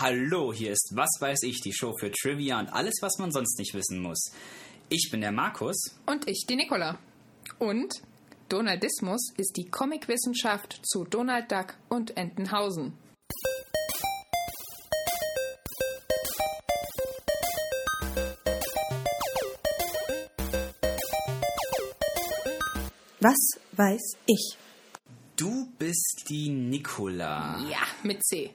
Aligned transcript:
Hallo, 0.00 0.52
hier 0.52 0.70
ist 0.70 0.92
Was 0.94 1.10
weiß 1.18 1.42
ich, 1.42 1.60
die 1.60 1.72
Show 1.72 1.92
für 1.98 2.12
Trivia 2.12 2.60
und 2.60 2.68
alles, 2.68 2.94
was 3.00 3.18
man 3.18 3.32
sonst 3.32 3.58
nicht 3.58 3.74
wissen 3.74 4.00
muss. 4.00 4.30
Ich 4.90 5.08
bin 5.10 5.20
der 5.22 5.32
Markus. 5.32 5.98
Und 6.06 6.28
ich, 6.28 6.46
die 6.48 6.54
Nicola. 6.54 7.00
Und 7.58 7.92
Donaldismus 8.48 9.32
ist 9.36 9.56
die 9.56 9.68
Comicwissenschaft 9.68 10.78
zu 10.84 11.02
Donald 11.02 11.50
Duck 11.50 11.74
und 11.88 12.16
Entenhausen. 12.16 12.92
Was 23.18 23.60
weiß 23.72 24.16
ich? 24.26 24.58
Du 25.34 25.72
bist 25.76 26.26
die 26.28 26.50
Nicola. 26.50 27.64
Ja, 27.68 27.82
mit 28.04 28.24
C. 28.24 28.52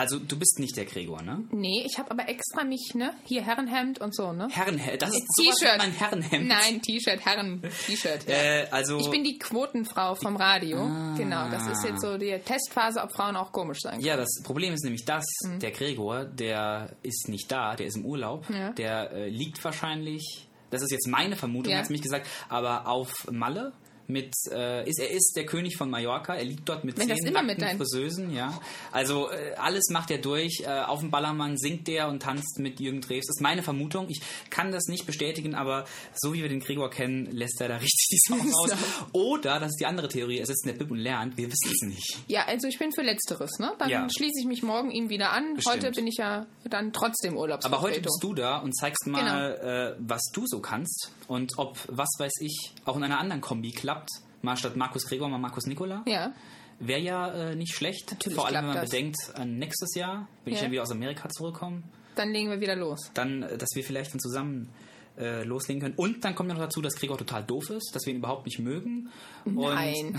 Also 0.00 0.18
du 0.18 0.38
bist 0.38 0.58
nicht 0.58 0.76
der 0.78 0.86
Gregor, 0.86 1.20
ne? 1.22 1.44
Nee, 1.50 1.84
ich 1.86 1.98
habe 1.98 2.10
aber 2.10 2.28
extra 2.28 2.64
mich, 2.64 2.92
ne? 2.94 3.12
Hier 3.24 3.42
Herrenhemd 3.44 4.00
und 4.00 4.14
so, 4.14 4.32
ne? 4.32 4.48
Herrenhemd, 4.50 5.02
das 5.02 5.10
ist 5.10 5.26
T-Shirt. 5.38 5.76
mein 5.78 5.92
Herrenhemd. 5.92 6.48
Nein, 6.48 6.80
T-Shirt, 6.80 7.20
Herren-T-Shirt. 7.24 8.26
Ja. 8.26 8.34
Äh, 8.34 8.66
also 8.70 8.98
Ich 8.98 9.10
bin 9.10 9.24
die 9.24 9.38
Quotenfrau 9.38 10.14
vom 10.14 10.36
Radio. 10.36 10.78
Genau, 11.16 11.50
das 11.50 11.66
ist 11.66 11.84
jetzt 11.84 12.00
so 12.00 12.16
die 12.16 12.30
Testphase, 12.44 13.02
ob 13.02 13.12
Frauen 13.14 13.36
auch 13.36 13.52
komisch 13.52 13.80
sein 13.82 13.92
können. 13.96 14.04
ja, 14.04 14.16
das 14.16 14.40
Problem 14.42 14.72
ist 14.74 14.84
nämlich 14.84 15.04
das, 15.04 15.24
der 15.60 15.70
Gregor, 15.70 16.24
der 16.24 16.96
ist 17.02 17.28
nicht 17.28 17.52
da, 17.52 17.76
der 17.76 17.86
ist 17.86 17.96
im 17.96 18.06
Urlaub, 18.06 18.48
Mhm. 18.48 18.56
Ja. 18.56 18.70
der 18.72 19.10
äh, 19.12 19.28
liegt 19.28 19.62
wahrscheinlich, 19.62 20.46
das 20.70 20.82
ist 20.82 20.92
jetzt 20.92 21.08
meine 21.08 21.36
Vermutung, 21.36 21.72
Ja. 21.72 21.78
hat 21.80 21.90
mich 21.90 22.00
gesagt, 22.02 22.26
aber 22.48 22.86
auf 22.86 23.26
Malle 23.30 23.72
mit, 24.10 24.34
äh, 24.50 24.88
ist, 24.88 24.98
er 24.98 25.10
ist 25.10 25.32
der 25.36 25.46
König 25.46 25.76
von 25.76 25.90
Mallorca, 25.90 26.34
er 26.34 26.44
liegt 26.44 26.68
dort 26.68 26.84
mit 26.84 26.98
Wenn 26.98 27.08
zehn 27.16 27.32
nackten 27.32 27.76
Friseusen, 27.78 28.34
ja. 28.34 28.58
Also 28.92 29.30
äh, 29.30 29.54
alles 29.56 29.88
macht 29.90 30.10
er 30.10 30.18
durch, 30.18 30.62
äh, 30.66 30.68
auf 30.68 31.00
dem 31.00 31.10
Ballermann 31.10 31.56
singt 31.56 31.86
der 31.88 32.08
und 32.08 32.20
tanzt 32.22 32.58
mit 32.58 32.80
Jürgen 32.80 33.00
Drews, 33.00 33.26
das 33.26 33.36
ist 33.36 33.40
meine 33.42 33.62
Vermutung, 33.62 34.08
ich 34.08 34.20
kann 34.50 34.72
das 34.72 34.86
nicht 34.86 35.06
bestätigen, 35.06 35.54
aber 35.54 35.84
so 36.14 36.32
wie 36.34 36.42
wir 36.42 36.48
den 36.48 36.60
Gregor 36.60 36.90
kennen, 36.90 37.26
lässt 37.32 37.60
er 37.60 37.68
da 37.68 37.76
richtig 37.78 38.08
die 38.10 38.18
Sau 38.28 38.34
raus. 38.36 38.70
Oder, 39.12 39.60
das 39.60 39.70
ist 39.70 39.80
die 39.80 39.86
andere 39.86 40.08
Theorie, 40.08 40.38
er 40.38 40.46
sitzt 40.46 40.64
in 40.66 40.72
der 40.72 40.78
Bib 40.78 40.90
und 40.90 40.98
lernt, 40.98 41.36
wir 41.36 41.46
wissen 41.50 41.70
es 41.72 41.82
nicht. 41.88 42.18
Ja, 42.28 42.44
also 42.46 42.68
ich 42.68 42.78
bin 42.78 42.92
für 42.92 43.02
Letzteres, 43.02 43.58
ne? 43.58 43.72
Dann 43.78 43.88
Ja. 43.88 44.08
schließe 44.10 44.40
ich 44.40 44.46
mich 44.46 44.62
morgen 44.62 44.90
ihm 44.90 45.08
wieder 45.08 45.32
an. 45.32 45.54
Bestimmt. 45.54 45.76
Heute 45.84 45.90
bin 45.92 46.06
ich 46.06 46.16
ja 46.16 46.46
dann 46.64 46.92
trotzdem 46.92 47.36
Urlaubsvertretung. 47.36 47.84
Aber 47.84 47.94
heute 47.94 48.00
bist 48.02 48.18
du 48.22 48.34
da 48.34 48.58
und 48.58 48.72
zeigst 48.76 49.06
mal, 49.06 49.96
äh, 49.98 50.00
was 50.00 50.22
du 50.32 50.44
so 50.46 50.60
kannst 50.60 51.10
und 51.28 51.52
ob, 51.58 51.78
was 51.88 52.08
weiß 52.18 52.32
ich, 52.40 52.72
auch 52.84 52.96
in 52.96 53.02
einer 53.04 53.18
anderen 53.18 53.40
Kombi 53.40 53.70
klappt. 53.70 53.99
Mal 54.42 54.56
statt 54.56 54.76
Markus 54.76 55.06
Gregor 55.06 55.28
mal 55.28 55.38
Markus 55.38 55.66
Nikola. 55.66 56.02
Ja. 56.06 56.32
Wäre 56.78 57.00
ja 57.00 57.28
äh, 57.50 57.54
nicht 57.56 57.74
schlecht. 57.74 58.10
Natürlich 58.12 58.36
Vor 58.36 58.46
allem, 58.46 58.56
wenn 58.56 58.66
man 58.66 58.76
das. 58.76 58.90
bedenkt, 58.90 59.16
an 59.34 59.58
nächstes 59.58 59.94
Jahr, 59.94 60.28
wenn 60.44 60.52
ich 60.54 60.58
Ja. 60.60 60.64
dann 60.64 60.72
wieder 60.72 60.82
aus 60.82 60.90
Amerika 60.90 61.28
zurückkomme, 61.28 61.82
Dann 62.16 62.30
legen 62.32 62.48
wir 62.50 62.60
wieder 62.60 62.74
los. 62.76 63.10
dann, 63.14 63.42
äh, 63.42 63.58
dass 63.58 63.68
wir 63.74 63.84
vielleicht 63.84 64.12
dann 64.14 64.20
zusammen 64.20 64.70
äh, 65.18 65.42
loslegen 65.44 65.82
können. 65.82 65.94
Und 65.96 66.24
dann 66.24 66.34
kommt 66.34 66.48
ja 66.48 66.54
noch 66.54 66.62
dazu, 66.62 66.80
dass 66.80 66.94
Gregor 66.96 67.18
total 67.18 67.44
doof 67.44 67.68
ist, 67.68 67.90
dass 67.94 68.06
wir 68.06 68.14
ihn 68.14 68.20
überhaupt 68.20 68.46
nicht 68.46 68.58
mögen. 68.60 69.10
Und, 69.44 69.56
Nein. 69.56 70.18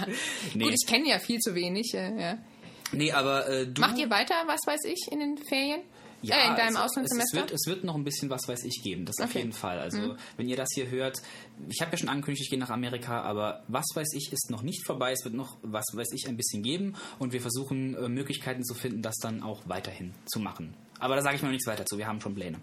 nee, 0.54 0.64
Gut, 0.64 0.74
ich 0.74 0.86
kenne 0.86 1.08
ja 1.08 1.18
viel 1.18 1.38
zu 1.38 1.54
wenig. 1.54 1.94
Äh, 1.94 2.20
ja. 2.20 2.38
nee, 2.92 3.10
aber 3.12 3.48
äh, 3.48 3.66
du... 3.66 3.80
Macht 3.80 3.96
ihr 3.98 4.10
weiter, 4.10 4.34
was 4.46 4.60
weiß 4.66 4.84
ich, 4.84 5.06
in 5.10 5.20
den 5.20 5.38
Ferien? 5.38 5.80
Äh, 6.30 6.48
in 6.48 6.56
deinem 6.56 6.76
also, 6.76 6.80
Auslandssemester? 6.80 7.22
Es, 7.22 7.32
es, 7.32 7.34
wird, 7.34 7.50
es 7.52 7.66
wird 7.66 7.84
noch 7.84 7.94
ein 7.94 8.04
bisschen 8.04 8.30
was 8.30 8.46
weiß 8.46 8.64
ich 8.64 8.82
geben, 8.82 9.04
das 9.04 9.18
auf 9.18 9.30
Okay. 9.30 9.38
Mhm. 9.38 9.46
jeden 9.46 9.52
Fall. 9.52 9.78
Also 9.78 10.16
wenn 10.36 10.48
ihr 10.48 10.56
das 10.56 10.68
hier 10.74 10.90
hört, 10.90 11.20
ich 11.68 11.80
habe 11.80 11.92
ja 11.92 11.98
schon 11.98 12.08
angekündigt, 12.08 12.44
ich 12.44 12.50
gehe 12.50 12.58
nach 12.58 12.70
Amerika, 12.70 13.22
aber 13.22 13.62
was 13.68 13.86
weiß 13.94 14.12
ich 14.14 14.32
ist 14.32 14.50
noch 14.50 14.62
nicht 14.62 14.86
vorbei. 14.86 15.12
Es 15.12 15.24
wird 15.24 15.34
noch 15.34 15.58
was 15.62 15.86
weiß 15.92 16.12
ich 16.12 16.28
ein 16.28 16.36
bisschen 16.36 16.62
geben 16.62 16.94
und 17.18 17.32
wir 17.32 17.40
versuchen 17.40 17.94
äh, 17.94 18.08
Möglichkeiten 18.08 18.64
zu 18.64 18.74
finden, 18.74 19.02
das 19.02 19.16
dann 19.16 19.42
auch 19.42 19.62
weiterhin 19.66 20.12
zu 20.26 20.40
machen. 20.40 20.74
Aber 20.98 21.16
da 21.16 21.22
sage 21.22 21.36
ich 21.36 21.42
mal 21.42 21.48
noch 21.48 21.52
nichts 21.52 21.66
weiter 21.66 21.84
zu. 21.84 21.98
Wir 21.98 22.06
haben 22.06 22.20
schon 22.20 22.34
Pläne. 22.34 22.58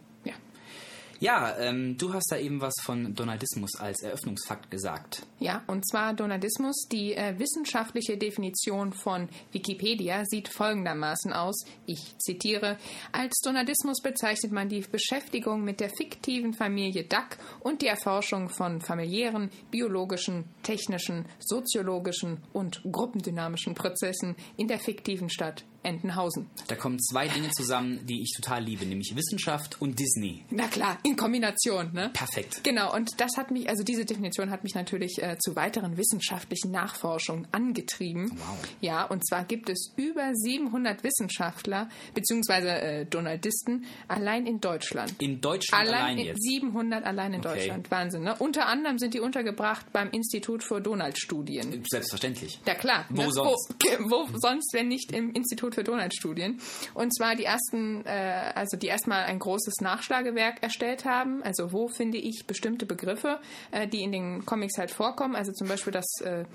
Ja. 1.20 1.58
Ähm, 1.58 1.98
du 1.98 2.14
hast 2.14 2.32
da 2.32 2.38
eben 2.38 2.62
was 2.62 2.74
von 2.82 3.14
Donaldismus 3.14 3.76
als 3.76 4.02
Eröffnungsfakt 4.02 4.72
gesagt. 4.72 5.26
Ja, 5.40 5.64
und 5.68 5.88
zwar 5.88 6.14
Donaldismus. 6.14 6.88
Die 6.92 7.14
äh, 7.14 7.38
wissenschaftliche 7.38 8.18
Definition 8.18 8.94
von 8.94 9.30
Wikipedia 9.52 10.24
sieht 10.26 10.48
folgendermaßen 10.48 11.34
aus. 11.34 11.66
Ich 11.86 12.18
zitiere. 12.20 12.78
Als 13.12 13.40
Donaldismus 13.44 14.02
bezeichnet 14.02 14.52
man 14.52 14.70
die 14.70 14.82
Beschäftigung 14.82 15.64
mit 15.64 15.80
der 15.80 15.90
fiktiven 15.90 16.54
Familie 16.54 17.04
Duck 17.04 17.38
und 17.60 17.82
die 17.82 17.88
Erforschung 17.88 18.50
von 18.50 18.82
familiären, 18.82 19.50
biologischen, 19.72 20.46
technischen, 20.64 21.26
soziologischen 21.40 22.38
und 22.54 22.82
gruppendynamischen 22.90 23.76
Prozessen 23.76 24.36
in 24.58 24.68
der 24.68 24.80
fiktiven 24.80 25.30
Stadt 25.30 25.64
Entenhausen. 25.84 26.50
Da 26.68 26.76
kommen 26.76 27.00
zwei 27.00 27.28
Dinge 27.28 27.50
zusammen, 27.52 28.06
die 28.06 28.22
ich 28.22 28.34
total 28.36 28.64
liebe, 28.64 28.86
nämlich 28.86 29.16
Wissenschaft 29.16 29.82
und 29.82 30.00
Disney. 30.00 30.44
Na 30.50 30.68
klar, 30.68 30.98
in 31.04 31.16
Kombination, 31.16 31.92
ne? 31.94 32.10
Perfekt. 32.14 32.64
Genau, 32.64 32.94
und 32.94 33.20
das 33.20 33.32
hat 33.38 33.52
mich, 33.52 33.70
also 33.70 33.84
diese 33.84 34.06
Definition 34.06 34.50
hat 34.52 34.64
mich 34.64 34.76
natürlich 34.76 35.22
äh, 35.22 35.38
zu 35.40 35.56
weiteren 35.56 35.98
wissenschaftlichen 35.98 36.72
Nachforschungen 36.72 37.48
angetrieben. 37.52 38.32
Wow. 38.36 38.58
Ja, 38.82 39.06
und 39.06 39.26
zwar 39.28 39.44
gibt 39.46 39.70
es 39.70 39.94
über 39.96 40.32
700 40.34 41.04
Wissenschaftler 41.04 41.90
beziehungsweise 42.14 42.70
äh, 42.70 43.06
Donaldisten 43.06 43.86
allein 44.08 44.46
in 44.46 44.60
Deutschland. 44.60 45.14
In 45.22 45.42
Deutschland 45.42 45.88
allein, 45.88 46.00
Allein 46.04 46.18
in 46.20 46.26
jetzt. 46.28 46.44
700 46.44 47.06
allein 47.06 47.34
in 47.34 47.40
Okay. 47.40 47.56
Deutschland. 47.56 47.92
Wahnsinn, 47.92 48.24
ne? 48.24 48.36
Unter 48.40 48.68
anderem 48.68 49.00
sind 49.00 49.14
die 49.14 49.20
untergebracht 49.20 49.92
beim 49.94 50.10
Institut 50.12 50.64
für 50.64 50.82
Donald-Studien. 50.82 51.84
Selbstverständlich. 51.90 52.60
Ja 52.66 52.76
klar. 52.76 53.06
Wo 53.10 53.24
ne? 53.24 53.32
sonst? 53.32 53.76
Wo, 54.00 54.28
wo 54.34 54.38
sonst, 54.38 54.74
wenn 54.74 54.88
nicht 54.88 55.12
im 55.12 55.32
Institut 55.32 55.69
für 55.72 55.84
Donald-Studien. 55.84 56.60
Und 56.94 57.16
zwar 57.16 57.36
die 57.36 57.46
ersten, 57.46 58.06
äh, 58.06 58.52
also 58.56 58.78
die 58.78 58.88
erstmal 58.88 59.26
ein 59.26 59.40
großes 59.40 59.76
Nachschlagewerk 59.82 60.62
erstellt 60.62 61.06
haben. 61.06 61.44
Also 61.44 61.72
wo 61.72 61.88
finde 61.88 62.18
ich 62.18 62.46
bestimmte 62.48 62.86
Begriffe, 62.86 63.40
äh, 63.72 63.88
die 63.88 64.04
in 64.04 64.12
den 64.12 64.46
Comics 64.46 64.78
halt 64.78 64.92
vorkommen. 64.92 65.36
Also 65.36 65.52
zum 65.52 65.68
Beispiel 65.68 65.94
das, 65.94 66.08
äh, 66.24 66.46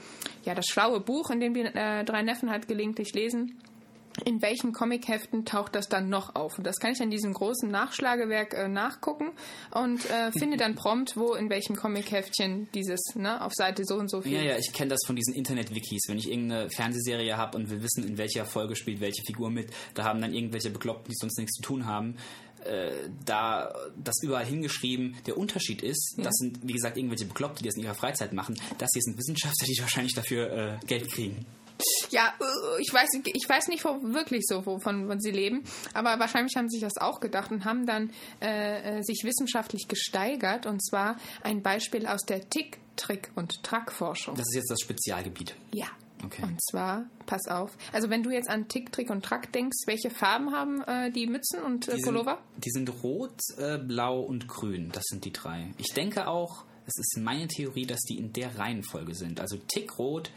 ja, 0.44 0.54
das 0.54 0.66
schlaue 0.66 1.00
Buch, 1.00 1.30
in 1.30 1.40
dem 1.40 1.54
die 1.54 1.62
äh, 1.62 2.04
drei 2.04 2.22
Neffen 2.22 2.50
halt 2.50 2.68
gelegentlich 2.68 3.14
lesen. 3.14 3.58
In 4.24 4.42
welchen 4.42 4.72
Comicheften 4.72 5.44
taucht 5.44 5.74
das 5.74 5.88
dann 5.88 6.08
noch 6.08 6.36
auf? 6.36 6.56
Und 6.56 6.64
das 6.64 6.76
kann 6.76 6.92
ich 6.92 7.00
an 7.00 7.10
diesem 7.10 7.32
großen 7.32 7.68
Nachschlagewerk 7.68 8.54
äh, 8.54 8.68
nachgucken 8.68 9.32
und 9.72 10.08
äh, 10.08 10.30
finde 10.38 10.56
dann 10.56 10.76
prompt, 10.76 11.16
wo 11.16 11.34
in 11.34 11.50
welchem 11.50 11.74
Comicheftchen 11.74 12.68
dieses, 12.74 13.00
ne, 13.16 13.42
auf 13.42 13.52
Seite 13.54 13.84
so 13.84 13.96
und 13.96 14.08
so 14.08 14.22
viel 14.22 14.32
Ja, 14.32 14.42
ja, 14.42 14.58
ich 14.58 14.72
kenne 14.72 14.90
das 14.90 15.00
von 15.06 15.16
diesen 15.16 15.34
Internet-Wikis. 15.34 16.04
Wenn 16.08 16.18
ich 16.18 16.30
irgendeine 16.30 16.70
Fernsehserie 16.70 17.36
habe 17.36 17.58
und 17.58 17.70
will 17.70 17.82
wissen, 17.82 18.06
in 18.06 18.16
welcher 18.16 18.44
Folge 18.44 18.76
spielt 18.76 19.00
welche 19.00 19.22
Figur 19.24 19.50
mit, 19.50 19.72
da 19.94 20.04
haben 20.04 20.20
dann 20.20 20.32
irgendwelche 20.32 20.70
Bekloppten, 20.70 21.10
die 21.10 21.16
sonst 21.16 21.38
nichts 21.38 21.54
zu 21.54 21.62
tun 21.62 21.86
haben, 21.86 22.16
äh, 22.64 22.92
da 23.26 23.74
das 24.02 24.22
überall 24.22 24.46
hingeschrieben. 24.46 25.16
Der 25.26 25.36
Unterschied 25.36 25.82
ist, 25.82 26.14
das 26.18 26.34
sind, 26.36 26.60
wie 26.62 26.72
gesagt, 26.72 26.96
irgendwelche 26.96 27.26
Bekloppte, 27.26 27.62
die 27.62 27.68
das 27.68 27.76
in 27.76 27.82
ihrer 27.82 27.94
Freizeit 27.94 28.32
machen. 28.32 28.56
Das 28.78 28.90
hier 28.92 29.02
sind 29.02 29.18
Wissenschaftler, 29.18 29.66
die 29.66 29.78
wahrscheinlich 29.80 30.14
dafür 30.14 30.52
äh, 30.52 30.86
Geld 30.86 31.10
kriegen. 31.10 31.44
Ja, 32.10 32.32
äh, 32.40 32.80
ich 32.80 32.92
weiß, 32.92 33.08
nicht- 33.14 33.30
ich 33.36 33.48
weiß 33.48 33.68
nicht 33.68 33.84
wo, 33.84 34.00
wirklich 34.14 34.42
so, 34.46 34.64
wovon 34.64 35.04
wovon 35.06 35.20
sie 35.20 35.30
leben, 35.32 35.64
aber 35.92 36.18
wahrscheinlich 36.20 36.54
haben 36.56 36.68
sie 36.68 36.78
sich 36.78 36.84
das 36.84 36.96
auch 37.02 37.20
gedacht 37.20 37.50
und 37.50 37.64
haben 37.64 37.84
dann 37.86 38.10
äh, 38.40 38.98
äh, 38.98 39.02
sich 39.02 39.22
wissenschaftlich 39.24 39.88
gesteigert. 39.88 40.66
Und 40.66 40.84
zwar 40.84 41.16
ein 41.42 41.62
Beispiel 41.62 42.06
aus 42.06 42.22
der 42.22 42.48
Tick, 42.48 42.78
Trick 42.96 43.30
und 43.34 43.62
Track-Forschung. 43.64 44.36
Das 44.36 44.46
ist 44.48 44.54
jetzt 44.54 44.70
das 44.70 44.80
Spezialgebiet. 44.80 45.54
Ja. 45.72 45.86
Okay. 46.24 46.42
Und 46.42 46.58
zwar, 46.70 47.04
pass 47.26 47.46
auf, 47.48 47.76
also 47.92 48.08
wenn 48.08 48.22
du 48.22 48.30
jetzt 48.30 48.48
an 48.48 48.66
Tick, 48.68 48.90
Trick 48.92 49.10
und 49.10 49.22
Track 49.24 49.52
denkst, 49.52 49.76
welche 49.86 50.08
Farben 50.08 50.52
haben 50.52 50.80
äh, 50.84 51.10
die 51.10 51.26
Mützen 51.26 51.60
und 51.62 51.86
äh, 51.88 51.96
Die 51.96 52.02
Pullover? 52.02 52.38
sind, 52.54 52.64
die 52.64 52.70
sind 52.70 53.02
rot, 53.02 53.34
äh, 53.58 53.76
blau 53.78 54.20
und 54.20 54.48
grün. 54.48 54.88
Das 54.92 55.02
sind 55.08 55.24
die 55.26 55.32
drei. 55.32 55.74
Ich 55.76 55.92
denke 55.92 56.26
auch, 56.28 56.64
es 56.86 56.94
ist 56.96 57.18
meine 57.20 57.46
Theorie, 57.48 57.84
dass 57.84 58.00
die 58.08 58.16
in 58.16 58.32
der 58.32 58.58
Reihenfolge 58.58 59.14
sind. 59.14 59.38
Also 59.40 59.58
Tick 59.68 59.98
rot, 59.98 60.30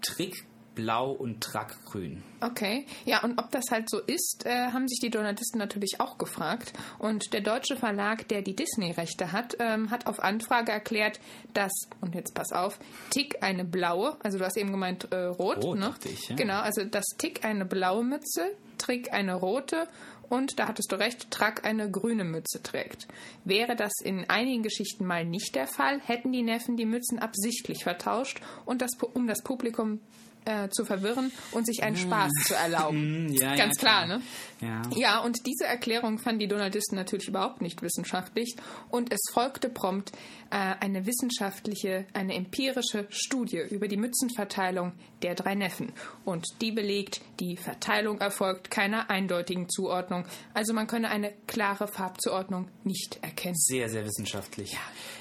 Trick 0.00 0.44
blau 0.74 1.12
und 1.12 1.42
Track 1.42 1.76
grün. 1.84 2.22
Okay, 2.40 2.86
ja, 3.04 3.22
und 3.22 3.38
ob 3.38 3.50
das 3.50 3.64
halt 3.70 3.88
so 3.88 4.00
ist, 4.00 4.44
äh, 4.46 4.72
haben 4.72 4.88
sich 4.88 4.98
die 5.00 5.10
Donaldisten 5.10 5.58
natürlich 5.58 6.00
auch 6.00 6.18
gefragt. 6.18 6.72
Und 6.98 7.32
der 7.32 7.40
deutsche 7.40 7.76
Verlag, 7.76 8.26
der 8.28 8.42
die 8.42 8.56
Disney-Rechte 8.56 9.32
hat, 9.32 9.56
ähm, 9.60 9.90
hat 9.90 10.06
auf 10.06 10.20
Anfrage 10.20 10.72
erklärt, 10.72 11.20
dass, 11.54 11.72
und 12.00 12.14
jetzt 12.14 12.34
pass 12.34 12.52
auf, 12.52 12.78
Tick 13.10 13.42
eine 13.42 13.64
blaue, 13.64 14.16
also 14.22 14.38
du 14.38 14.44
hast 14.44 14.56
eben 14.56 14.70
gemeint 14.70 15.12
äh, 15.12 15.24
rot, 15.24 15.64
Rot, 15.64 15.78
ne? 15.78 15.94
ich, 16.04 16.28
ja. 16.28 16.36
Genau, 16.36 16.60
also 16.60 16.84
dass 16.84 17.04
Tick 17.18 17.44
eine 17.44 17.64
blaue 17.64 18.04
Mütze, 18.04 18.52
Trick 18.78 19.12
eine 19.12 19.34
rote 19.34 19.86
und, 20.32 20.58
da 20.58 20.66
hattest 20.66 20.90
du 20.90 20.96
recht, 20.96 21.30
Track 21.30 21.66
eine 21.66 21.90
grüne 21.90 22.24
Mütze 22.24 22.62
trägt. 22.62 23.06
Wäre 23.44 23.76
das 23.76 23.92
in 24.02 24.30
einigen 24.30 24.62
Geschichten 24.62 25.04
mal 25.04 25.26
nicht 25.26 25.54
der 25.54 25.66
Fall, 25.66 26.00
hätten 26.00 26.32
die 26.32 26.42
Neffen 26.42 26.78
die 26.78 26.86
Mützen 26.86 27.18
absichtlich 27.18 27.84
vertauscht, 27.84 28.40
und 28.64 28.80
das, 28.80 28.92
um 29.12 29.26
das 29.26 29.42
Publikum 29.42 30.00
äh, 30.44 30.68
zu 30.68 30.84
verwirren 30.84 31.32
und 31.52 31.66
sich 31.66 31.82
einen 31.82 31.96
Spaß 31.96 32.32
zu 32.46 32.54
erlauben. 32.54 33.34
Ja, 33.42 33.56
Ganz 33.56 33.76
ja, 33.76 33.80
klar, 33.80 34.06
ne? 34.06 34.22
Ja. 34.62 34.82
Ja, 34.94 35.18
und 35.20 35.44
diese 35.46 35.64
Erklärung 35.64 36.18
fanden 36.18 36.38
die 36.38 36.48
Donaldisten 36.48 36.96
natürlich 36.96 37.28
überhaupt 37.28 37.60
nicht 37.60 37.82
wissenschaftlich. 37.82 38.54
Und 38.90 39.12
es 39.12 39.20
folgte 39.32 39.68
prompt 39.68 40.12
äh, 40.50 40.56
eine 40.80 41.04
wissenschaftliche, 41.04 42.06
eine 42.12 42.34
empirische 42.34 43.06
Studie 43.10 43.62
über 43.70 43.88
die 43.88 43.96
Mützenverteilung 43.96 44.92
der 45.22 45.34
drei 45.34 45.54
Neffen. 45.56 45.92
Und 46.24 46.46
die 46.60 46.70
belegt, 46.70 47.20
die 47.40 47.56
Verteilung 47.56 48.20
erfolgt 48.20 48.70
keiner 48.70 49.10
eindeutigen 49.10 49.68
Zuordnung. 49.68 50.26
Also 50.54 50.72
man 50.72 50.86
könne 50.86 51.08
eine 51.10 51.32
klare 51.46 51.88
Farbzuordnung 51.88 52.68
nicht 52.84 53.18
erkennen. 53.22 53.56
Sehr, 53.56 53.88
sehr 53.88 54.04
wissenschaftlich. 54.04 54.76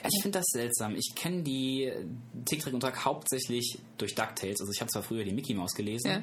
Ich 0.08 0.22
finde 0.22 0.40
das 0.40 0.46
seltsam. 0.52 0.96
Ich 0.96 1.14
kenne 1.16 1.42
die 1.42 1.92
Tick, 2.46 2.62
Trick 2.62 2.74
und 2.74 2.82
Track 2.82 3.04
hauptsächlich 3.06 3.80
durch 3.98 4.14
DuckTales. 4.14 4.62
Also 4.62 4.72
ich 4.74 4.82
habe 4.82 4.92
zwar 4.92 5.04
früher 5.04 5.24
die 5.24 5.34
Mickey 5.34 5.54
Mouse 5.56 5.74
gelesen, 5.74 6.10
Ja. 6.12 6.22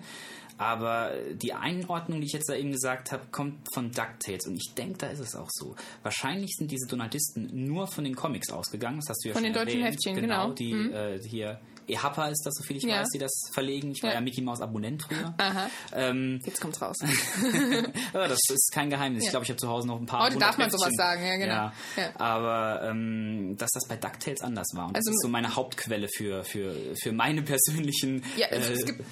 Aber 0.59 1.13
die 1.35 1.55
Einordnung, 1.55 2.21
die 2.21 2.27
ich 2.27 2.33
jetzt 2.33 2.49
da 2.49 2.55
eben 2.55 2.73
gesagt 2.73 3.13
habe, 3.13 3.23
kommt 3.31 3.55
von 3.73 3.93
DuckTales. 3.93 4.47
Und 4.49 4.57
ich 4.57 4.75
denke, 4.75 4.99
da 4.99 5.07
ist 5.07 5.21
es 5.21 5.37
auch 5.37 5.49
so. 5.51 5.77
Wahrscheinlich 6.03 6.57
sind 6.57 6.71
diese 6.71 6.89
Donaldisten 6.89 7.49
nur 7.67 7.87
von 7.87 8.05
den 8.05 8.17
Comics 8.17 8.51
ausgegangen. 8.51 8.99
Das 8.99 9.09
hast 9.11 9.25
du 9.25 9.29
ja 9.29 9.35
Von 9.35 9.45
schon 9.45 9.53
den 9.53 9.65
deutschen 9.65 9.81
erwähnt. 9.81 9.95
Heftchen, 9.95 10.15
genau. 10.17 10.53
genau. 10.53 10.55
Die 10.55 10.73
äh, 10.73 11.23
hier 11.23 11.61
EHAPA 11.89 12.29
ist 12.29 12.43
das, 12.45 12.55
soviel 12.55 12.77
ich 12.77 12.83
Ja. 12.85 13.01
weiß, 13.01 13.09
die 13.15 13.19
das 13.19 13.33
verlegen. 13.53 13.91
Ich 13.93 14.03
war 14.03 14.11
Ja. 14.11 14.17
ja, 14.17 14.21
Mickey 14.21 14.43
Mouse 14.43 14.61
Abonnent 14.61 15.03
früher. 15.03 15.35
Aha. 15.39 15.71
Ähm, 15.95 16.41
Jetzt 16.45 16.61
kommt's 16.61 16.81
raus. 16.81 16.97
ja, 18.15 18.29
das 18.29 18.39
ist 18.49 18.71
kein 18.73 18.91
Geheimnis. 18.91 19.25
Ich 19.25 19.31
glaube, 19.31 19.45
ich 19.45 19.51
habe 19.51 19.59
zu 19.59 19.69
Hause 19.69 19.89
noch 19.89 19.99
ein 20.01 20.07
paar. 20.07 20.25
Heute 20.25 20.39
darf 20.39 20.59
man 20.59 20.71
sowas 20.71 20.93
sagen, 20.97 21.25
ja, 21.25 21.37
genau. 21.37 21.73
Aber 22.19 22.83
ähm, 22.85 23.57
dass 23.59 23.71
das 23.73 23.87
bei 23.89 23.97
DuckTales 23.97 24.43
anders 24.43 24.69
war. 24.75 24.89
Und 24.89 24.97
Also- 24.97 25.11
das 25.11 25.15
ist 25.17 25.23
so 25.23 25.29
meine 25.29 25.55
Hauptquelle 25.57 26.09
für, 26.09 26.45
für, 26.45 26.75
für 27.03 27.13
meine 27.13 27.43
persönlichen 27.43 28.23
Ja, 28.37 28.47
es, 28.51 28.83
äh, 28.83 28.85
gibt 28.85 29.05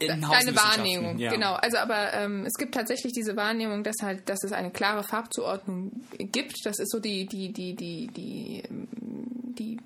deine. 0.00 0.28
Wahrnehmung, 0.56 1.18
ja. 1.18 1.30
genau. 1.30 1.54
Also 1.54 1.78
aber 1.78 2.12
ähm, 2.14 2.44
es 2.46 2.54
gibt 2.54 2.74
tatsächlich 2.74 3.12
diese 3.12 3.36
Wahrnehmung, 3.36 3.84
dass 3.84 3.96
halt, 4.02 4.28
dass 4.28 4.42
es 4.44 4.52
eine 4.52 4.70
klare 4.70 5.02
Farbzuordnung 5.04 5.92
gibt. 6.18 6.56
Das 6.64 6.78
ist 6.78 6.90
so 6.90 6.98
die, 7.00 7.26
die, 7.26 7.52
die, 7.52 7.74
die, 7.76 8.06
die, 8.08 8.62
ähm, 8.68 8.88
die 9.58 9.78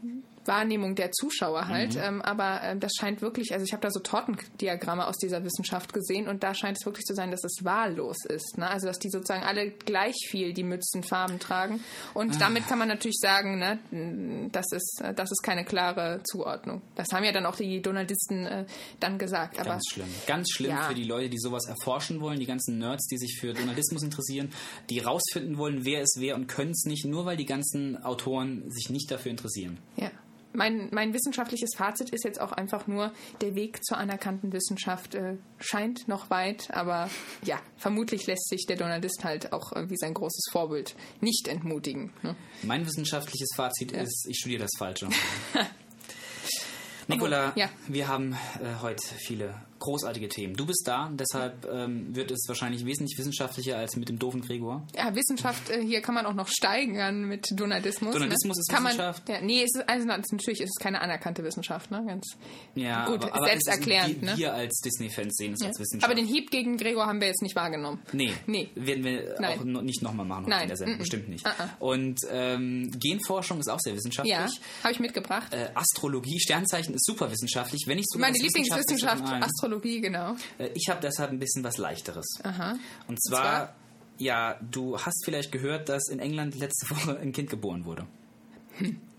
Wahrnehmung 0.44 0.94
der 0.94 1.12
Zuschauer 1.12 1.69
halt. 1.69 1.97
Ähm, 1.97 2.23
aber 2.23 2.61
ähm, 2.62 2.81
das 2.81 2.93
scheint 2.99 3.23
wirklich, 3.23 3.53
also 3.53 3.65
ich 3.65 3.73
habe 3.73 3.81
da 3.83 3.91
so 3.91 4.00
Tortendiagramme 4.00 5.06
aus 5.06 5.17
dieser 5.17 5.44
Wissenschaft 5.44 5.93
gesehen 5.93 6.29
und 6.29 6.43
da 6.43 6.55
scheint 6.55 6.79
es 6.79 6.87
wirklich 6.87 7.05
zu 7.05 7.15
sein, 7.15 7.31
dass 7.31 7.44
es 7.44 7.65
wahllos 7.65 8.25
ist. 8.29 8.59
Ne? 8.59 8.69
Also 8.69 8.87
dass 8.87 8.99
die 8.99 9.11
sozusagen 9.11 9.43
alle 9.44 9.71
gleich 9.71 10.17
viel 10.29 10.53
die 10.53 10.65
Mützenfarben 10.65 11.39
tragen. 11.39 11.81
Und 12.15 12.41
damit 12.41 12.67
kann 12.67 12.79
man 12.79 12.89
natürlich 12.89 13.19
sagen, 13.21 13.59
ne, 13.59 14.49
das 14.53 14.67
ist, 14.73 15.00
äh, 15.03 15.15
das 15.15 15.31
ist 15.31 15.43
keine 15.43 15.65
klare 15.65 16.21
Zuordnung. 16.25 16.83
Das 16.94 17.09
haben 17.12 17.25
ja 17.25 17.33
dann 17.33 17.47
auch 17.47 17.56
die 17.56 17.81
Donaldisten 17.81 18.47
äh, 18.47 18.67
dann 19.00 19.19
gesagt. 19.19 19.59
Aber 19.59 19.71
Ganz 19.71 19.85
schlimm. 19.91 20.09
Ganz 20.27 20.50
schlimm 20.50 20.71
Ja. 20.71 20.83
für 20.83 20.94
die 20.94 21.05
Leute, 21.05 21.29
die 21.31 21.39
sowas 21.39 21.67
erforschen 21.67 22.21
wollen, 22.21 22.39
die 22.41 22.47
ganzen 22.47 22.79
Nerds, 22.79 23.06
die 23.06 23.19
sich 23.19 23.39
für 23.41 23.53
Journalismus 23.53 24.03
interessieren, 24.03 24.50
die 24.91 24.99
rausfinden 24.99 25.56
wollen, 25.59 25.85
wer 25.85 26.03
ist 26.03 26.17
wer 26.19 26.35
und 26.35 26.47
können 26.49 26.73
es 26.73 26.85
nicht, 26.85 27.05
nur 27.05 27.25
weil 27.27 27.37
die 27.37 27.47
ganzen 27.47 28.03
Autoren 28.05 28.71
sich 28.71 28.91
nicht 28.91 29.11
dafür 29.11 29.31
interessieren. 29.31 29.79
Ja. 29.97 30.11
Mein, 30.54 30.88
mein 30.93 31.14
wissenschaftliches 31.14 31.70
Fazit 31.76 32.10
ist 32.10 32.25
jetzt 32.25 32.40
auch 32.40 32.52
einfach 32.52 32.87
nur, 32.87 33.12
der 33.40 33.54
Weg 33.54 33.82
zur 33.84 33.96
anerkannten 33.96 34.52
Wissenschaft 34.52 35.14
äh, 35.14 35.37
scheint 35.58 36.08
noch 36.08 36.28
weit, 36.31 36.70
aber 36.72 37.08
ja, 37.44 37.58
vermutlich 37.76 38.26
lässt 38.26 38.49
sich 38.49 38.66
der 38.66 38.76
Donaldist 38.76 39.25
halt 39.25 39.52
auch 39.52 39.72
äh, 39.72 39.88
wie 39.88 39.96
sein 39.96 40.12
großes 40.14 40.46
Vorbild 40.52 40.94
nicht 41.20 41.49
entmutigen. 41.49 42.12
Ne? 42.22 42.37
Mein 42.62 42.87
wissenschaftliches 42.87 43.49
Fazit 43.56 43.93
ist, 43.93 44.26
ich 44.28 44.38
studiere 44.38 44.62
das 44.62 44.72
Falsche. 44.78 45.08
Nicola, 47.08 47.52
Ja. 47.56 47.69
wir 47.88 48.08
haben 48.08 48.32
äh, 48.62 48.81
heute 48.81 49.02
viele 49.19 49.55
großartige 49.82 50.29
Themen. 50.29 50.55
Du 50.55 50.64
bist 50.67 50.82
da, 50.87 51.11
deshalb 51.12 51.67
ähm, 51.70 52.14
wird 52.14 52.31
es 52.31 52.44
wahrscheinlich 52.49 52.84
wesentlich 52.87 53.19
wissenschaftlicher 53.19 53.76
als 53.76 53.96
mit 53.96 54.08
dem 54.08 54.19
doofen 54.19 54.40
Gregor. 54.40 54.87
Ja, 54.96 55.14
Wissenschaft, 55.14 55.70
äh, 55.70 55.82
hier 55.84 56.00
kann 56.00 56.14
man 56.14 56.25
auch 56.26 56.34
noch 56.34 56.49
steigern 56.49 57.25
mit 57.25 57.49
Donaldismus. 57.55 58.12
Donaldismus 58.14 58.56
ne? 58.56 58.61
ist 58.61 58.70
kann 58.70 58.84
Wissenschaft? 58.84 59.29
Man, 59.29 59.37
ja, 59.37 59.43
nee, 59.44 59.62
es 59.62 59.75
ist, 59.75 59.88
also 59.88 60.06
natürlich 60.06 60.61
ist 60.61 60.70
es 60.76 60.82
keine 60.82 61.00
anerkannte 61.00 61.43
Wissenschaft, 61.44 61.90
ne? 61.90 62.02
Ganz 62.06 62.37
Ja, 62.75 63.06
gut, 63.06 63.25
aber, 63.25 63.34
aber 63.34 63.46
selbsterklärend, 63.46 64.17
ist, 64.17 64.23
ne? 64.23 64.34
wir 64.37 64.55
als 64.55 64.81
Disney-Fans 64.84 65.34
sehen 65.37 65.55
es 65.55 65.61
Ja. 65.61 65.69
als 65.69 65.79
Wissenschaft. 65.79 66.05
Aber 66.11 66.14
den 66.14 66.26
Hieb 66.26 66.50
gegen 66.50 66.76
Gregor 66.76 67.06
haben 67.06 67.20
wir 67.20 67.29
jetzt 67.29 67.43
nicht 67.43 67.56
wahrgenommen. 67.56 68.00
Nee, 68.12 68.32
Nee. 68.46 68.70
werden 68.75 69.05
wir 69.05 69.37
Nein. 69.40 69.58
auch 69.58 69.64
no, 69.64 69.82
nicht 69.82 70.02
nochmal 70.02 70.26
machen 70.26 70.46
Nein. 70.49 70.62
in 70.62 70.69
der 70.69 70.76
Sendung, 70.76 70.96
Mm-mm. 70.96 71.00
bestimmt 71.00 71.29
nicht. 71.29 71.44
Ah, 71.46 71.55
ah. 71.58 71.69
Und 71.81 72.20
ähm, 72.31 72.90
Genforschung 72.99 73.58
ist 73.61 73.69
auch 73.69 73.81
sehr 73.81 73.94
wissenschaftlich. 73.94 74.32
Ja, 74.32 74.49
habe 74.84 74.93
ich 74.93 75.00
mitgebracht. 75.00 75.52
Äh, 75.52 75.70
Astrologie, 75.75 76.38
Sternzeichen 76.40 76.94
ist 76.94 77.05
super 77.05 77.31
wissenschaftlich, 77.31 77.82
wenn 77.87 77.96
nicht 77.96 78.11
sogar 78.11 78.29
Meine 78.31 78.43
Lieblingswissenschaft, 78.43 79.25
allen. 79.25 79.43
Astrologie, 79.72 80.00
genau. 80.00 80.36
Äh, 80.58 80.69
Ich 80.74 80.88
habe 80.88 81.00
deshalb 81.00 81.30
ein 81.30 81.38
bisschen 81.38 81.64
was 81.64 81.78
leichteres. 81.78 82.26
Aha. 82.42 82.76
Und 83.08 83.22
zwar, 83.22 83.40
zwar? 83.42 83.74
ja, 84.19 84.58
du 84.70 84.98
hast 84.98 85.24
vielleicht 85.24 85.50
gehört, 85.52 85.88
dass 85.88 86.08
in 86.08 86.19
England 86.19 86.56
letzte 86.56 86.90
Woche 86.90 87.19
ein 87.19 87.32
Kind 87.32 87.50
geboren 87.50 87.84
wurde. 87.84 88.06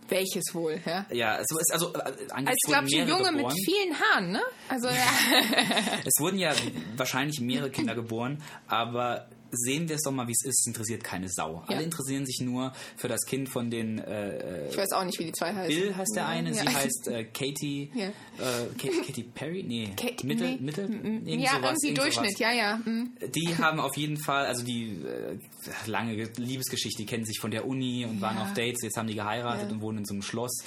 Welches 0.09 0.53
wohl, 0.53 0.79
ja? 0.85 1.05
Ja, 1.11 1.37
es 1.37 1.47
ist 1.49 1.71
also 1.73 1.93
äh, 1.93 1.97
Als, 1.99 2.31
angeblich 2.31 2.57
glaube 2.67 2.87
ich, 2.87 3.01
ein 3.01 3.07
Junge 3.07 3.31
mit 3.31 3.37
geboren. 3.41 3.57
vielen 3.65 3.99
Haaren, 3.99 4.31
ne? 4.31 4.41
Also, 4.67 4.87
ja. 4.89 5.99
Es 6.05 6.13
wurden 6.19 6.37
ja 6.37 6.53
wahrscheinlich 6.97 7.39
mehrere 7.39 7.69
Kinder 7.71 7.95
geboren, 7.95 8.43
aber 8.67 9.27
sehen 9.53 9.87
wir 9.89 9.95
es 9.95 10.01
doch 10.03 10.11
mal, 10.11 10.27
wie 10.27 10.31
es 10.33 10.43
ist. 10.45 10.59
Es 10.61 10.67
interessiert 10.67 11.03
keine 11.03 11.29
Sau. 11.29 11.63
Ja. 11.69 11.75
Alle 11.75 11.83
interessieren 11.83 12.25
sich 12.25 12.41
nur 12.41 12.73
für 12.97 13.07
das 13.07 13.25
Kind 13.25 13.49
von 13.49 13.69
den 13.69 13.99
äh, 13.99 14.69
ich 14.69 14.77
weiß 14.77 14.91
auch 14.93 15.03
nicht, 15.05 15.19
wie 15.19 15.25
die 15.25 15.31
zwei 15.31 15.53
heißen. 15.53 15.67
Bill 15.81 15.95
heißt 15.95 16.15
der 16.15 16.27
eine, 16.27 16.49
ja. 16.49 16.55
sie 16.55 16.67
heißt 16.75 17.07
äh, 17.07 17.23
Katie, 17.25 17.91
Ja. 17.93 18.07
äh, 18.07 18.11
Katie, 18.77 19.01
Katy 19.05 19.23
Perry, 19.23 19.63
nee, 19.67 19.89
Kate- 19.95 20.25
Mittel, 20.25 20.51
nee. 20.51 20.57
Mittel, 20.59 20.89
irgend 20.89 21.27
ja, 21.41 21.51
sowas, 21.55 21.61
irgendwie 21.83 21.87
irgend 21.87 21.97
Durchschnitt, 21.99 22.37
sowas. 22.37 22.39
ja, 22.39 22.51
ja. 22.53 22.77
mm. 22.77 23.13
Die 23.35 23.55
haben 23.57 23.79
auf 23.79 23.95
jeden 23.97 24.17
Fall, 24.17 24.45
also 24.45 24.63
die 24.63 24.97
äh, 25.03 25.37
lange 25.87 26.15
Ge- 26.15 26.29
Liebesgeschichte, 26.37 26.97
die 27.03 27.05
kennen 27.05 27.25
sich 27.25 27.39
von 27.39 27.51
der 27.51 27.67
Uni 27.67 28.05
und 28.05 28.21
waren 28.21 28.37
auf 28.37 28.53
Dates, 28.53 28.81
jetzt 28.83 28.97
haben 28.97 29.07
die 29.07 29.15
geheiratet 29.15 29.71
und 29.71 29.81
wohnen 29.81 29.99
in 29.99 30.05
so 30.05 30.13
einem 30.13 30.21
Schloss. 30.23 30.63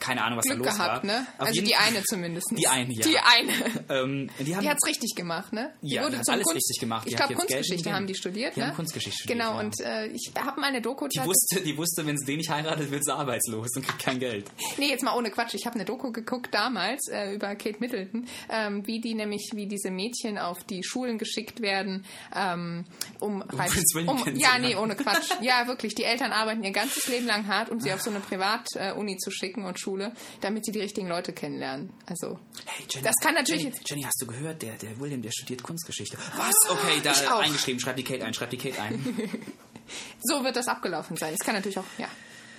Keine 0.00 0.22
Ahnung, 0.24 0.38
was 0.38 0.44
Glück 0.44 0.58
da 0.62 0.64
los 0.70 0.76
gehabt, 0.78 1.06
war. 1.06 1.12
ne? 1.20 1.26
Auf 1.38 1.48
Also 1.48 1.60
die 1.62 1.74
eine 1.76 2.02
zumindest. 2.04 2.46
Die 2.56 2.66
eine, 2.68 2.92
ja. 2.92 3.02
Die 3.06 3.18
eine. 3.18 3.52
Ähm, 3.90 4.30
die 4.38 4.54
haben 4.56 4.62
Die 4.62 4.68
hat's 4.70 4.86
richtig 4.86 5.14
gemacht, 5.14 5.52
ne? 5.52 5.72
Die 5.82 5.94
Ja, 5.94 6.08
die 6.08 6.16
hat 6.16 6.28
alles 6.28 6.46
richtig 6.54 6.78
gemacht. 6.80 7.06
Die 7.06 7.10
Ich 7.10 7.16
glaube, 7.16 7.34
Geld 7.34 7.40
Kunstgeschichte 7.48 7.92
haben 7.92 8.06
die 8.06 8.14
studiert, 8.14 8.56
die 8.56 8.60
ne? 8.60 8.66
haben 8.68 8.76
Kunstgeschichte 8.76 9.18
studiert, 9.24 9.38
Genau, 9.38 9.54
ja. 9.54 9.60
und 9.60 9.80
äh, 9.80 10.06
ich 10.08 10.30
habe 10.38 10.60
mal 10.60 10.66
eine 10.68 10.80
Doku 10.82 11.08
die 11.08 11.18
wusste, 11.24 11.60
die 11.60 11.76
wusste, 11.76 12.06
wenn 12.06 12.16
sie 12.18 12.24
den 12.26 12.36
nicht 12.38 12.50
heiratet, 12.50 12.90
wird 12.90 13.04
sie 13.04 13.14
arbeitslos 13.14 13.68
und 13.76 13.86
kriegt 13.86 13.98
kein 14.02 14.18
Geld. 14.18 14.46
Nee, 14.78 14.88
jetzt 14.90 15.02
mal 15.02 15.16
ohne 15.16 15.30
Quatsch. 15.30 15.54
Ich 15.54 15.66
habe 15.66 15.74
eine 15.76 15.84
Doku 15.84 16.12
geguckt 16.12 16.48
damals 16.52 17.08
äh, 17.08 17.34
über 17.34 17.54
Kate 17.56 17.76
Middleton, 17.80 18.26
ähm, 18.50 18.86
wie 18.86 19.00
die 19.00 19.14
nämlich, 19.14 19.50
wie 19.54 19.66
diese 19.66 19.90
Mädchen 19.90 20.38
auf 20.38 20.64
die 20.64 20.82
Schulen 20.84 21.18
geschickt 21.18 21.60
werden, 21.60 22.04
ähm, 22.34 22.84
um, 23.20 23.42
reich- 23.42 23.70
Prince 23.72 23.94
William 23.94 24.16
um 24.22 24.36
Ja, 24.36 24.58
nee, 24.58 24.76
ohne 24.76 24.94
Quatsch. 24.96 25.30
Ja, 25.40 25.66
wirklich. 25.66 25.94
Die 25.94 26.04
Eltern 26.04 26.32
arbeiten 26.32 26.62
ihr 26.62 26.72
ganzes 26.72 27.08
Leben 27.08 27.26
lang 27.26 27.46
hart, 27.46 27.70
um 27.70 27.80
sie 27.80 27.92
auf 27.92 28.00
so 28.00 28.10
eine 28.10 28.20
Privatuni 28.20 29.16
zu 29.18 29.30
schicken 29.30 29.64
und 29.64 29.78
Schule, 29.88 30.12
damit 30.42 30.66
sie 30.66 30.72
die 30.72 30.80
richtigen 30.80 31.08
Leute 31.08 31.32
kennenlernen. 31.32 31.90
Also 32.06 32.38
Hey, 32.66 32.84
Jenny, 32.90 33.04
Das 33.04 33.14
kann 33.22 33.34
natürlich 33.34 33.62
Jenny, 33.64 33.76
Jenny, 33.86 34.02
hast 34.02 34.20
du 34.20 34.26
gehört? 34.26 34.60
Der, 34.60 34.74
der 34.74 35.00
William, 35.00 35.22
der 35.22 35.30
studiert 35.30 35.62
Kunstgeschichte. 35.62 36.18
Was? 36.36 36.54
Okay, 36.70 37.00
da 37.02 37.38
eingeschrieben. 37.38 37.80
Schreib 37.80 37.96
die 37.96 38.04
Kate 38.04 38.24
ein, 38.24 38.34
schreib 38.34 38.50
die 38.50 38.58
Kate 38.58 38.80
ein. 38.82 39.02
so 40.20 40.44
wird 40.44 40.56
das 40.56 40.68
abgelaufen 40.68 41.16
sein. 41.16 41.32
Es 41.32 41.40
kann 41.44 41.54
natürlich 41.54 41.78
auch, 41.78 41.84
ja. 41.96 42.08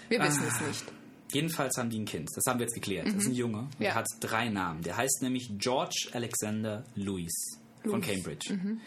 Wir 0.07 0.19
wissen 0.21 0.43
Ah. 0.43 0.47
es 0.59 0.67
nicht. 0.67 0.83
Jedenfalls 1.31 1.77
haben 1.77 1.91
die 1.91 1.99
ein 1.99 2.05
Kind. 2.05 2.27
Das 2.35 2.43
haben 2.47 2.57
wir 2.59 2.65
jetzt 2.65 2.73
geklärt. 2.73 3.05
Das 3.05 3.13
ist 3.13 3.27
ein 3.27 3.35
Junge. 3.35 3.67
Der 3.73 3.77
Mhm. 3.77 3.83
Ja. 3.85 3.95
hat 3.95 4.07
drei 4.19 4.49
Namen. 4.49 4.81
Der 4.81 4.97
heißt 4.97 5.21
nämlich 5.21 5.51
George 5.59 6.09
Alexander 6.13 6.83
Lewis 6.95 7.59
von 7.83 8.01
Lewis. 8.01 8.07
Cambridge. 8.07 8.53
Mhm. 8.55 8.81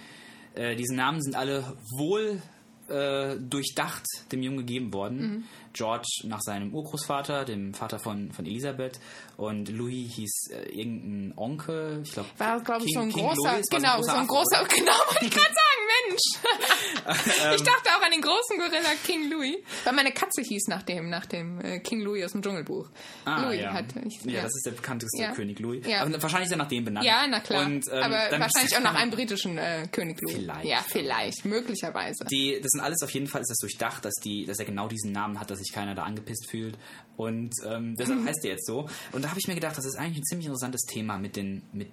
Äh, 0.55 0.75
diese 0.75 0.95
Namen 0.97 1.23
sind 1.23 1.37
alle 1.37 1.77
wohl 1.97 2.43
äh, 2.89 3.37
durchdacht 3.39 4.05
dem 4.33 4.43
Jungen 4.43 4.59
gegeben 4.59 4.93
worden. 4.93 5.19
Mhm. 5.21 5.45
George 5.73 6.23
nach 6.25 6.41
seinem 6.41 6.75
Urgroßvater, 6.75 7.45
dem 7.45 7.75
Vater 7.75 7.99
von, 7.99 8.33
von 8.33 8.47
Elisabeth. 8.47 9.01
Und 9.37 9.69
Louis 9.69 10.13
hieß 10.15 10.51
äh, 10.53 10.69
irgendein 10.71 11.37
Onkel. 11.37 12.01
Ich 12.05 12.13
glaube, 12.13 12.29
War, 12.39 12.61
glaube 12.61 12.85
ich, 12.85 12.93
so 12.95 13.01
ein 13.01 13.11
King 13.11 13.27
großer, 13.27 13.53
Louis, 13.53 13.67
genau, 13.69 14.03
so 14.03 14.13
ein 14.13 14.27
großer, 14.27 14.65
genau, 14.69 14.93
wollte 14.93 15.25
ich 15.25 15.31
gerade 15.31 15.53
sagen, 15.53 15.82
Mensch. 16.13 17.55
ich 17.55 17.63
dachte 17.63 17.91
auch 17.97 18.03
an 18.03 18.11
den 18.11 18.21
großen 18.21 18.59
Gorilla 18.59 18.91
King 19.05 19.31
Louis, 19.31 19.57
weil 19.85 19.93
meine 19.93 20.13
Katze 20.13 20.43
hieß 20.43 20.69
nach 20.69 20.83
dem, 20.83 21.11
nach 21.11 21.27
dem 21.27 21.61
äh, 21.61 21.81
King 21.81 22.03
Louis 22.03 22.25
aus 22.25 22.33
dem 22.33 22.43
Dschungelbuch. 22.43 22.89
Ah, 23.25 23.45
Louis 23.45 23.61
ja. 23.61 23.73
hat, 23.73 23.87
ich, 24.07 24.25
ja, 24.25 24.43
das 24.43 24.55
ist 24.55 24.67
der 24.67 24.73
bekannteste 24.73 25.23
Ja. 25.23 25.33
König 25.33 25.59
Louis. 25.59 25.87
Ja. 25.87 26.03
Aber 26.03 26.23
wahrscheinlich 26.23 26.47
ist 26.47 26.53
er 26.53 26.59
nach 26.59 26.69
dem 26.69 26.85
benannt. 26.85 27.07
ja, 27.07 27.27
na 27.29 27.41
klar. 27.41 27.67
Und, 27.67 27.85
ähm, 27.91 28.03
aber 28.03 28.17
wahrscheinlich 28.39 28.77
auch 28.77 28.83
nach 28.83 28.95
einem 29.01 29.11
britischen 29.11 29.59
äh, 29.59 29.87
König 29.91 30.21
Louis. 30.21 30.37
Vielleicht. 30.37 30.65
Ja, 30.65 30.85
vielleicht, 30.87 31.45
möglicherweise. 31.45 32.25
Die, 32.27 32.59
das 32.61 32.71
sind 32.71 32.81
alles 32.81 33.03
auf 33.03 33.11
jeden 33.11 33.27
Fall 33.27 33.41
ist 33.41 33.51
das 33.51 33.59
durchdacht, 33.59 34.05
dass 34.05 34.15
die, 34.15 34.47
dass 34.47 34.59
er 34.59 34.65
genau 34.65 34.89
diesen 34.89 35.13
Namen 35.13 35.41
hat, 35.41 35.51
dass 35.51 35.59
sich 35.59 35.73
keiner 35.73 35.95
da 35.95 36.03
angepisst 36.05 36.51
fühlt. 36.51 36.79
Und 37.17 37.55
ähm, 37.67 37.97
deshalb 37.97 38.25
heißt 38.27 38.45
er 38.45 38.53
jetzt 38.53 38.67
so. 38.67 38.89
Und 39.13 39.25
da 39.25 39.29
habe 39.29 39.39
ich 39.41 39.49
mir 39.49 39.55
gedacht, 39.55 39.77
das 39.77 39.85
ist 39.85 39.97
eigentlich 39.97 40.19
ein 40.19 40.25
ziemlich 40.25 40.47
interessantes 40.47 40.83
Thema 40.83 41.19
mit 41.19 41.37
den 41.37 41.63
mit 41.73 41.93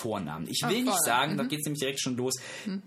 Vornamen. 0.00 0.46
Ich 0.48 0.60
will 0.62 0.82
nicht 0.82 0.84
Vornamen, 0.84 1.04
sagen, 1.04 1.36
da 1.38 1.44
geht 1.44 1.60
es 1.60 1.64
nämlich 1.66 1.80
direkt 1.80 2.00
schon 2.00 2.16
los, 2.16 2.34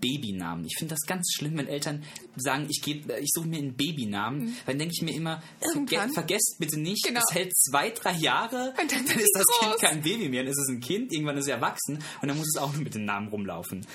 Babynamen. 0.00 0.64
Ich 0.66 0.74
finde 0.78 0.94
das 0.94 1.06
ganz 1.06 1.32
schlimm, 1.34 1.56
wenn 1.58 1.66
Eltern 1.68 2.02
sagen, 2.36 2.66
ich, 2.70 2.82
geb- 2.84 3.10
ich 3.20 3.30
suche 3.32 3.48
mir 3.48 3.58
einen 3.58 3.74
Babynamen. 3.76 4.56
Dann 4.66 4.78
denke 4.78 4.92
ich 4.96 5.02
mir 5.02 5.14
immer, 5.14 5.42
Irgendwann. 5.74 6.12
vergesst 6.12 6.56
bitte 6.58 6.78
nicht, 6.78 7.04
Genau. 7.04 7.20
das 7.20 7.34
hält 7.34 7.56
zwei, 7.56 7.90
drei 7.90 8.12
Jahre, 8.12 8.74
Und 8.80 8.92
dann 8.92 9.06
dann 9.06 9.18
ist 9.18 9.32
das 9.34 9.46
Kind 9.60 9.72
groß. 9.72 9.80
kein 9.80 10.02
Baby 10.02 10.28
mehr, 10.28 10.42
dann 10.44 10.52
ist 10.52 10.58
es 10.60 10.68
ein 10.68 10.80
Kind, 10.80 11.12
irgendwann 11.12 11.36
ist 11.36 11.44
es 11.46 11.50
erwachsen 11.50 11.98
und 12.22 12.28
dann 12.28 12.36
muss 12.36 12.46
es 12.54 12.60
auch 12.60 12.72
nur 12.72 12.82
mit 12.82 12.94
dem 12.94 13.04
Namen 13.04 13.28
rumlaufen. 13.28 13.86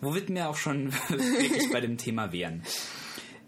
Wo 0.00 0.14
wird 0.14 0.28
mir 0.30 0.48
auch 0.48 0.56
schon 0.56 0.92
wirklich 1.08 1.70
bei 1.72 1.80
dem 1.80 1.96
Thema 1.98 2.32
wehren. 2.32 2.62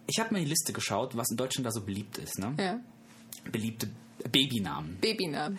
Ich 0.07 0.19
habe 0.21 0.33
mal 0.33 0.41
die 0.41 0.49
Liste 0.49 0.73
geschaut, 0.73 1.17
was 1.17 1.31
in 1.31 1.37
Deutschland 1.37 1.67
da 1.67 1.71
so 1.73 1.85
beliebt 1.85 2.19
ist. 2.19 2.39
Ne? 2.39 2.55
Ja. 2.59 2.81
Beliebte 3.51 3.89
Babynamen 4.31 4.99
Babynamen. 5.01 5.59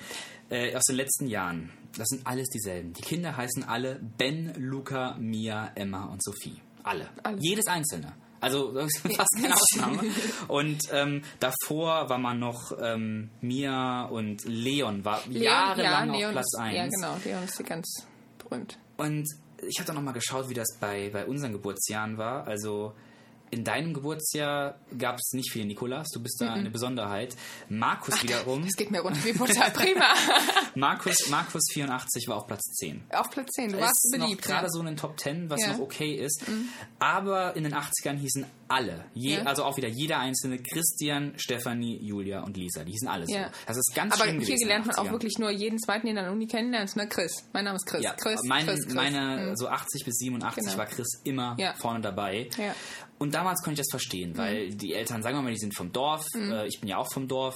äh, 0.50 0.76
aus 0.76 0.84
den 0.86 0.96
letzten 0.96 1.28
Jahren. 1.28 1.72
Das 1.98 2.08
sind 2.10 2.26
alles 2.28 2.48
dieselben. 2.50 2.94
Die 2.94 3.02
Kinder 3.02 3.36
heißen 3.36 3.64
alle 3.64 4.00
Ben, 4.18 4.54
Luca, 4.58 5.16
Mia, 5.20 5.72
Emma 5.76 6.06
und 6.06 6.24
Sophie. 6.24 6.62
Alle. 6.84 7.10
Alle. 7.24 7.38
Jedes 7.40 7.66
einzelne. 7.68 8.14
Also 8.40 8.72
das 8.74 8.86
ist 8.86 9.16
fast 9.16 9.36
keine 9.42 9.56
Ausnahme. 9.56 10.04
Und 10.48 10.80
ähm, 10.92 11.24
davor 11.40 12.08
war 12.10 12.20
man 12.20 12.38
noch 12.40 12.72
ähm, 12.80 13.32
Mia 13.42 14.04
und 14.06 14.46
Leon 14.46 15.04
war 15.04 15.28
jahrelang 15.28 16.12
auf 16.12 16.32
Platz 16.32 16.54
ist, 16.54 16.60
1. 16.60 16.76
Ja, 16.76 16.88
genau. 16.88 17.18
Leon 17.26 17.44
ist 17.44 17.66
ganz 17.66 18.06
berühmt. 18.38 18.78
Und 18.98 19.28
ich 19.68 19.80
habe 19.80 19.88
dann 19.88 19.96
nochmal 19.96 20.14
geschaut, 20.14 20.50
wie 20.50 20.54
das 20.54 20.78
bei, 20.80 21.10
bei 21.10 21.26
unseren 21.26 21.52
Geburtsjahren 21.52 22.18
war. 22.20 22.46
Also 22.46 22.94
in 23.50 23.64
deinem 23.64 23.94
Geburtsjahr 23.94 24.80
gab 24.98 25.18
es 25.20 25.32
nicht 25.34 25.52
viele 25.52 25.66
Nikolas. 25.66 26.08
Du 26.14 26.22
bist 26.22 26.42
da 26.42 26.54
eine 26.54 26.70
Besonderheit. 26.70 27.36
Markus 27.70 28.22
wiederum. 28.22 28.64
Es 28.64 28.76
geht 28.76 28.92
mir 28.92 29.02
rund 29.02 29.24
wie 29.26 29.34
Butter. 29.34 29.70
Prima. 29.74 30.06
Markus, 30.76 31.30
Markus 31.30 31.64
84 31.74 32.28
war 32.28 32.38
auf 32.38 32.48
Platz 32.48 32.64
10. 32.80 33.04
Auf 33.12 33.30
Platz 33.30 33.52
10. 33.54 33.72
Du 33.72 33.80
warst 33.80 34.06
ist 34.06 34.12
beliebt. 34.20 34.42
noch 34.42 34.48
gerade 34.48 34.66
ja. 34.66 34.70
so 34.70 34.80
in 34.82 34.86
den 34.88 34.98
Top 34.98 35.20
10, 35.20 35.50
was 35.50 35.62
Ja. 35.62 35.68
Mhm. 35.68 35.74
noch 35.74 35.80
okay 35.80 36.14
ist. 36.14 36.44
Aber 37.00 37.56
in 37.56 37.64
den 37.64 37.74
80ern 37.74 38.18
hießen 38.18 38.46
alle, 38.70 39.06
je, 39.14 39.36
Ja. 39.36 39.44
also 39.44 39.64
auch 39.64 39.78
wieder 39.78 39.88
jeder 39.88 40.20
einzelne, 40.20 40.58
Christian, 40.60 41.34
Stefanie, 41.38 41.98
Julia 42.02 42.44
und 42.44 42.58
Lisa. 42.58 42.84
Die 42.84 42.92
hießen 42.92 43.08
alle 43.08 43.26
so. 43.26 43.34
Ja. 43.34 43.50
Das 43.66 43.78
ist 43.78 43.94
ganz 43.96 44.14
Aber 44.16 44.26
schlimm 44.26 44.42
hier 44.42 44.58
lernt 44.68 44.86
man 44.88 44.96
auch 44.96 45.04
80ern. 45.06 45.12
wirklich 45.12 45.38
nur 45.40 45.50
jeden 45.52 45.80
zweiten, 45.80 46.08
den 46.08 46.18
an 46.18 46.26
der 46.26 46.34
Uni 46.34 46.48
kennenlernst. 46.48 46.98
Ne? 46.98 47.08
Chris. 47.08 47.46
Mein 47.54 47.66
Name 47.66 47.78
ist 47.78 47.86
Chris. 47.86 48.04
Ja, 48.04 48.14
Chris, 48.14 48.40
mein, 48.44 48.66
Chris, 48.66 48.84
Chris. 48.84 48.94
meine 48.94 49.50
Mhm. 49.52 49.56
so 49.56 49.68
80 49.70 50.04
bis 50.06 50.16
87 50.18 50.64
Genau. 50.66 50.78
war 50.78 50.86
Chris 50.86 51.08
immer 51.24 51.56
Ja. 51.60 51.74
vorne 51.76 52.02
dabei. 52.02 52.50
Ja. 52.58 52.70
Mhm. 52.70 52.74
Und 53.20 53.34
damals 53.34 53.62
konnte 53.64 53.80
ich 53.82 53.88
das 53.88 53.92
verstehen, 53.92 54.38
weil 54.38 54.70
die 54.76 54.94
Eltern, 54.94 55.24
sagen 55.24 55.38
wir 55.38 55.42
mal, 55.42 55.52
die 55.54 55.58
sind 55.60 55.76
vom 55.76 55.92
Dorf, 55.92 56.26
äh, 56.36 56.68
ich 56.68 56.80
bin 56.80 56.90
ja 56.90 56.98
auch 56.98 57.12
vom 57.12 57.28
Dorf. 57.28 57.56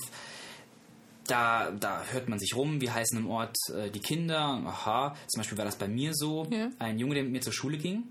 Da, 1.27 1.71
da 1.71 2.01
hört 2.11 2.27
man 2.29 2.39
sich 2.39 2.55
rum, 2.55 2.81
wie 2.81 2.89
heißen 2.89 3.17
im 3.17 3.29
Ort 3.29 3.55
äh, 3.75 3.89
die 3.91 3.99
Kinder. 3.99 4.39
Aha, 4.65 5.15
zum 5.27 5.39
Beispiel 5.39 5.57
war 5.57 5.65
das 5.65 5.75
bei 5.75 5.87
mir 5.87 6.13
so. 6.15 6.47
Ein 6.79 6.97
Junge, 6.99 7.13
der 7.13 7.23
mit 7.23 7.31
mir 7.31 7.41
zur 7.41 7.53
Schule 7.53 7.77
ging, 7.77 8.03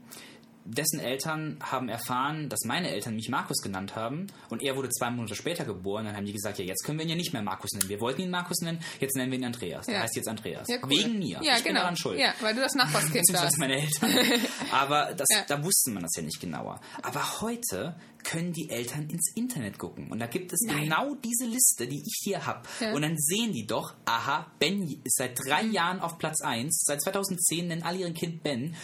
dessen 0.72 1.00
Eltern 1.00 1.56
haben 1.60 1.88
erfahren, 1.88 2.48
dass 2.48 2.60
meine 2.64 2.90
Eltern 2.90 3.14
mich 3.16 3.28
Markus 3.28 3.58
genannt 3.62 3.96
haben 3.96 4.26
und 4.48 4.62
er 4.62 4.76
wurde 4.76 4.88
zwei 4.90 5.10
Monate 5.10 5.34
später 5.34 5.64
geboren. 5.64 6.04
Dann 6.06 6.16
haben 6.16 6.24
die 6.26 6.32
gesagt, 6.32 6.58
ja, 6.58 6.64
jetzt 6.64 6.84
können 6.84 6.98
wir 6.98 7.04
ihn 7.04 7.10
ja 7.10 7.16
nicht 7.16 7.32
mehr 7.32 7.42
Markus 7.42 7.72
nennen. 7.72 7.88
Wir 7.88 8.00
wollten 8.00 8.22
ihn 8.22 8.30
Markus 8.30 8.60
nennen, 8.60 8.78
jetzt 9.00 9.16
nennen 9.16 9.30
wir 9.32 9.38
ihn 9.38 9.44
Andreas. 9.44 9.86
Der 9.86 9.96
Ja. 9.96 10.00
heißt 10.02 10.16
jetzt 10.16 10.28
Andreas. 10.28 10.68
Ja, 10.68 10.76
cool. 10.82 10.90
Wegen 10.90 11.18
mir. 11.18 11.40
Ja, 11.42 11.56
ich 11.56 11.62
bin 11.64 11.72
genau. 11.72 11.80
daran 11.80 11.96
schuld 11.96 12.18
Ja, 12.18 12.32
weil 12.40 12.54
du 12.54 12.60
das 12.60 12.74
Nachbarskind 12.74 13.24
warst. 13.32 13.58
meine 13.58 13.80
Eltern. 13.80 14.10
Aber 14.72 15.12
das, 15.16 15.26
Ja. 15.34 15.44
da 15.48 15.62
wusste 15.64 15.90
man 15.90 16.02
das 16.02 16.12
ja 16.16 16.22
nicht 16.22 16.40
genauer. 16.40 16.80
Aber 17.02 17.40
heute 17.40 17.94
können 18.24 18.52
die 18.52 18.70
Eltern 18.70 19.08
ins 19.10 19.32
Internet 19.34 19.78
gucken. 19.78 20.10
Und 20.10 20.18
da 20.18 20.26
gibt 20.26 20.52
es 20.52 20.60
Nein. 20.66 20.84
genau 20.84 21.14
diese 21.16 21.46
Liste, 21.46 21.86
die 21.86 22.02
ich 22.06 22.20
hier 22.22 22.46
habe. 22.46 22.62
Ja. 22.80 22.92
Und 22.92 23.02
dann 23.02 23.16
sehen 23.18 23.52
die 23.52 23.66
doch, 23.66 23.94
aha, 24.04 24.46
Ben 24.58 24.82
ist 25.04 25.16
seit 25.16 25.38
drei 25.46 25.64
Mhm. 25.64 25.72
Jahren 25.72 26.00
auf 26.00 26.18
Platz 26.18 26.40
1. 26.42 26.82
Seit 26.86 27.02
2010 27.02 27.68
nennen 27.68 27.82
alle 27.82 27.98
ihren 27.98 28.14
Kind 28.14 28.42
Ben. 28.42 28.74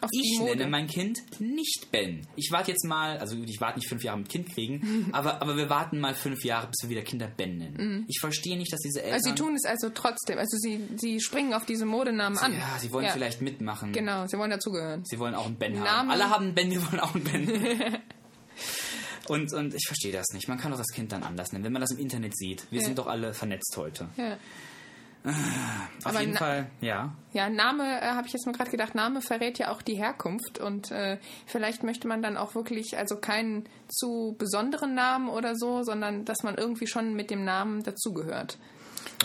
Auf 0.00 0.10
ich 0.12 0.38
nenne 0.40 0.66
mein 0.66 0.86
Kind 0.86 1.20
nicht 1.40 1.90
Ben. 1.90 2.26
Ich 2.36 2.50
warte 2.50 2.70
jetzt 2.72 2.84
mal, 2.84 3.18
also 3.18 3.36
ich 3.36 3.60
warte 3.60 3.78
nicht 3.78 3.88
fünf 3.88 4.02
Jahre 4.04 4.18
mit 4.18 4.28
Kind 4.28 4.48
kriegen, 4.52 5.08
aber, 5.12 5.40
aber 5.40 5.56
wir 5.56 5.70
warten 5.70 5.98
mal 6.00 6.14
fünf 6.14 6.44
Jahre, 6.44 6.66
bis 6.66 6.82
wir 6.82 6.90
wieder 6.90 7.02
Kinder 7.02 7.26
Ben 7.28 7.56
nennen. 7.58 8.04
Ich 8.08 8.18
verstehe 8.20 8.56
nicht, 8.58 8.72
dass 8.72 8.80
diese 8.80 9.00
Eltern... 9.02 9.12
Mhm. 9.12 9.14
Also 9.14 9.30
sie 9.30 9.34
tun 9.36 9.54
es 9.54 9.64
also 9.64 9.88
trotzdem. 9.90 10.38
Also 10.38 10.56
sie, 10.58 10.80
sie 10.96 11.20
springen 11.20 11.54
auf 11.54 11.64
diese 11.64 11.86
Modenamen 11.86 12.38
an. 12.38 12.52
ja, 12.52 12.76
sie 12.80 12.92
wollen 12.92 13.06
Ja. 13.06 13.12
vielleicht 13.12 13.40
mitmachen. 13.40 13.92
Genau, 13.92 14.26
sie 14.26 14.36
wollen 14.36 14.50
dazugehören. 14.50 15.04
Sie 15.04 15.18
wollen 15.18 15.34
auch 15.34 15.46
einen 15.46 15.56
Ben 15.56 15.80
haben. 15.80 16.10
Alle 16.10 16.28
haben 16.28 16.46
einen 16.46 16.54
Ben, 16.54 16.70
wir 16.70 16.82
wollen 16.86 17.00
auch 17.00 17.14
einen 17.14 17.24
Ben. 17.24 17.44
und, 19.28 19.52
und 19.52 19.74
ich 19.74 19.86
verstehe 19.86 20.12
das 20.12 20.26
nicht. 20.32 20.48
Man 20.48 20.58
kann 20.58 20.70
doch 20.70 20.78
das 20.78 20.88
Kind 20.88 21.12
dann 21.12 21.22
anders 21.22 21.52
nennen, 21.52 21.64
wenn 21.64 21.72
man 21.72 21.80
das 21.80 21.90
im 21.92 21.98
Internet 21.98 22.36
sieht. 22.36 22.66
Wir 22.70 22.80
Ja. 22.80 22.86
sind 22.86 22.98
doch 22.98 23.06
alle 23.06 23.34
vernetzt 23.34 23.74
heute. 23.76 24.08
Ja. 24.16 24.36
Auf 25.26 25.34
Aber 26.04 26.20
jeden 26.20 26.36
Fall, 26.36 26.66
ja. 26.82 27.14
Ja, 27.32 27.48
Name, 27.48 27.82
äh, 28.02 28.08
habe 28.10 28.26
ich 28.26 28.34
jetzt 28.34 28.44
mal 28.44 28.52
gerade 28.52 28.70
gedacht, 28.70 28.94
Name 28.94 29.22
verrät 29.22 29.58
ja 29.58 29.72
auch 29.72 29.80
die 29.80 29.94
Herkunft 29.96 30.58
und 30.58 30.90
äh, 30.90 31.18
vielleicht 31.46 31.82
möchte 31.82 32.06
man 32.06 32.20
dann 32.22 32.36
auch 32.36 32.54
wirklich, 32.54 32.98
also 32.98 33.16
keinen 33.16 33.64
zu 33.88 34.34
besonderen 34.38 34.94
Namen 34.94 35.30
oder 35.30 35.56
so, 35.56 35.82
sondern 35.82 36.26
dass 36.26 36.42
man 36.42 36.56
irgendwie 36.56 36.86
schon 36.86 37.14
mit 37.14 37.30
dem 37.30 37.42
Namen 37.42 37.82
dazugehört. 37.82 38.58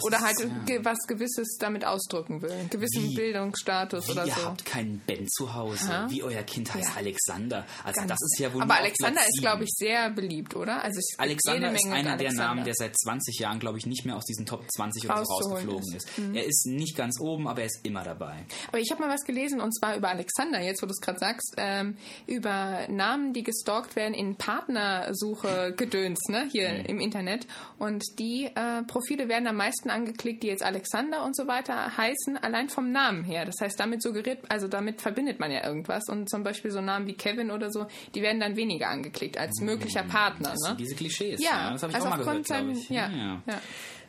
Oder 0.01 0.19
halt 0.21 0.37
ge 0.65 0.79
was 0.83 0.97
Gewisses 1.07 1.57
damit 1.59 1.85
ausdrücken 1.85 2.41
will. 2.41 2.67
Gewissen 2.69 3.03
Wie? 3.09 3.15
Bildungsstatus 3.15 4.07
Wie, 4.07 4.11
oder 4.11 4.25
ihr 4.25 4.33
so. 4.33 4.45
habt 4.45 4.65
keinen 4.65 4.99
Ben 5.05 5.27
zu 5.27 5.53
Hause. 5.53 5.89
Aha. 5.91 6.09
Wie 6.09 6.23
euer 6.23 6.43
Kind 6.43 6.73
heißt 6.73 6.89
Ja. 6.89 6.95
Alexander. 6.97 7.65
Also 7.83 7.99
Ganz- 7.99 8.09
das 8.09 8.19
ist 8.21 8.39
ja 8.39 8.53
wohl 8.53 8.61
Aber 8.63 8.77
Alexander 8.77 9.21
ist, 9.21 9.39
glaube 9.41 9.63
ich, 9.63 9.69
sehr 9.75 10.09
beliebt, 10.11 10.55
oder? 10.55 10.83
Also 10.83 10.99
Alexander 11.17 11.71
ist 11.73 11.85
einer 11.87 12.17
der. 12.17 12.29
Namen, 12.33 12.63
der 12.63 12.73
seit 12.75 12.97
20 12.97 13.39
Jahren, 13.39 13.59
glaube 13.59 13.77
ich, 13.79 13.85
nicht 13.85 14.05
mehr 14.05 14.15
aus 14.15 14.23
diesen 14.23 14.45
Top 14.45 14.63
20 14.71 15.05
oder 15.05 15.25
so 15.25 15.33
rausgeflogen 15.33 15.95
ist. 15.95 16.17
Mhm. 16.17 16.35
ist. 16.35 16.37
Er 16.37 16.45
ist 16.47 16.65
nicht 16.67 16.95
ganz 16.95 17.19
oben, 17.19 17.47
aber 17.47 17.61
er 17.61 17.65
ist 17.67 17.79
immer 17.83 18.03
dabei. 18.03 18.45
Aber 18.67 18.79
ich 18.79 18.89
habe 18.91 19.01
mal 19.01 19.09
was 19.13 19.23
gelesen 19.25 19.59
und 19.59 19.71
zwar 19.77 19.95
über 19.97 20.09
Alexander, 20.09 20.61
jetzt 20.61 20.81
wo 20.81 20.85
du 20.85 20.91
es 20.91 21.01
gerade 21.01 21.19
sagst, 21.19 21.55
ähm, 21.57 21.97
über 22.27 22.87
Namen, 22.89 23.33
die 23.33 23.43
gestalkt 23.43 23.95
werden 23.95 24.13
in 24.13 24.35
Partnersuche 24.37 25.73
gedöns, 25.75 26.19
ne, 26.29 26.47
hier 26.51 26.69
Mhm. 26.69 26.85
im 26.85 26.99
Internet. 26.99 27.47
Und 27.77 28.03
die 28.19 28.45
äh, 28.45 28.83
Profile 28.83 29.27
werden 29.27 29.47
am 29.47 29.55
meisten 29.57 29.68
angeklickt, 29.89 30.43
die 30.43 30.47
jetzt 30.47 30.63
Alexander 30.63 31.23
und 31.25 31.35
so 31.35 31.47
weiter 31.47 31.97
heißen, 31.97 32.37
allein 32.37 32.69
vom 32.69 32.91
Namen 32.91 33.23
her. 33.23 33.45
Das 33.45 33.55
heißt, 33.61 33.79
damit 33.79 34.01
suggeriert, 34.01 34.39
also 34.49 34.67
damit 34.67 35.01
verbindet 35.01 35.39
man 35.39 35.51
ja 35.51 35.65
irgendwas. 35.65 36.07
Und 36.09 36.29
zum 36.29 36.43
Beispiel 36.43 36.71
so 36.71 36.81
Namen 36.81 37.07
wie 37.07 37.13
Kevin 37.13 37.51
oder 37.51 37.71
so, 37.71 37.87
die 38.15 38.21
werden 38.21 38.39
dann 38.39 38.55
weniger 38.55 38.89
angeklickt 38.89 39.37
als 39.37 39.59
möglicher 39.61 40.03
Partner. 40.03 40.49
Das 40.51 40.59
Ne? 40.61 40.67
sind 40.69 40.79
diese 40.79 40.95
Klischees. 40.95 41.41
Ja, 41.43 41.71
das 41.71 41.83
habe 41.83 41.91
ich 41.91 41.95
also 41.95 42.07
auch 42.07 42.17
mal 42.17 42.23
gehört, 42.23 42.45
glaube 42.45 42.71
ich. 42.71 42.89
ja, 42.89 43.09
ja. 43.09 43.41
ja. 43.47 43.61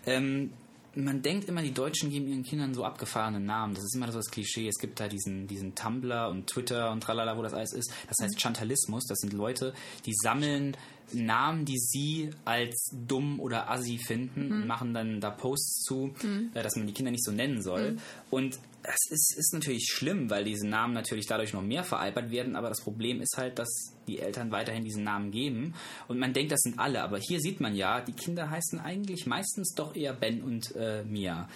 Ähm, 0.07 0.53
man 0.95 1.23
denkt 1.23 1.49
immer, 1.49 1.63
die 1.63 1.73
Deutschen 1.73 2.11
geben 2.11 2.29
ihren 2.29 2.43
Kindern 2.43 2.75
so 2.75 2.85
abgefahrene 2.85 3.41
Namen. 3.41 3.75
Das 3.75 3.85
ist 3.85 3.95
immer 3.95 4.11
so 4.11 4.19
das 4.19 4.31
Klischee. 4.31 4.67
Es 4.67 4.79
gibt 4.79 4.99
da 4.99 5.09
diesen, 5.09 5.47
diesen 5.47 5.75
Tumblr 5.75 6.29
und 6.29 6.49
Twitter 6.49 6.91
und 6.91 7.03
tralala, 7.03 7.37
wo 7.37 7.43
das 7.43 7.55
alles 7.55 7.73
ist. 7.73 7.93
Das 8.09 8.17
heißt 8.23 8.41
Chantalismus. 8.41 9.05
Das 9.07 9.19
sind 9.19 9.33
Leute, 9.33 9.73
die 10.07 10.15
sammeln 10.15 10.77
Namen, 11.13 11.65
die 11.65 11.79
sie 11.79 12.31
als 12.45 12.91
dumm 12.93 13.41
oder 13.41 13.71
assi 13.71 13.99
finden 13.99 14.53
und 14.53 14.67
machen 14.67 14.95
dann 14.95 15.21
da 15.21 15.31
Posts 15.31 15.83
zu, 15.83 16.15
äh, 16.55 16.63
dass 16.63 16.77
man 16.77 16.87
die 16.87 16.93
Kinder 16.93 17.11
nicht 17.11 17.25
so 17.25 17.33
nennen 17.33 17.63
soll. 17.63 17.97
Und 18.31 18.59
das 18.83 18.99
ist, 19.11 19.37
ist 19.37 19.53
natürlich 19.53 19.87
schlimm, 19.91 20.31
weil 20.31 20.45
diese 20.45 20.67
Namen 20.67 20.95
natürlich 20.95 21.27
dadurch 21.27 21.53
noch 21.53 21.63
mehr 21.63 21.85
veralbert 21.85 22.31
werden, 22.31 22.57
aber 22.57 22.69
das 22.69 22.81
Problem 22.81 23.21
ist 23.21 23.37
halt, 23.37 23.59
dass 23.59 23.69
die 24.09 24.19
Eltern 24.19 24.51
weiterhin 24.51 24.85
diesen 24.85 25.05
Namen 25.05 25.31
geben 25.31 25.75
und 26.09 26.19
man 26.19 26.33
denkt, 26.33 26.53
das 26.53 26.61
sind 26.61 26.79
alle, 26.79 27.03
aber 27.03 27.19
hier 27.19 27.41
sieht 27.41 27.61
man 27.61 27.75
ja, 27.75 28.01
die 28.01 28.13
Kinder 28.13 28.51
heißen 28.51 28.81
eigentlich 28.81 29.27
meistens 29.27 29.75
doch 29.75 29.95
eher 29.95 30.15
Ben 30.15 30.43
und 30.43 30.75
äh, 30.77 31.05
Mia. 31.05 31.49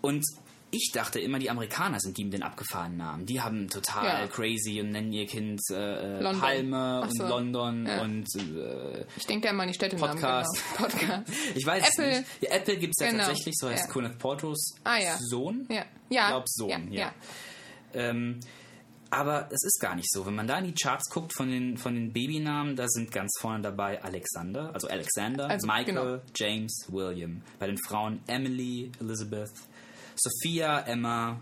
Und 0.00 0.24
ich 0.76 0.90
dachte 0.92 1.18
immer, 1.18 1.38
die 1.38 1.48
Amerikaner 1.50 1.98
sind 2.00 2.16
die 2.18 2.24
mit 2.24 2.34
den 2.34 2.42
abgefahrenen 2.42 2.98
Namen. 2.98 3.26
Die 3.26 3.40
haben 3.40 3.68
total 3.68 4.04
Ja. 4.04 4.26
crazy 4.28 4.80
und 4.80 4.90
nennen 4.90 5.12
ihr 5.12 5.26
Kind 5.26 5.60
äh, 5.70 6.20
London. 6.20 6.40
Palme 6.40 7.08
so. 7.10 7.22
und 7.24 7.28
London 7.30 7.86
Ja. 7.86 8.02
und 8.02 8.26
äh, 8.36 9.04
Ich 9.16 9.26
denke 9.26 9.44
da 9.46 9.50
immer 9.52 9.62
an 9.62 9.68
die 9.68 9.74
Städtenamen. 9.74 10.10
Podcast. 10.12 10.62
Genau. 10.76 10.88
Podcast. 10.88 11.32
ich 11.54 11.66
weiß 11.66 11.88
Apple. 11.88 12.10
es 12.10 12.18
nicht. 12.20 12.42
Ja, 12.42 12.50
Apple 12.56 12.76
gibt 12.76 12.94
es 12.98 13.04
ja 13.04 13.10
Genau. 13.10 13.24
tatsächlich, 13.24 13.54
so 13.58 13.68
heißt 13.68 13.86
Ja. 13.88 13.92
Gwyneth 13.92 14.18
Paltrows 14.18 14.74
Ah, 14.84 14.98
ja. 14.98 15.16
Sohn. 15.18 15.66
Ja, 15.70 15.84
ja. 16.10 16.22
Ich 16.24 16.28
glaube 16.28 16.44
Sohn, 16.48 16.68
ja. 16.70 16.78
ja. 17.00 17.00
ja. 17.00 17.14
Ähm, 17.94 18.40
aber 19.08 19.46
es 19.52 19.62
ist 19.64 19.78
gar 19.80 19.94
nicht 19.94 20.10
so. 20.10 20.26
Wenn 20.26 20.34
man 20.34 20.48
da 20.48 20.58
in 20.58 20.64
die 20.66 20.74
Charts 20.74 21.08
guckt 21.10 21.32
von 21.32 21.48
den, 21.48 21.76
von 21.78 21.94
den 21.94 22.12
Babynamen, 22.12 22.74
da 22.74 22.88
sind 22.88 23.12
ganz 23.12 23.32
vorne 23.40 23.62
dabei 23.62 24.02
Alexander, 24.02 24.74
also 24.74 24.88
Alexander, 24.88 25.48
Also, 25.48 25.66
Michael, 25.66 25.84
genau. 25.86 26.18
James, 26.34 26.86
William. 26.90 27.40
Bei 27.60 27.68
den 27.68 27.78
Frauen 27.78 28.20
Emily, 28.26 28.90
Elizabeth, 29.00 29.52
Sophia, 30.16 30.80
Emma. 30.80 31.40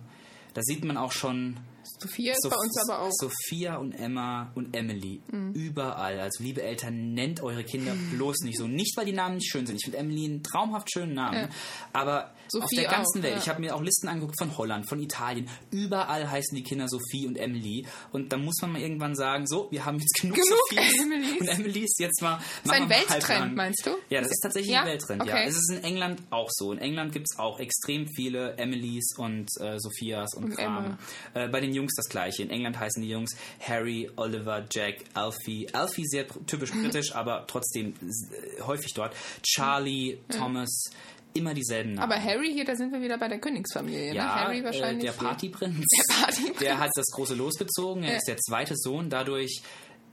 Da 0.53 0.63
sieht 0.63 0.85
man 0.85 0.97
auch 0.97 1.13
schon, 1.13 1.57
Sophia 1.99 2.33
ist 2.33 2.43
bei 2.43 2.57
uns 2.57 2.89
aber 2.89 3.03
auch. 3.03 3.11
Sophia 3.13 3.77
und 3.77 3.93
Emma 3.93 4.53
und 4.55 4.77
Emily. 4.77 5.23
Überall. 5.55 6.21
Also, 6.21 6.43
liebe 6.43 6.63
Eltern, 6.63 7.15
nennt 7.15 7.43
eure 7.43 7.65
Kinder 7.65 7.95
bloß 8.13 8.41
nicht 8.41 8.59
so. 8.59 8.67
Nicht, 8.67 8.97
weil 8.97 9.07
die 9.07 9.13
Namen 9.13 9.37
nicht 9.37 9.51
schön 9.51 9.67
sind. 9.67 9.77
Ich 9.77 9.85
finde 9.85 9.99
Emily 9.99 10.25
einen 10.27 10.43
traumhaft 10.43 10.91
schönen 10.93 11.15
Namen. 11.15 11.35
Ja. 11.35 11.49
Aber 11.93 12.34
auf 12.47 12.63
Sophie 12.63 12.77
der 12.77 12.85
ganzen 12.91 13.19
auch, 13.21 13.23
Welt. 13.23 13.35
ja. 13.35 13.39
Ich 13.41 13.49
habe 13.49 13.61
mir 13.61 13.75
auch 13.75 13.83
Listen 13.83 14.09
angeguckt 14.09 14.39
von 14.39 14.57
Holland, 14.57 14.89
von 14.89 15.01
Italien. 15.01 15.49
Überall 15.71 16.31
heißen 16.31 16.57
die 16.57 16.63
Kinder 16.63 16.89
Sophie 16.89 17.27
und 17.27 17.37
Emily. 17.37 17.87
Und 18.13 18.33
da 18.33 18.37
muss 18.37 18.57
man 18.63 18.73
mal 18.73 18.81
irgendwann 18.81 19.15
sagen, 19.15 19.47
so, 19.47 19.69
wir 19.71 19.85
haben 19.85 19.99
jetzt 19.99 20.15
genug, 20.21 20.37
Genug 20.37 20.49
Sophies 20.71 21.01
Emilys. 21.03 21.41
und 21.41 21.49
Emilys. 21.49 21.99
Jetzt 21.99 22.23
mal 22.23 22.39
ist 22.65 22.71
ein 22.73 22.89
Welttrend, 22.89 23.55
meinst 23.57 23.87
du? 23.87 23.91
Ja, 24.11 24.21
das 24.21 24.31
ist 24.31 24.41
tatsächlich 24.43 24.73
Ja? 24.73 24.83
ein 24.83 24.89
Welttrend. 24.89 25.25
Ja. 25.27 25.35
Okay. 25.35 25.45
Es 25.49 25.57
ist 25.57 25.71
in 25.71 25.85
England 25.85 26.23
auch 26.31 26.49
so. 26.51 26.73
In 26.73 26.79
England 26.79 27.13
gibt 27.13 27.27
es 27.31 27.39
auch 27.39 27.59
extrem 27.61 28.07
viele 28.09 28.57
Emilys 28.57 29.15
und 29.17 29.49
äh, 29.61 29.79
Sophias 29.79 30.35
und, 30.35 30.45
Und 30.45 30.57
Kram. 30.57 30.99
Äh, 31.35 31.49
bei 31.49 31.61
den 31.61 31.73
Jungs 31.75 31.95
das 31.97 32.09
gleiche. 32.09 32.43
In 32.43 32.51
England 32.51 32.79
heißen 32.79 33.03
die 33.03 33.09
Jungs 33.09 33.37
Harry, 33.61 34.11
Oliver, 34.17 34.65
Jack, 34.71 34.97
Alfie. 35.15 35.69
Alfie 35.73 36.05
sehr 36.07 36.27
typisch 36.47 36.73
britisch, 36.73 37.15
aber 37.15 37.45
trotzdem 37.47 37.95
äh, 38.03 38.63
häufig 38.63 38.93
dort. 38.95 39.15
Charlie, 39.43 40.19
Thomas, 40.29 40.91
immer 41.35 41.53
dieselben 41.55 41.95
Namen. 41.95 42.11
Aber 42.13 42.23
Harry 42.23 42.53
hier, 42.53 42.65
da 42.65 42.75
sind 42.77 42.93
wir 42.93 43.01
wieder 43.03 43.19
bei 43.19 43.29
der 43.29 43.39
Königsfamilie. 43.39 44.15
ja, 44.15 44.25
ne? 44.25 44.35
Harry 44.35 44.59
äh, 44.61 44.65
wahrscheinlich. 44.65 45.05
der 45.05 45.13
Partyprinz. 45.13 45.77
Der 45.79 46.15
Partyprinz. 46.15 46.59
Der 46.59 46.79
hat 46.79 46.91
das 46.95 47.07
große 47.13 47.35
Los 47.35 47.55
gezogen. 47.57 48.03
Er 48.05 48.13
Ja. 48.13 48.17
ist 48.17 48.29
der 48.29 48.37
zweite 48.39 48.75
Sohn. 48.77 49.11
Dadurch 49.11 49.63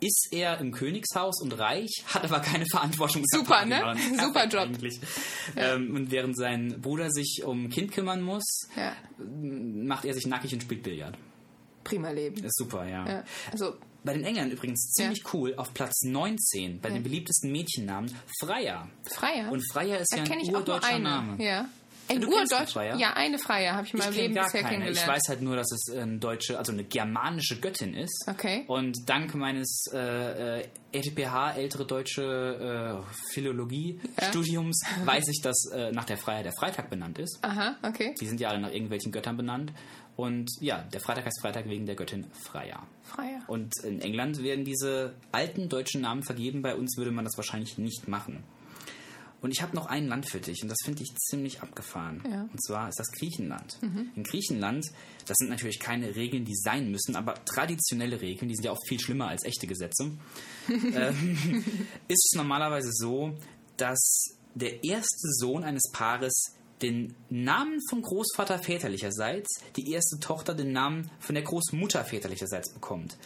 ist 0.03 0.29
er 0.31 0.59
im 0.59 0.71
Königshaus 0.71 1.41
und 1.43 1.51
reich, 1.59 2.03
hat 2.07 2.23
aber 2.23 2.39
keine 2.39 2.65
Verantwortung. 2.65 3.21
Super, 3.31 3.65
ne? 3.65 3.95
Super 4.19 4.47
Job. 4.47 4.61
Eigentlich. 4.63 4.99
Ähm, 5.55 5.93
und 5.95 6.09
während 6.09 6.35
sein 6.35 6.81
Bruder 6.81 7.11
sich 7.11 7.43
um 7.45 7.65
ein 7.65 7.69
Kind 7.69 7.91
kümmern 7.91 8.23
muss, 8.23 8.67
Ja, 8.75 8.93
macht 9.19 10.05
er 10.05 10.15
sich 10.15 10.25
nackig 10.25 10.53
und 10.55 10.63
spielt 10.63 10.81
Billard. 10.81 11.15
Prima 11.83 12.09
Leben. 12.11 12.43
Ist 12.43 12.57
super, 12.57 12.87
ja. 12.87 13.07
Ja. 13.07 13.23
Also, 13.51 13.75
Bei 14.03 14.13
den 14.13 14.23
Engländern 14.23 14.51
übrigens 14.57 14.91
ziemlich 14.93 15.21
cool, 15.33 15.53
auf 15.57 15.73
Platz 15.73 16.01
19 16.03 16.79
bei 16.81 16.89
den 16.89 17.03
beliebtesten 17.03 17.51
Mädchennamen 17.51 18.11
Freier. 18.39 18.87
Freier. 19.09 19.51
Und 19.51 19.61
Freier 19.71 19.99
ist 19.99 20.11
ja 20.15 20.23
da 20.23 20.31
ein 20.33 20.39
ich 20.39 20.51
urdeutscher 20.53 20.87
eine. 20.87 21.03
Name. 21.03 21.43
Ja. 21.43 21.65
Ein 22.07 22.19
Du 22.19 22.29
kennst 22.29 22.51
die 22.51 22.55
Urdeutsch. 22.55 22.73
Freier? 22.73 22.97
Ja, 22.97 23.13
eine 23.13 23.37
Freier 23.37 23.73
habe 23.75 23.85
ich 23.87 23.93
in 23.93 23.99
Ich 23.99 24.05
meinem 24.05 24.15
Leben 24.15 24.33
gar 24.35 24.45
bisher 24.45 24.61
keine. 24.63 24.73
Ich 24.73 24.79
kennengelernt. 24.81 25.07
weiß 25.13 25.21
halt 25.29 25.41
nur, 25.43 25.55
dass 25.55 25.71
es 25.71 25.95
eine 25.95 26.17
deutsche, 26.17 26.57
also 26.57 26.71
eine 26.73 26.83
germanische 26.83 27.59
Göttin 27.61 27.93
ist. 27.93 28.25
Okay. 28.27 28.65
Und 28.67 28.97
dank 29.07 29.33
meines 29.35 29.85
äh, 29.93 30.61
äh, 30.61 30.67
ETPH, 30.91 31.55
ältere 31.55 31.85
deutsche 31.85 33.01
äh, 33.07 33.13
Philologie-Studiums, 33.33 34.81
weiß 35.05 35.27
ich, 35.29 35.41
dass 35.41 35.69
äh, 35.73 35.91
nach 35.91 36.05
der 36.05 36.17
Freier 36.17 36.43
der 36.43 36.51
Freitag 36.53 36.89
benannt 36.89 37.17
ist. 37.19 37.39
Aha, 37.43 37.75
okay. 37.83 38.13
Die 38.19 38.25
sind 38.25 38.39
ja 38.41 38.49
alle 38.49 38.59
nach 38.59 38.71
irgendwelchen 38.71 39.11
Göttern 39.11 39.37
benannt. 39.37 39.71
Und 40.15 40.49
ja, 40.59 40.83
der 40.93 40.99
Freitag 40.99 41.25
heißt 41.25 41.41
Freitag 41.41 41.67
wegen 41.67 41.85
der 41.85 41.95
Göttin 41.95 42.25
Freya. 42.31 42.85
Freier. 43.03 43.41
Und 43.47 43.73
in 43.83 44.01
England 44.01 44.43
werden 44.43 44.65
diese 44.65 45.13
alten 45.31 45.69
deutschen 45.69 46.01
Namen 46.01 46.23
vergeben. 46.23 46.61
Bei 46.61 46.75
uns 46.75 46.97
würde 46.97 47.11
man 47.11 47.25
das 47.25 47.37
wahrscheinlich 47.37 47.77
nicht 47.77 48.07
machen. 48.07 48.43
Und 49.41 49.51
ich 49.51 49.63
habe 49.63 49.75
noch 49.75 49.87
ein 49.87 50.07
Land 50.07 50.29
für 50.29 50.39
dich 50.39 50.61
und 50.61 50.69
das 50.69 50.77
finde 50.85 51.01
ich 51.01 51.15
ziemlich 51.15 51.61
abgefahren. 51.61 52.23
Ja. 52.29 52.43
Und 52.43 52.63
zwar 52.63 52.89
ist 52.89 52.99
das 52.99 53.11
Griechenland. 53.11 53.79
In 54.15 54.23
Griechenland, 54.23 54.85
das 55.25 55.35
sind 55.37 55.49
natürlich 55.49 55.79
keine 55.79 56.15
Regeln, 56.15 56.45
die 56.45 56.55
sein 56.55 56.91
müssen, 56.91 57.15
aber 57.15 57.43
traditionelle 57.43 58.21
Regeln, 58.21 58.49
die 58.49 58.55
sind 58.55 58.65
ja 58.65 58.71
oft 58.71 58.87
viel 58.87 58.99
schlimmer 58.99 59.29
als 59.29 59.43
echte 59.43 59.65
Gesetze, 59.65 60.11
ähm, 60.69 61.65
ist 62.07 62.29
es 62.31 62.37
normalerweise 62.37 62.91
so, 62.93 63.35
dass 63.77 64.37
der 64.53 64.83
erste 64.83 65.27
Sohn 65.39 65.63
eines 65.63 65.89
Paares 65.91 66.53
den 66.81 67.15
Namen 67.29 67.79
vom 67.89 68.01
Großvater 68.01 68.59
väterlicherseits, 68.59 69.61
die 69.75 69.91
erste 69.91 70.19
Tochter 70.19 70.53
den 70.53 70.71
Namen 70.71 71.09
von 71.19 71.35
der 71.35 71.43
Großmutter 71.43 72.03
väterlicherseits 72.03 72.73
bekommt. 72.73 73.17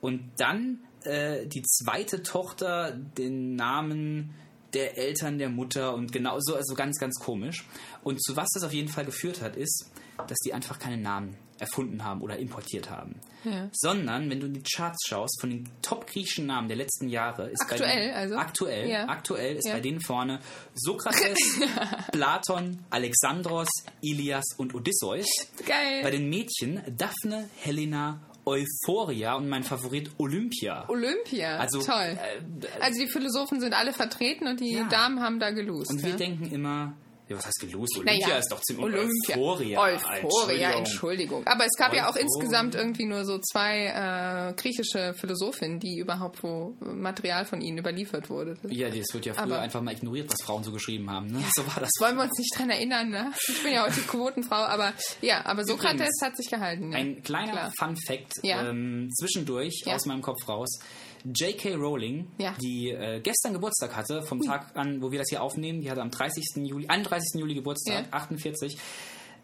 Und 0.00 0.30
dann 0.36 0.80
äh, 1.04 1.46
die 1.46 1.62
zweite 1.62 2.22
Tochter 2.22 2.92
den 2.92 3.56
Namen 3.56 4.34
der 4.74 4.98
Eltern 4.98 5.38
der 5.38 5.48
Mutter 5.48 5.94
und 5.94 6.12
genauso, 6.12 6.54
also 6.54 6.74
ganz, 6.74 6.98
ganz 6.98 7.18
komisch. 7.18 7.66
Und 8.02 8.22
zu 8.22 8.36
was 8.36 8.48
das 8.54 8.62
auf 8.62 8.72
jeden 8.72 8.88
Fall 8.88 9.04
geführt 9.04 9.42
hat, 9.42 9.56
ist, 9.56 9.90
dass 10.28 10.38
die 10.38 10.52
einfach 10.52 10.78
keine 10.78 10.96
Namen 10.96 11.36
erfunden 11.60 12.04
haben 12.04 12.20
oder 12.22 12.38
importiert 12.38 12.90
haben. 12.90 13.14
Ja. 13.44 13.68
Sondern, 13.72 14.28
wenn 14.30 14.40
du 14.40 14.46
in 14.46 14.54
die 14.54 14.62
Charts 14.62 15.06
schaust, 15.06 15.40
von 15.40 15.50
den 15.50 15.68
top 15.82 16.06
griechischen 16.06 16.46
Namen 16.46 16.68
der 16.68 16.76
letzten 16.76 17.08
Jahre 17.08 17.48
ist 17.50 17.58
bei 17.68 17.72
Aktuell, 17.76 18.00
denen, 18.06 18.14
also? 18.14 18.36
aktuell, 18.36 18.88
Ja. 18.90 19.08
aktuell 19.08 19.56
ist 19.56 19.66
Ja. 19.66 19.74
bei 19.74 19.80
denen 19.80 20.00
vorne 20.00 20.40
Sokrates, 20.74 21.38
Platon, 22.12 22.78
Alexandros, 22.90 23.68
Ilias 24.02 24.44
und 24.56 24.74
Odysseus. 24.74 25.26
Geil. 25.66 26.02
Bei 26.02 26.10
den 26.10 26.28
Mädchen 26.28 26.80
Daphne, 26.96 27.48
Helena, 27.56 28.20
Euphoria 28.46 29.34
und 29.34 29.48
mein 29.48 29.62
Favorit 29.62 30.10
Olympia. 30.18 30.88
Olympia. 30.88 31.58
Also, 31.58 31.80
Toll. 31.82 32.18
äh, 32.18 32.66
also 32.80 32.98
die 33.00 33.08
Philosophen 33.08 33.60
sind 33.60 33.74
alle 33.74 33.92
vertreten 33.92 34.46
und 34.48 34.60
die. 34.60 34.82
Damen 34.90 35.20
haben 35.20 35.38
da 35.40 35.50
gelost. 35.50 35.90
Und 35.90 36.02
wir 36.02 36.14
denken 36.16 36.50
immer, 36.50 36.94
ja, 37.30 37.36
was 37.36 37.46
heißt 37.46 37.60
gelost? 37.60 37.96
Olympia 37.96 38.26
Naja, 38.26 38.38
ist 38.38 38.50
doch 38.52 38.60
ziemlich 38.60 38.84
Olympia. 38.84 39.36
Euphoria. 39.36 39.80
Euphoria, 39.80 40.70
Entschuldigung. 40.72 41.46
Aber 41.46 41.64
es 41.64 41.76
gab 41.78 41.94
ja 41.94 42.04
auch 42.04 42.16
Euphoria. 42.16 42.22
insgesamt 42.24 42.74
irgendwie 42.74 43.06
nur 43.06 43.24
so 43.24 43.38
zwei 43.38 43.86
äh, 43.86 44.52
griechische 44.60 45.14
Philosophinnen, 45.14 45.78
die 45.80 45.98
überhaupt 45.98 46.42
wo 46.42 46.74
Material 46.80 47.44
von 47.44 47.60
ihnen 47.60 47.78
überliefert 47.78 48.28
wurde. 48.28 48.56
Ja, 48.68 48.90
das 48.90 49.06
wird 49.14 49.26
ja 49.26 49.34
früher 49.34 49.44
Aber- 49.44 49.60
einfach 49.60 49.80
mal 49.80 49.92
ignoriert, 49.94 50.28
was 50.30 50.42
Frauen 50.44 50.64
so 50.64 50.72
geschrieben 50.72 51.08
haben. 51.10 51.28
Ne? 51.28 51.42
So 51.54 51.66
war 51.66 51.80
das. 51.80 51.90
wollen 52.00 52.16
wir 52.16 52.24
uns 52.24 52.36
nicht 52.38 52.58
dran 52.58 52.68
erinnern, 52.70 53.10
ne? 53.10 53.32
Ich 53.48 53.62
bin 53.62 53.72
ja 53.72 53.86
auch 53.86 53.92
die 53.94 54.00
Quotenfrau, 54.02 54.56
aber 54.56 54.92
ja, 55.22 55.44
aber 55.46 55.64
Sokrates 55.64 55.94
Übrigens, 55.94 56.22
hat 56.22 56.36
sich 56.36 56.50
gehalten. 56.50 56.90
Ja. 56.92 56.98
Ein 56.98 57.22
kleiner 57.22 57.52
Klar. 57.52 57.72
Fun 57.78 57.96
Fact 57.96 58.32
Ja. 58.42 58.68
ähm, 58.68 59.08
zwischendurch 59.16 59.82
Ja. 59.86 59.94
aus 59.94 60.06
meinem 60.06 60.22
Kopf 60.22 60.48
raus. 60.48 60.80
J.K. 61.24 61.74
Rowling, 61.74 62.28
Ja. 62.38 62.54
die 62.60 62.90
äh, 62.90 63.20
gestern 63.20 63.52
Geburtstag 63.52 63.94
hatte, 63.96 64.22
vom 64.22 64.40
Tag 64.40 64.74
an, 64.76 65.02
wo 65.02 65.10
wir 65.10 65.18
das 65.18 65.28
hier 65.28 65.42
aufnehmen, 65.42 65.80
die 65.80 65.90
hatte 65.90 66.02
am 66.02 66.10
30. 66.10 66.44
Juli, 66.66 66.86
31. 66.88 67.40
Juli 67.40 67.54
Geburtstag, 67.54 68.06
Ja. 68.06 68.12
48. 68.12 68.76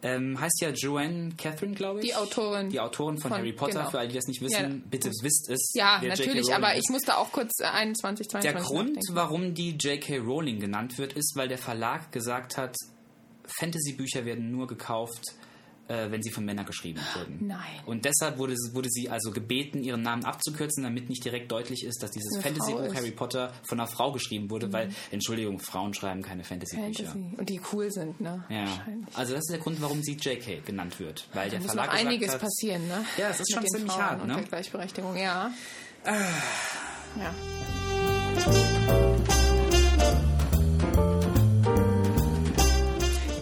Ähm, 0.02 0.38
heißt 0.38 0.60
ja 0.60 0.68
Joanne 0.70 1.30
Catherine, 1.38 1.74
glaube 1.74 2.00
ich. 2.00 2.06
Die 2.06 2.14
Autorin 2.14 2.68
Die 2.68 2.78
Autorin 2.80 3.16
von, 3.18 3.30
von- 3.30 3.38
Harry 3.38 3.52
Potter, 3.54 3.78
genau. 3.78 3.90
für 3.90 3.98
alle, 3.98 4.08
die 4.08 4.14
das 4.14 4.26
nicht 4.26 4.42
wissen, 4.42 4.54
Ja. 4.82 4.88
bitte 4.90 5.10
wisst 5.22 5.48
es. 5.48 5.70
Ja, 5.74 6.00
natürlich, 6.02 6.52
aber 6.54 6.74
ist. 6.74 6.84
ich 6.84 6.90
musste 6.92 7.16
auch 7.16 7.32
kurz 7.32 7.58
äh, 7.60 7.64
21, 7.64 8.28
22 8.28 8.42
Der 8.52 8.60
Grund, 8.62 8.88
nachdenken. 8.96 9.14
warum 9.14 9.54
die 9.54 9.70
J.K. 9.70 10.18
Rowling 10.18 10.60
genannt 10.60 10.98
wird, 10.98 11.14
ist, 11.14 11.32
weil 11.34 11.48
der 11.48 11.58
Verlag 11.58 12.12
gesagt 12.12 12.58
hat, 12.58 12.76
Fantasy-Bücher 13.58 14.24
werden 14.24 14.50
nur 14.50 14.66
gekauft, 14.66 15.34
äh, 15.88 16.10
wenn 16.10 16.22
sie 16.22 16.30
von 16.30 16.44
Männern 16.44 16.66
geschrieben 16.66 17.00
wurden. 17.14 17.46
Nein. 17.46 17.58
Und 17.86 18.04
deshalb 18.04 18.38
wurde, 18.38 18.56
sie- 18.56 18.74
wurde 18.74 18.88
sie 18.90 19.08
also 19.08 19.30
gebeten, 19.30 19.82
ihren 19.82 20.02
Namen 20.02 20.24
abzukürzen, 20.24 20.82
damit 20.82 21.08
nicht 21.08 21.24
direkt 21.24 21.50
deutlich 21.52 21.84
ist, 21.84 22.02
dass 22.02 22.10
dieses 22.10 22.42
Fantasy-Buch. 22.42 22.88
Mhm. 22.90 22.94
Harry 22.94 23.10
Potter 23.12 23.52
von 23.62 23.78
einer 23.80 23.88
Frau 23.88 24.10
geschrieben 24.12 24.50
wurde, 24.50 24.72
weil, 24.72 24.90
Entschuldigung, 25.10 25.58
Frauen 25.60 25.94
schreiben 25.94 26.22
keine 26.22 26.42
Fantasy-Bücher. 26.44 27.04
Fantasy. 27.06 27.36
Und 27.36 27.48
die 27.48 27.60
cool 27.72 27.90
sind, 27.90 28.20
ne? 28.20 28.44
Ja, 28.48 28.66
also 29.14 29.32
das 29.34 29.40
ist 29.44 29.50
der 29.50 29.58
Grund, 29.58 29.80
warum 29.80 30.02
sie 30.02 30.14
J.K. 30.14 30.60
genannt 30.64 30.98
wird, 30.98 31.28
weil 31.34 31.44
Da 31.46 31.50
der 31.52 31.60
muss 31.60 31.68
Verlag 31.72 31.92
noch 31.92 31.98
einiges 32.00 32.32
hat, 32.32 32.40
passieren, 32.40 32.86
ne? 32.88 33.04
Ja, 33.16 33.28
es 33.30 33.40
ist 33.40 33.50
Mit 33.50 33.58
schon 33.62 33.66
ziemlich 33.68 33.92
Frauen 33.92 34.02
hart, 34.04 34.22
und 34.22 34.28
ne? 34.28 34.34
der 34.36 34.44
Gleichberechtigung, 34.44 35.16
ja. 35.16 35.50
Ja. 36.04 37.34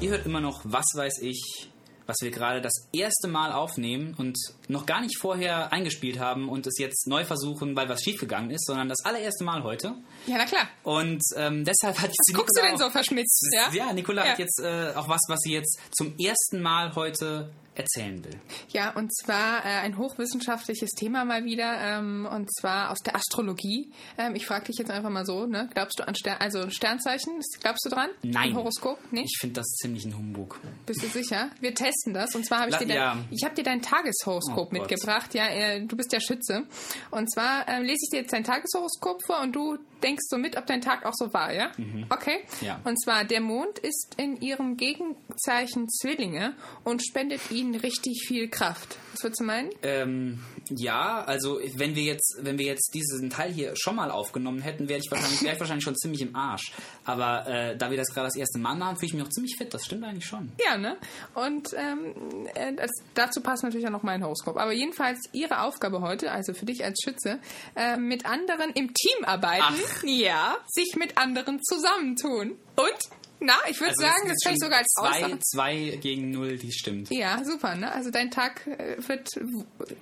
Ihr 0.01 0.11
hört 0.11 0.27
immer 0.27 0.41
noch, 0.41 0.61
was 0.65 0.85
weiß 0.95 1.21
ich, 1.23 1.71
was 2.07 2.17
wir 2.21 2.31
gerade 2.31 2.61
das 2.61 2.73
erste 2.93 3.29
Mal 3.29 3.53
aufnehmen 3.53 4.14
und 4.19 4.37
noch 4.69 4.85
gar 4.87 5.01
nicht 5.01 5.19
vorher 5.19 5.73
eingespielt 5.73 6.19
haben 6.19 6.49
und 6.49 6.67
es 6.67 6.79
jetzt 6.79 7.07
neu 7.07 7.25
versuchen, 7.25 7.75
weil 7.77 7.88
was 7.88 8.03
schiefgegangen 8.03 8.51
ist, 8.51 8.67
sondern 8.67 8.88
das 8.88 9.05
allererste 9.05 9.45
Mal 9.45 9.62
heute. 9.62 9.95
Ja, 10.27 10.37
na 10.38 10.45
klar. 10.45 10.69
Und 10.83 11.23
ähm, 11.37 11.64
deshalb 11.64 11.97
hat 11.99 12.09
jetzt 12.09 12.27
die 12.29 12.35
Guckst 12.35 12.59
du 12.59 12.62
denn 12.67 12.77
so 12.77 12.90
verschmitzt? 12.90 13.49
Ja, 13.55 13.73
Ja, 13.73 13.93
Nicola 13.93 14.25
Ja. 14.25 14.33
hat 14.33 14.38
jetzt 14.38 14.61
äh, 14.61 14.93
auch 14.95 15.09
was, 15.09 15.21
was 15.29 15.40
sie 15.40 15.53
jetzt 15.53 15.79
zum 15.93 16.14
ersten 16.19 16.61
Mal 16.61 16.95
heute 16.95 17.51
erzählen 17.75 18.25
will. 18.25 18.39
Ja, 18.71 18.91
und 18.95 19.15
zwar 19.15 19.65
äh, 19.65 19.69
ein 19.69 19.99
hochwissenschaftliches 19.99 20.91
Thema 20.91 21.25
mal 21.25 21.45
wieder, 21.45 21.79
ähm, 21.81 22.29
und 22.31 22.53
zwar 22.55 22.91
aus 22.91 22.99
der 22.99 23.17
Astrologie. 23.17 23.93
Ähm, 24.19 24.35
ich 24.35 24.47
frage 24.47 24.67
dich 24.67 24.77
jetzt 24.79 24.91
einfach 24.91 25.11
mal 25.11 25.27
so, 25.27 25.47
ne? 25.47 25.69
Glaubst 25.75 25.99
du 25.99 26.07
an 26.07 26.15
Stern 26.15 26.37
also 26.41 26.71
Sternzeichen? 26.71 27.41
Glaubst 27.61 27.85
du 27.85 27.91
dran? 27.91 28.11
Nein. 28.23 28.51
Ein 28.51 28.57
Horoskop? 28.57 28.99
Nee? 29.11 29.25
Ich 29.25 29.39
finde 29.41 29.61
das 29.61 29.67
ziemlich 29.81 30.05
ein 30.05 30.17
Humbug. 30.17 30.61
Bist 30.87 31.03
du 31.03 31.09
sicher? 31.09 31.51
Wir 31.61 31.75
testen 31.75 32.15
das. 32.15 32.35
Und 32.35 32.47
zwar 32.47 32.61
habe 32.61 32.71
ich 32.71 32.77
dir 32.77 32.87
dein, 32.87 32.97
ja. 32.97 33.19
ich 33.31 33.45
habe 33.45 33.55
dir 33.55 33.65
dein 33.65 33.83
Tageshoroskop 33.83 34.69
Oh 34.71 34.73
mitgebracht. 34.73 35.35
Ja, 35.35 35.49
äh, 35.49 35.85
du 35.85 35.97
bist 35.97 36.13
ja 36.13 36.21
Schütze. 36.21 36.65
Und 37.11 37.33
zwar 37.33 37.69
äh, 37.69 37.81
lese 37.81 38.01
ich 38.05 38.11
dir 38.11 38.21
jetzt 38.21 38.33
dein 38.33 38.45
Tageshoroskop 38.45 39.23
vor 39.27 39.41
und 39.41 39.55
du 39.55 39.79
denkst 40.05 40.25
so 40.29 40.38
mit, 40.38 40.57
ob 40.57 40.67
dein 40.67 40.81
Tag 40.81 41.05
auch 41.05 41.14
so 41.14 41.33
war, 41.33 41.53
ja? 41.53 41.73
Okay. 42.11 42.45
Mhm. 42.61 42.67
Ja. 42.67 42.81
Und 42.85 43.03
zwar 43.03 43.25
der 43.25 43.40
Mond 43.40 43.79
ist 43.79 44.14
in 44.17 44.40
ihrem 44.40 44.77
Gegen 44.77 45.17
Zeichen 45.37 45.88
Zwillinge 45.88 46.55
und 46.85 47.05
spendet 47.05 47.51
ihnen 47.51 47.75
richtig 47.75 48.25
viel 48.27 48.49
Kraft. 48.49 48.97
Was 49.12 49.23
würdest 49.23 49.40
du 49.40 49.45
meinen? 49.45 49.71
Ähm, 49.83 50.40
ja, 50.71 51.23
also 51.25 51.61
wenn 51.77 51.95
wir 51.95 52.03
jetzt, 52.03 52.38
wenn 52.40 52.59
wir 52.59 52.67
jetzt 52.67 52.93
diesen 52.95 53.31
Teil 53.31 53.53
hier 53.53 53.73
schon 53.77 53.97
mal 53.97 54.11
aufgenommen 54.11 54.61
hätten, 54.61 54.88
wäre 54.88 54.99
ich 54.99 55.11
wahrscheinlich, 55.11 55.43
wäre 55.43 55.55
ich 55.55 55.61
wahrscheinlich 55.61 55.85
schon 55.85 55.97
ziemlich 55.97 56.23
im 56.23 56.35
Arsch. 56.35 56.73
Aber 57.05 57.47
äh, 57.47 57.77
da 57.77 57.90
wir 57.90 57.97
das 57.97 58.09
gerade 58.09 58.27
das 58.27 58.37
erste 58.37 58.59
Mal 58.59 58.75
machen, 58.75 58.97
fühle 58.97 59.07
ich 59.07 59.14
mich 59.14 59.23
auch 59.23 59.29
ziemlich 59.29 59.57
fit. 59.57 59.73
Das 59.73 59.85
stimmt 59.85 60.05
eigentlich 60.05 60.27
schon. 60.27 60.53
Ja, 60.64 60.77
ne? 60.77 60.97
Und 61.35 61.69
ähm, 61.75 62.47
äh, 62.55 62.75
das, 62.75 62.90
dazu 63.14 63.40
passt 63.40 63.62
natürlich 63.62 63.87
auch 63.87 63.93
noch 63.93 64.03
mein 64.03 64.23
Horoskop. 64.23 64.57
Aber 64.57 64.73
jedenfalls 64.73 65.19
ihre 65.33 65.61
Aufgabe 65.61 66.01
heute, 66.01 66.31
also 66.31 66.55
für 66.55 66.67
dich 66.67 66.85
als 66.85 67.01
Schütze, 67.03 67.38
äh, 67.77 67.97
mit 67.97 68.27
anderen 68.27 68.71
im 68.71 68.93
Team 68.93 69.25
arbeiten. 69.25 69.75
Ja, 70.05 70.57
sich 70.67 70.95
mit 70.97 71.17
anderen 71.17 71.61
zusammentun. 71.63 72.53
Und 72.77 72.99
na, 73.41 73.55
ich 73.69 73.79
würde 73.79 73.91
Also 73.91 74.03
sagen, 74.03 74.23
das 74.29 74.33
ist 74.37 74.45
schon 74.49 74.57
sogar 74.59 74.79
als 74.79 74.87
zwei, 74.99 75.09
Aussage. 75.25 75.39
zwei 75.41 75.99
gegen 76.01 76.31
null, 76.31 76.57
die 76.57 76.73
stimmt. 76.73 77.09
Ja, 77.11 77.45
super, 77.45 77.75
ne? 77.75 77.93
Also 77.93 78.11
dein 78.11 78.31
Tag 78.31 78.67
äh, 78.67 78.97
wird 79.07 79.29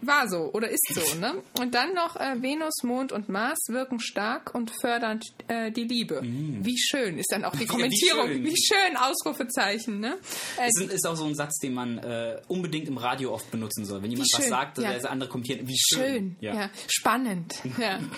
war 0.03 0.29
so 0.29 0.51
oder 0.53 0.69
ist 0.71 0.87
so, 0.95 1.19
ne? 1.19 1.43
Und 1.59 1.75
dann 1.75 1.93
noch 1.95 2.15
äh, 2.17 2.41
Venus, 2.41 2.83
Mond 2.85 3.11
und 3.11 3.29
Mars 3.31 3.59
wirken 3.69 3.99
stark 3.99 4.55
und 4.55 4.71
fördern 4.81 5.19
äh, 5.49 5.73
die 5.73 5.85
Liebe. 5.85 6.21
Wie 6.23 6.79
schön 6.79 7.19
ist 7.19 7.33
dann 7.33 7.45
auch 7.45 7.53
die 7.57 7.59
Mm. 7.63 7.63
wie 7.63 7.67
Kommentierung. 7.67 8.29
schön. 8.29 8.45
Wie 8.45 8.57
schön, 8.63 8.97
Ausrufezeichen, 8.97 9.99
ne? 9.99 10.19
Äh, 10.59 10.69
Es 10.69 10.81
ist 10.81 11.07
auch 11.07 11.17
so 11.17 11.25
ein 11.25 11.35
Satz, 11.35 11.59
den 11.59 11.75
man 11.75 11.99
äh, 11.99 12.41
unbedingt 12.47 12.87
im 12.87 12.99
Radio 12.99 13.33
oft 13.33 13.51
benutzen 13.51 13.87
soll. 13.87 14.03
Wenn 14.03 14.11
jemand 14.11 14.29
Wie 14.29 14.39
was 14.39 14.47
sagt, 14.49 14.79
dass 14.79 14.85
ja. 14.85 14.97
der 14.99 15.11
andere 15.11 15.29
kommentiert, 15.31 15.67
wie 15.67 15.77
schön. 15.79 16.01
Schön, 16.01 16.37
ja. 16.41 16.71
Spannend, 16.87 17.55
ja. 17.79 17.99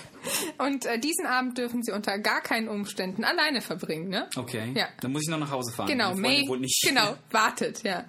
Und 0.58 0.86
äh, 0.86 0.98
diesen 0.98 1.26
Abend 1.26 1.58
dürfen 1.58 1.82
sie 1.82 1.92
unter 1.92 2.18
gar 2.18 2.40
keinen 2.40 2.68
Umständen 2.68 3.24
alleine 3.24 3.60
verbringen, 3.60 4.08
ne? 4.08 4.28
Okay. 4.36 4.72
Ja. 4.74 4.88
Dann 5.00 5.12
muss 5.12 5.22
ich 5.22 5.28
noch 5.28 5.38
nach 5.38 5.50
Hause 5.50 5.72
fahren. 5.72 5.88
Genau, 5.88 6.14
May, 6.14 6.46
genau, 6.82 7.16
wartet, 7.30 7.82
ja. 7.82 8.04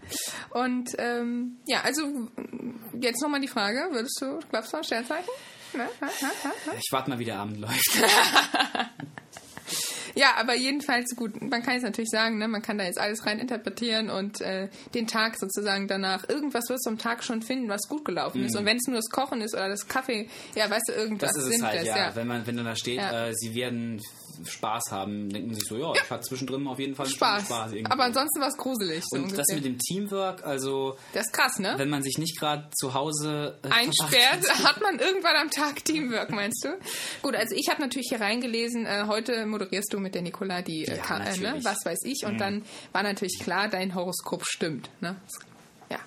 Und 0.51 0.95
ähm, 0.97 1.57
ja, 1.67 1.81
also 1.81 2.03
jetzt 2.99 3.21
nochmal 3.21 3.41
die 3.41 3.47
Frage, 3.47 3.89
würdest 3.91 4.17
du, 4.21 4.39
glaubst 4.49 4.73
du 4.73 4.83
Sternzeichen? 4.83 5.29
Ne? 5.73 5.87
Ha, 6.01 6.07
ha, 6.07 6.31
ha. 6.43 6.71
Ich 6.77 6.91
warte 6.91 7.09
mal, 7.09 7.19
wie 7.19 7.25
der 7.25 7.39
Abend 7.39 7.59
läuft. 7.59 7.99
Ja, 10.15 10.35
aber 10.37 10.55
jedenfalls 10.55 11.15
gut, 11.15 11.41
man 11.41 11.61
kann 11.61 11.73
jetzt 11.73 11.83
natürlich 11.83 12.09
sagen, 12.09 12.37
ne, 12.37 12.47
man 12.47 12.61
kann 12.61 12.77
da 12.77 12.85
jetzt 12.85 12.99
alles 12.99 13.25
rein 13.25 13.39
interpretieren 13.39 14.09
und 14.09 14.41
äh, 14.41 14.69
den 14.93 15.07
Tag 15.07 15.37
sozusagen 15.37 15.87
danach, 15.87 16.27
irgendwas 16.29 16.69
wirst 16.69 16.85
du 16.85 16.89
am 16.89 16.97
Tag 16.97 17.23
schon 17.23 17.41
finden, 17.41 17.67
was 17.69 17.81
gut 17.89 18.05
gelaufen 18.05 18.43
ist. 18.43 18.55
Und 18.55 18.65
wenn 18.65 18.77
es 18.77 18.87
nur 18.87 18.95
das 18.95 19.09
Kochen 19.09 19.41
ist 19.41 19.53
oder 19.53 19.67
das 19.69 19.87
Kaffee, 19.87 20.27
ja, 20.55 20.69
weißt 20.69 20.87
du, 20.87 20.93
irgendwas 20.93 21.35
Mhm. 21.35 21.39
Das 21.39 21.47
ist 21.47 21.55
es 21.57 21.61
halt, 21.61 21.79
Simples, 21.81 21.97
ja. 21.97 22.15
Wenn 22.15 22.27
man, 22.27 22.47
wenn 22.47 22.55
dann 22.57 22.65
da 22.65 22.75
steht, 22.75 22.97
Ja. 22.97 23.27
äh, 23.27 23.33
sie 23.35 23.53
werden 23.55 24.01
Spaß 24.43 24.83
haben, 24.91 25.29
denkt 25.29 25.47
man 25.47 25.55
sich 25.55 25.67
so, 25.67 25.77
ja, 25.77 25.93
ich 25.93 26.09
hatte 26.09 26.23
zwischendrin 26.23 26.67
auf 26.67 26.79
jeden 26.79 26.95
Fall 26.95 27.07
Spaß. 27.07 27.45
Spaß 27.45 27.71
aber 27.85 28.03
ansonsten 28.03 28.39
war 28.41 28.47
es 28.47 28.57
gruselig. 28.57 29.03
So 29.07 29.17
Und 29.17 29.31
das 29.31 29.39
ungefähr. 29.39 29.55
mit 29.55 29.65
dem 29.65 29.77
Teamwork, 29.77 30.45
also 30.45 30.97
das 31.13 31.25
ist 31.27 31.33
krass, 31.33 31.59
ne? 31.59 31.73
wenn 31.77 31.89
man 31.89 32.03
sich 32.03 32.17
nicht 32.17 32.39
gerade 32.39 32.69
zu 32.75 32.93
Hause 32.93 33.57
äh, 33.63 33.69
einsperrt, 33.69 34.47
hat 34.63 34.81
man 34.81 34.99
irgendwann 34.99 35.35
am 35.35 35.49
Tag 35.49 35.83
Teamwork, 35.85 36.31
meinst 36.31 36.63
du? 36.65 36.69
Gut, 37.21 37.35
also 37.35 37.55
ich 37.55 37.69
habe 37.69 37.81
natürlich 37.81 38.07
hier 38.09 38.21
reingelesen, 38.21 38.85
äh, 38.85 39.05
heute 39.07 39.45
moderierst 39.45 39.91
du 39.93 39.99
mit 39.99 40.15
der 40.15 40.21
Nicola 40.21 40.61
die, 40.61 40.85
äh, 40.85 40.97
Ja, 40.97 41.17
äh, 41.19 41.37
ne. 41.37 41.55
Mhm. 41.55 41.63
was 41.65 41.77
weiß 41.85 41.99
ich, 42.03 42.25
und 42.25 42.39
dann 42.39 42.63
war 42.91 43.03
natürlich 43.03 43.39
klar, 43.39 43.67
dein 43.67 43.95
Horoskop 43.95 44.45
stimmt. 44.45 44.89
Ne? 45.01 45.15
Ja. 45.89 45.99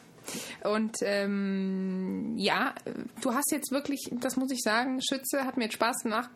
Und 0.64 0.96
ähm, 1.02 2.34
ja, 2.36 2.74
du 3.20 3.34
hast 3.34 3.50
jetzt 3.52 3.70
wirklich, 3.70 4.00
das 4.20 4.36
muss 4.36 4.50
ich 4.50 4.60
sagen, 4.62 5.00
Schütze 5.02 5.44
hat 5.44 5.56
mir 5.56 5.64
jetzt 5.64 5.74
Spaß, 5.74 6.04
nach, 6.04 6.30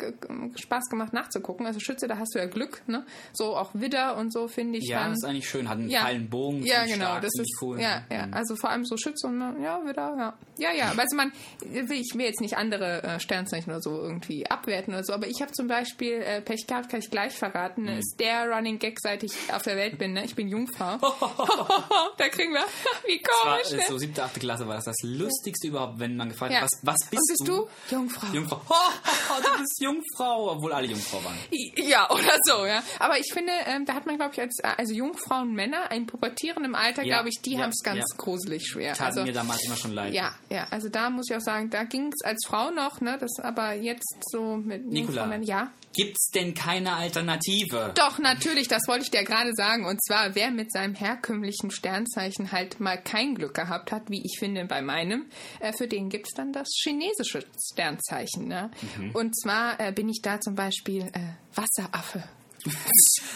Spaß 0.57 0.85
gemacht 0.91 1.13
nachzugucken. 1.13 1.67
Also 1.67 1.81
Schütze, 1.81 2.07
da 2.09 2.19
hast 2.19 2.35
du 2.35 2.39
ja 2.39 2.47
Glück, 2.47 2.83
ne? 2.87 3.05
So 3.33 3.57
auch 3.57 3.71
Widder 3.75 4.17
und 4.17 4.33
so 4.33 4.49
finde 4.49 4.79
ich 4.79 4.89
Ja, 4.89 5.01
dann. 5.01 5.11
das 5.11 5.19
ist 5.19 5.25
eigentlich 5.25 5.49
schön. 5.49 5.69
Hat 5.69 5.79
einen 5.79 5.89
Ja. 5.91 6.03
kalten 6.03 6.29
Bogen. 6.31 6.63
Ja, 6.65 6.85
genau, 6.85 7.05
stark, 7.07 7.23
das 7.23 7.33
ist 7.39 7.59
cool. 7.63 7.81
ja, 7.81 8.03
ja, 8.11 8.27
Mhm. 8.27 8.35
also 8.35 8.57
vor 8.57 8.71
allem 8.71 8.85
so 8.85 8.97
Schütze 8.97 9.27
und 9.27 9.39
ne, 9.39 9.57
ja, 9.63 9.81
wieder, 9.85 10.15
ja. 10.19 10.35
Ja, 10.59 10.73
ja, 10.73 10.93
also 10.97 11.17
man 11.17 11.33
ich 11.63 12.15
will 12.15 12.27
jetzt 12.27 12.41
nicht 12.41 12.57
andere 12.57 13.03
äh, 13.03 13.21
Sternzeichen 13.21 13.71
oder 13.73 13.81
so 13.81 13.91
irgendwie 14.03 14.47
abwerten 14.49 14.95
oder 14.95 15.05
so, 15.05 15.13
aber 15.13 15.27
ich 15.27 15.41
habe 15.41 15.53
zum 15.53 15.67
Beispiel 15.67 16.15
äh, 16.23 16.41
Pech 16.41 16.67
gehabt, 16.67 16.89
kann 16.91 17.01
ich 17.01 17.11
gleich 17.11 17.33
verraten, 17.33 17.83
Mhm. 17.83 17.99
ist 17.99 18.17
der 18.21 18.49
Running 18.51 18.79
Gag, 18.79 18.99
seit 19.01 19.23
ich 19.23 19.33
auf 19.53 19.63
der 19.63 19.77
Welt 19.77 19.99
bin, 19.99 20.13
ne? 20.13 20.25
Ich 20.25 20.35
bin 20.35 20.49
Jungfrau. 20.49 20.97
da 22.19 22.29
kriegen 22.29 22.53
wir 22.53 22.65
wie 23.07 23.21
Das 23.23 23.33
war, 23.45 23.57
komisch, 23.59 23.73
äh, 23.73 23.77
ne? 23.77 23.83
so 23.89 23.99
siebte, 24.13 24.23
achte 24.25 24.41
Klasse 24.41 24.67
war 24.69 24.77
das 24.77 24.85
das 24.85 24.97
lustigste 25.03 25.69
überhaupt, 25.69 25.99
wenn 25.99 26.17
man 26.17 26.29
gefragt 26.29 26.53
Ja. 26.53 26.61
hat, 26.61 26.65
was, 26.65 26.81
was 26.83 27.11
bist, 27.11 27.23
bist 27.29 27.49
du? 27.49 27.67
Jungfrau. 27.91 28.27
Jungfrau. 28.33 28.61
du 29.43 29.59
bist 29.59 29.81
Jungfrau, 29.81 30.53
obwohl 30.53 30.73
alle 30.73 30.87
Jungfrau 30.87 31.23
waren. 31.25 31.37
Ja, 31.77 32.11
oder 32.11 32.37
so, 32.45 32.67
ja. 32.67 32.83
Aber 32.99 33.19
ich 33.19 33.33
finde, 33.33 33.53
ähm, 33.67 33.85
da 33.87 33.95
hat 33.95 34.07
man, 34.07 34.17
glaube 34.17 34.33
ich, 34.35 34.41
als 34.41 34.61
also 34.63 34.93
Jungfrauen, 34.93 35.53
Männer, 35.53 35.91
ein 35.91 36.07
pubertierendem 36.07 36.75
Alter, 36.75 37.03
Ja, 37.03 37.17
glaube 37.17 37.29
ich, 37.31 37.41
die 37.43 37.53
ja, 37.55 37.61
haben 37.63 37.71
es 37.71 37.83
ganz 37.83 37.99
ja. 37.99 38.17
gruselig 38.17 38.67
schwer. 38.69 38.95
Tat 38.95 39.09
Also, 39.09 39.23
mir 39.25 39.33
damals 39.33 39.65
immer 39.65 39.77
schon 39.77 39.93
leid. 39.93 40.13
Ja, 40.15 40.33
ja, 40.51 40.67
also 40.71 40.89
da 40.89 41.11
muss 41.11 41.29
ich 41.31 41.37
auch 41.37 41.41
sagen, 41.41 41.71
da 41.71 41.85
ging 41.85 42.13
es 42.13 42.25
als 42.25 42.45
Frau 42.47 42.71
noch, 42.71 43.01
ne, 43.01 43.17
das 43.19 43.31
aber 43.43 43.73
jetzt 43.75 44.17
so 44.31 44.57
mit 44.57 44.87
Nicola. 44.87 45.25
Jungfrauen- 45.27 45.43
ja. 45.43 45.71
Gibt's 45.95 46.31
denn 46.31 46.55
keine 46.55 46.95
Alternative? 46.95 47.93
Doch, 47.97 48.19
natürlich, 48.19 48.69
das 48.69 48.83
wollte 48.89 49.05
ich 49.05 49.11
dir 49.11 49.25
gerade 49.25 49.55
sagen. 49.55 49.85
Und 49.85 50.03
zwar, 50.05 50.35
wer 50.35 50.51
mit 50.51 50.73
seinem 50.73 50.95
herkömmlichen 50.95 51.71
Sternzeichen 51.71 52.53
halt 52.53 52.81
mal 52.81 52.97
kein 52.97 53.35
Glück 53.35 53.55
gehabt 53.55 53.93
hat, 53.93 54.09
wie 54.09 54.23
ich 54.25 54.39
finde 54.39 54.65
bei 54.65 54.83
meinem, 54.83 55.27
äh, 55.61 55.73
für 55.73 55.87
den 55.87 56.09
gibt's 56.09 56.35
dann 56.35 56.53
das 56.53 56.69
chinesische 56.83 57.45
Sternzeichen. 57.73 58.49
Ne? 58.49 58.71
Mhm. 58.99 59.11
Und 59.13 59.39
zwar 59.39 59.79
äh, 59.81 59.93
bin 59.93 60.09
ich 60.09 60.21
da 60.23 60.41
zum 60.41 60.55
Beispiel 60.55 61.03
äh, 61.13 61.35
Wasseraffe. 61.55 62.25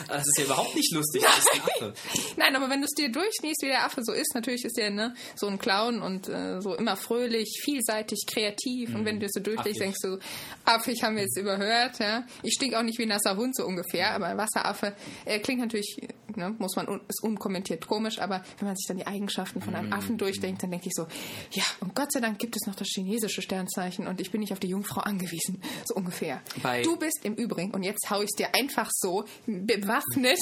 Das 0.09 0.23
ist 0.27 0.39
ja 0.39 0.45
überhaupt 0.45 0.75
nicht 0.75 0.93
lustig. 0.93 1.23
Das 1.23 1.39
ist 1.39 1.49
ein 1.55 1.61
Affe. 1.65 1.95
Nein, 2.37 2.55
aber 2.55 2.69
wenn 2.71 2.81
du 2.81 2.85
es 2.85 2.93
dir 2.93 3.11
durchliest, 3.11 3.63
wie 3.63 3.67
der 3.69 3.85
Affe 3.85 4.03
so 4.05 4.13
ist, 4.13 4.35
natürlich 4.35 4.65
ist 4.65 4.77
der 4.77 4.91
ne, 4.91 5.15
so 5.35 5.47
ein 5.47 5.59
Clown 5.59 6.01
und 6.03 6.29
äh, 6.29 6.61
so 6.61 6.75
immer 6.75 6.97
fröhlich, 6.97 7.61
vielseitig, 7.65 8.25
kreativ. 8.27 8.95
Und 8.95 9.05
wenn 9.05 9.19
du 9.19 9.27
es 9.27 9.33
so 9.33 9.41
durchliest, 9.41 9.81
denkst 9.81 9.99
du, 10.03 10.19
affig 10.65 11.03
haben 11.03 11.17
wir 11.17 11.23
jetzt 11.23 11.39
überhört. 11.39 11.99
Ja? 11.99 12.25
Ich 12.43 12.53
stink 12.55 12.75
auch 12.75 12.83
nicht 12.83 12.99
wie 12.99 13.03
ein 13.05 13.09
nasser 13.09 13.37
Hund 13.37 13.57
so 13.57 13.65
ungefähr, 13.65 14.13
aber 14.13 14.27
ein 14.27 14.37
Wasseraffe 14.39 14.95
äh, 15.25 15.39
klingt 15.41 15.61
natürlich, 15.61 15.97
ne, 16.37 16.55
muss 16.59 16.77
man 16.77 16.87
un 16.89 17.01
ist 17.09 17.23
unkommentiert 17.23 17.87
komisch, 17.87 18.19
aber 18.19 18.43
wenn 18.59 18.69
man 18.69 18.77
sich 18.77 18.87
dann 18.87 18.99
die 18.99 19.07
Eigenschaften 19.07 19.61
von 19.63 19.75
einem 19.75 19.93
Affen 19.93 20.19
durchdenkt, 20.19 20.63
dann 20.63 20.71
denke 20.71 20.87
ich 20.89 20.95
so, 20.95 21.07
ja, 21.53 21.65
und 21.81 21.95
Gott 21.95 22.13
sei 22.13 22.21
Dank 22.21 22.39
gibt 22.39 22.55
es 22.57 22.67
noch 22.67 22.75
das 22.75 22.89
chinesische 22.89 23.43
Sternzeichen 23.43 24.07
und 24.07 24.21
ich 24.21 24.31
bin 24.31 24.41
nicht 24.41 24.53
auf 24.53 24.61
die 24.61 24.69
Jungfrau 24.69 25.01
angewiesen, 25.01 25.61
so 25.87 25.95
ungefähr. 25.95 26.43
Bei- 26.63 26.83
du 26.83 26.97
bist 26.97 27.21
im 27.25 27.35
Übrigen, 27.35 27.73
und 27.73 27.83
jetzt 27.83 28.09
hau 28.11 28.21
ich 28.23 28.31
dir 28.39 28.49
einfach 28.55 28.91
so 28.93 29.16
bewaffnet 29.47 30.39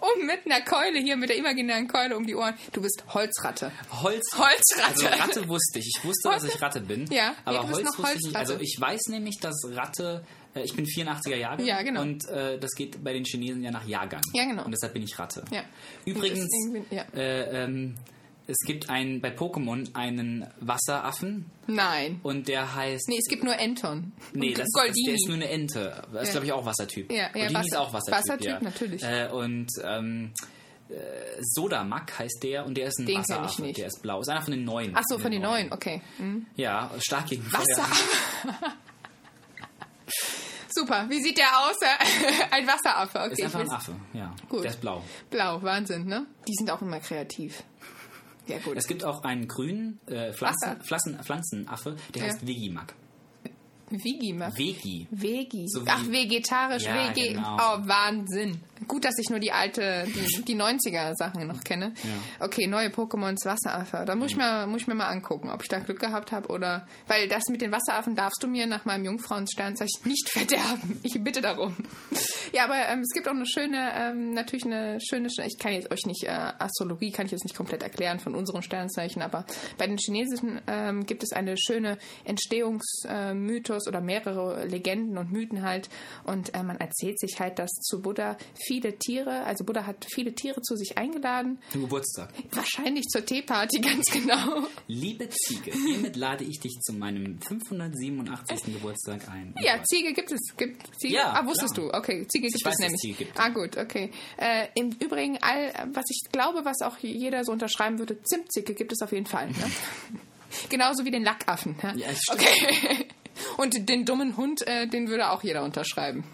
und 0.00 0.26
mit 0.26 0.40
einer 0.46 0.64
Keule 0.64 0.98
hier, 0.98 1.16
mit 1.16 1.28
der 1.30 1.36
imaginären 1.36 1.88
Keule 1.88 2.16
um 2.16 2.26
die 2.26 2.34
Ohren, 2.34 2.54
du 2.72 2.80
bist 2.82 3.02
Holzratte. 3.12 3.72
Holz. 4.02 4.24
Holzratte. 4.36 5.10
Also 5.10 5.22
Ratte 5.22 5.48
wusste 5.48 5.78
ich. 5.78 5.92
Ich 5.96 6.04
wusste, 6.04 6.28
dass 6.30 6.44
ich 6.44 6.60
Ratte 6.60 6.80
bin. 6.80 7.06
Ja, 7.10 7.34
aber 7.44 7.62
nee, 7.64 7.72
Holz 7.72 7.84
noch 7.84 7.98
wusste 7.98 8.12
ich 8.12 8.14
nicht. 8.16 8.24
Holzratte. 8.36 8.38
Also 8.38 8.56
ich 8.60 8.76
weiß 8.78 9.00
nämlich, 9.08 9.38
dass 9.40 9.54
Ratte. 9.70 10.24
äh, 10.54 10.62
Ich 10.62 10.74
bin 10.74 10.84
84er 10.86 11.36
Jahre. 11.36 11.62
Ja, 11.62 11.82
genau. 11.82 12.02
Und 12.02 12.26
äh, 12.28 12.58
das 12.58 12.72
geht 12.72 13.02
bei 13.02 13.12
den 13.12 13.24
Chinesen 13.24 13.62
ja 13.62 13.70
nach 13.70 13.86
Jahrgang. 13.86 14.22
Ja, 14.32 14.44
genau. 14.44 14.64
Und 14.64 14.72
deshalb 14.72 14.92
bin 14.94 15.02
ich 15.02 15.18
Ratte. 15.18 15.44
Ja. 15.50 15.62
Übrigens, 16.04 16.48
ja. 16.90 17.04
äh, 17.14 17.64
ähm, 17.64 17.94
es 18.48 18.56
gibt 18.64 18.88
ein, 18.90 19.20
bei 19.20 19.34
Pokémon 19.34 19.92
einen 19.94 20.46
Wasseraffen 20.60 21.50
Nein. 21.66 22.20
und 22.22 22.46
der 22.48 22.74
heißt. 22.74 23.08
Nee, 23.08 23.18
es 23.18 23.28
gibt 23.28 23.42
nur 23.44 23.56
Enton. 23.58 24.12
Nee, 24.34 24.52
das, 24.54 24.68
das, 24.72 24.92
der 25.06 25.14
ist 25.14 25.26
nur 25.26 25.36
eine 25.36 25.48
Ente. 25.48 26.02
Das 26.12 26.22
ist, 26.22 26.28
Ja. 26.28 26.32
glaube 26.32 26.46
ich, 26.46 26.52
auch 26.52 26.64
Wassertyp. 26.64 27.10
Ja, 27.10 27.16
ja, 27.18 27.28
Goldini 27.32 27.48
ist 27.48 27.54
Wasser- 27.72 27.80
auch 27.80 27.92
Wassertyp. 27.92 28.14
Wassertyp, 28.18 28.46
ja. 28.48 28.60
natürlich. 28.60 29.02
Äh, 29.02 29.28
und 29.32 29.66
ähm, 29.84 30.32
äh, 30.88 30.94
Sodamak 31.40 32.18
heißt 32.20 32.38
der 32.44 32.64
und 32.66 32.76
der 32.76 32.86
ist 32.86 33.00
ein 33.00 33.06
Den 33.06 33.14
kenn 33.16 33.22
ich 33.24 33.28
Wasseraffe. 33.30 33.62
nicht. 33.62 33.78
Der 33.78 33.86
ist 33.88 34.00
blau. 34.02 34.20
Ist 34.20 34.28
einer 34.28 34.42
von 34.42 34.52
den 34.52 34.64
neuen. 34.64 34.92
Ach 34.94 35.02
so, 35.08 35.18
von 35.18 35.32
den 35.32 35.42
neuen, 35.42 35.72
okay. 35.72 36.00
Mhm. 36.18 36.46
Ja, 36.54 36.90
stark 37.00 37.26
gegen 37.26 37.44
Wasser. 37.52 37.82
Feuer. 37.82 38.72
Super. 40.68 41.06
Wie 41.08 41.20
sieht 41.22 41.38
der 41.38 41.46
aus? 41.58 41.76
ein 42.50 42.66
Wasseraffe. 42.66 43.18
Okay, 43.20 43.32
Ist 43.32 43.44
einfach 43.44 43.60
ein 43.60 43.70
Affe, 43.70 43.94
ja. 44.12 44.34
Gut. 44.48 44.62
Der 44.64 44.70
ist 44.70 44.80
blau. 44.80 45.02
Blau, 45.30 45.62
Wahnsinn, 45.62 46.04
ne? 46.06 46.26
Die 46.46 46.52
sind 46.54 46.70
auch 46.70 46.82
immer 46.82 47.00
kreativ. 47.00 47.62
Ja, 48.46 48.58
gut. 48.58 48.76
Es 48.76 48.86
gibt 48.86 49.04
auch 49.04 49.22
einen 49.24 49.48
grünen 49.48 49.98
äh, 50.06 50.32
Pflanzen. 50.32 50.80
Pflanzen, 50.82 51.18
Pflanzenaffe, 51.22 51.96
der 52.14 52.22
Ja. 52.22 52.28
heißt 52.28 52.46
Vegimak. 52.46 52.94
Vigi 53.88 54.32
macht. 54.32 54.58
Vegi. 54.58 55.06
Vegi. 55.12 55.66
So 55.68 55.82
Ach, 55.86 56.04
vegetarisch, 56.08 56.82
Ja, 56.82 57.08
Vegi. 57.08 57.34
genau. 57.34 57.56
Oh, 57.56 57.78
Wahnsinn. 57.86 58.60
Gut, 58.86 59.04
dass 59.04 59.14
ich 59.18 59.30
nur 59.30 59.38
die 59.38 59.52
alte, 59.52 60.06
die, 60.06 60.42
die 60.42 60.56
90er 60.56 61.14
Sachen 61.16 61.46
noch 61.46 61.64
kenne. 61.64 61.92
Ja. 62.02 62.46
Okay, 62.46 62.66
neue 62.66 62.88
Pokémons 62.88 63.44
Wasseraffe. 63.44 64.04
Da 64.06 64.14
muss 64.14 64.32
ich, 64.32 64.36
mir, 64.36 64.66
muss 64.66 64.82
ich 64.82 64.86
mir 64.86 64.94
mal 64.94 65.08
angucken, 65.08 65.50
ob 65.50 65.62
ich 65.62 65.68
da 65.68 65.78
Glück 65.78 65.98
gehabt 65.98 66.32
habe 66.32 66.48
oder. 66.48 66.86
Weil 67.06 67.28
das 67.28 67.44
mit 67.48 67.62
den 67.62 67.72
Wasseraffen 67.72 68.14
darfst 68.14 68.42
du 68.42 68.48
mir 68.48 68.66
nach 68.66 68.84
meinem 68.84 69.04
Jungfrauensternzeichen 69.04 70.02
nicht 70.04 70.28
verderben. 70.32 71.00
Ich 71.02 71.22
bitte 71.22 71.40
darum. 71.40 71.74
Ja, 72.52 72.64
aber 72.64 72.76
ähm, 72.88 73.00
es 73.00 73.12
gibt 73.14 73.28
auch 73.28 73.32
eine 73.32 73.46
schöne, 73.46 73.92
ähm, 73.94 74.32
natürlich 74.32 74.66
eine 74.66 74.98
schöne, 75.00 75.28
ich 75.28 75.58
kann 75.58 75.72
jetzt 75.72 75.90
euch 75.90 76.04
nicht, 76.06 76.24
äh, 76.24 76.52
Astrologie 76.58 77.10
kann 77.10 77.26
ich 77.26 77.32
jetzt 77.32 77.44
nicht 77.44 77.56
komplett 77.56 77.82
erklären 77.82 78.20
von 78.20 78.34
unseren 78.34 78.62
Sternzeichen, 78.62 79.22
aber 79.22 79.46
bei 79.78 79.86
den 79.86 79.96
chinesischen 79.96 80.60
ähm, 80.66 81.06
gibt 81.06 81.22
es 81.22 81.32
eine 81.32 81.56
schöne 81.56 81.98
Entstehungsmythos 82.24 83.88
oder 83.88 84.00
mehrere 84.00 84.66
Legenden 84.66 85.18
und 85.18 85.32
Mythen 85.32 85.62
halt. 85.62 85.88
Und 86.24 86.54
äh, 86.54 86.62
man 86.62 86.78
erzählt 86.78 87.18
sich 87.18 87.40
halt, 87.40 87.58
dass 87.58 87.70
zu 87.70 88.02
Buddha 88.02 88.36
viele 88.66 88.98
Tiere, 88.98 89.44
also 89.44 89.64
Buddha 89.64 89.86
hat 89.86 90.06
viele 90.12 90.34
Tiere 90.34 90.60
zu 90.62 90.76
sich 90.76 90.98
eingeladen. 90.98 91.58
Zum 91.70 91.82
Geburtstag. 91.82 92.30
Wahrscheinlich 92.52 93.04
zur 93.06 93.24
Teeparty, 93.24 93.80
ganz 93.80 94.04
genau. 94.12 94.66
Liebe 94.88 95.28
Ziege, 95.30 95.72
hiermit 95.72 96.16
lade 96.16 96.44
ich 96.44 96.58
dich 96.60 96.72
zu 96.80 96.92
meinem 96.92 97.38
587. 97.42 98.74
Geburtstag 98.74 99.28
ein. 99.28 99.54
Ja, 99.62 99.82
Ziege 99.84 100.12
gibt 100.12 100.32
es. 100.32 100.40
Gibt 100.56 100.82
Ziege? 100.98 101.14
Ja, 101.14 101.32
ah, 101.32 101.46
wusstest 101.46 101.74
klar. 101.74 101.90
du. 101.92 101.96
Okay, 101.98 102.26
Ziege 102.28 102.48
gibt 102.48 102.64
weiß, 102.64 102.74
es 102.74 102.80
nämlich. 102.80 103.00
Ziege 103.00 103.24
gibt. 103.24 103.38
Ah, 103.38 103.48
gut, 103.50 103.76
okay. 103.76 104.10
Äh, 104.36 104.68
Im 104.74 104.90
Übrigen, 105.00 105.38
all, 105.40 105.72
was 105.92 106.04
ich 106.10 106.20
glaube, 106.32 106.64
was 106.64 106.80
auch 106.82 106.98
jeder 106.98 107.44
so 107.44 107.52
unterschreiben 107.52 107.98
würde, 107.98 108.20
Zimtzicke 108.22 108.74
gibt 108.74 108.92
es 108.92 109.00
auf 109.02 109.12
jeden 109.12 109.26
Fall. 109.26 109.48
Ne? 109.48 109.70
Genauso 110.70 111.04
wie 111.04 111.10
den 111.10 111.22
Lackaffen. 111.24 111.76
Ja, 111.82 111.94
Ja, 111.94 112.06
stimmt. 112.14 112.40
okay. 112.40 113.06
Und 113.56 113.88
den 113.88 114.04
dummen 114.04 114.36
Hund, 114.36 114.66
äh, 114.66 114.86
den 114.86 115.08
würde 115.08 115.30
auch 115.30 115.42
jeder 115.42 115.62
unterschreiben. 115.64 116.24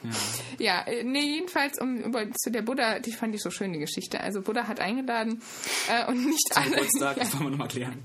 Ja, 0.58 0.82
äh, 0.86 1.04
nee, 1.04 1.20
jedenfalls 1.34 1.78
um 1.80 1.96
über, 1.98 2.30
zu 2.32 2.50
der 2.50 2.62
Buddha, 2.62 2.98
die 3.00 3.12
fand 3.12 3.34
ich 3.34 3.42
so 3.42 3.50
schön, 3.50 3.72
die 3.72 3.78
Geschichte. 3.80 4.20
Also 4.20 4.40
Buddha 4.42 4.68
hat 4.68 4.80
eingeladen 4.80 5.42
äh, 5.90 6.06
und 6.08 6.26
nicht 6.26 6.50
alle. 6.54 6.70
Geburtstag, 6.70 7.16
Ja, 7.16 7.24
das 7.24 7.32
wollen 7.34 7.44
wir 7.46 7.50
nochmal 7.50 7.68
klären. 7.68 8.02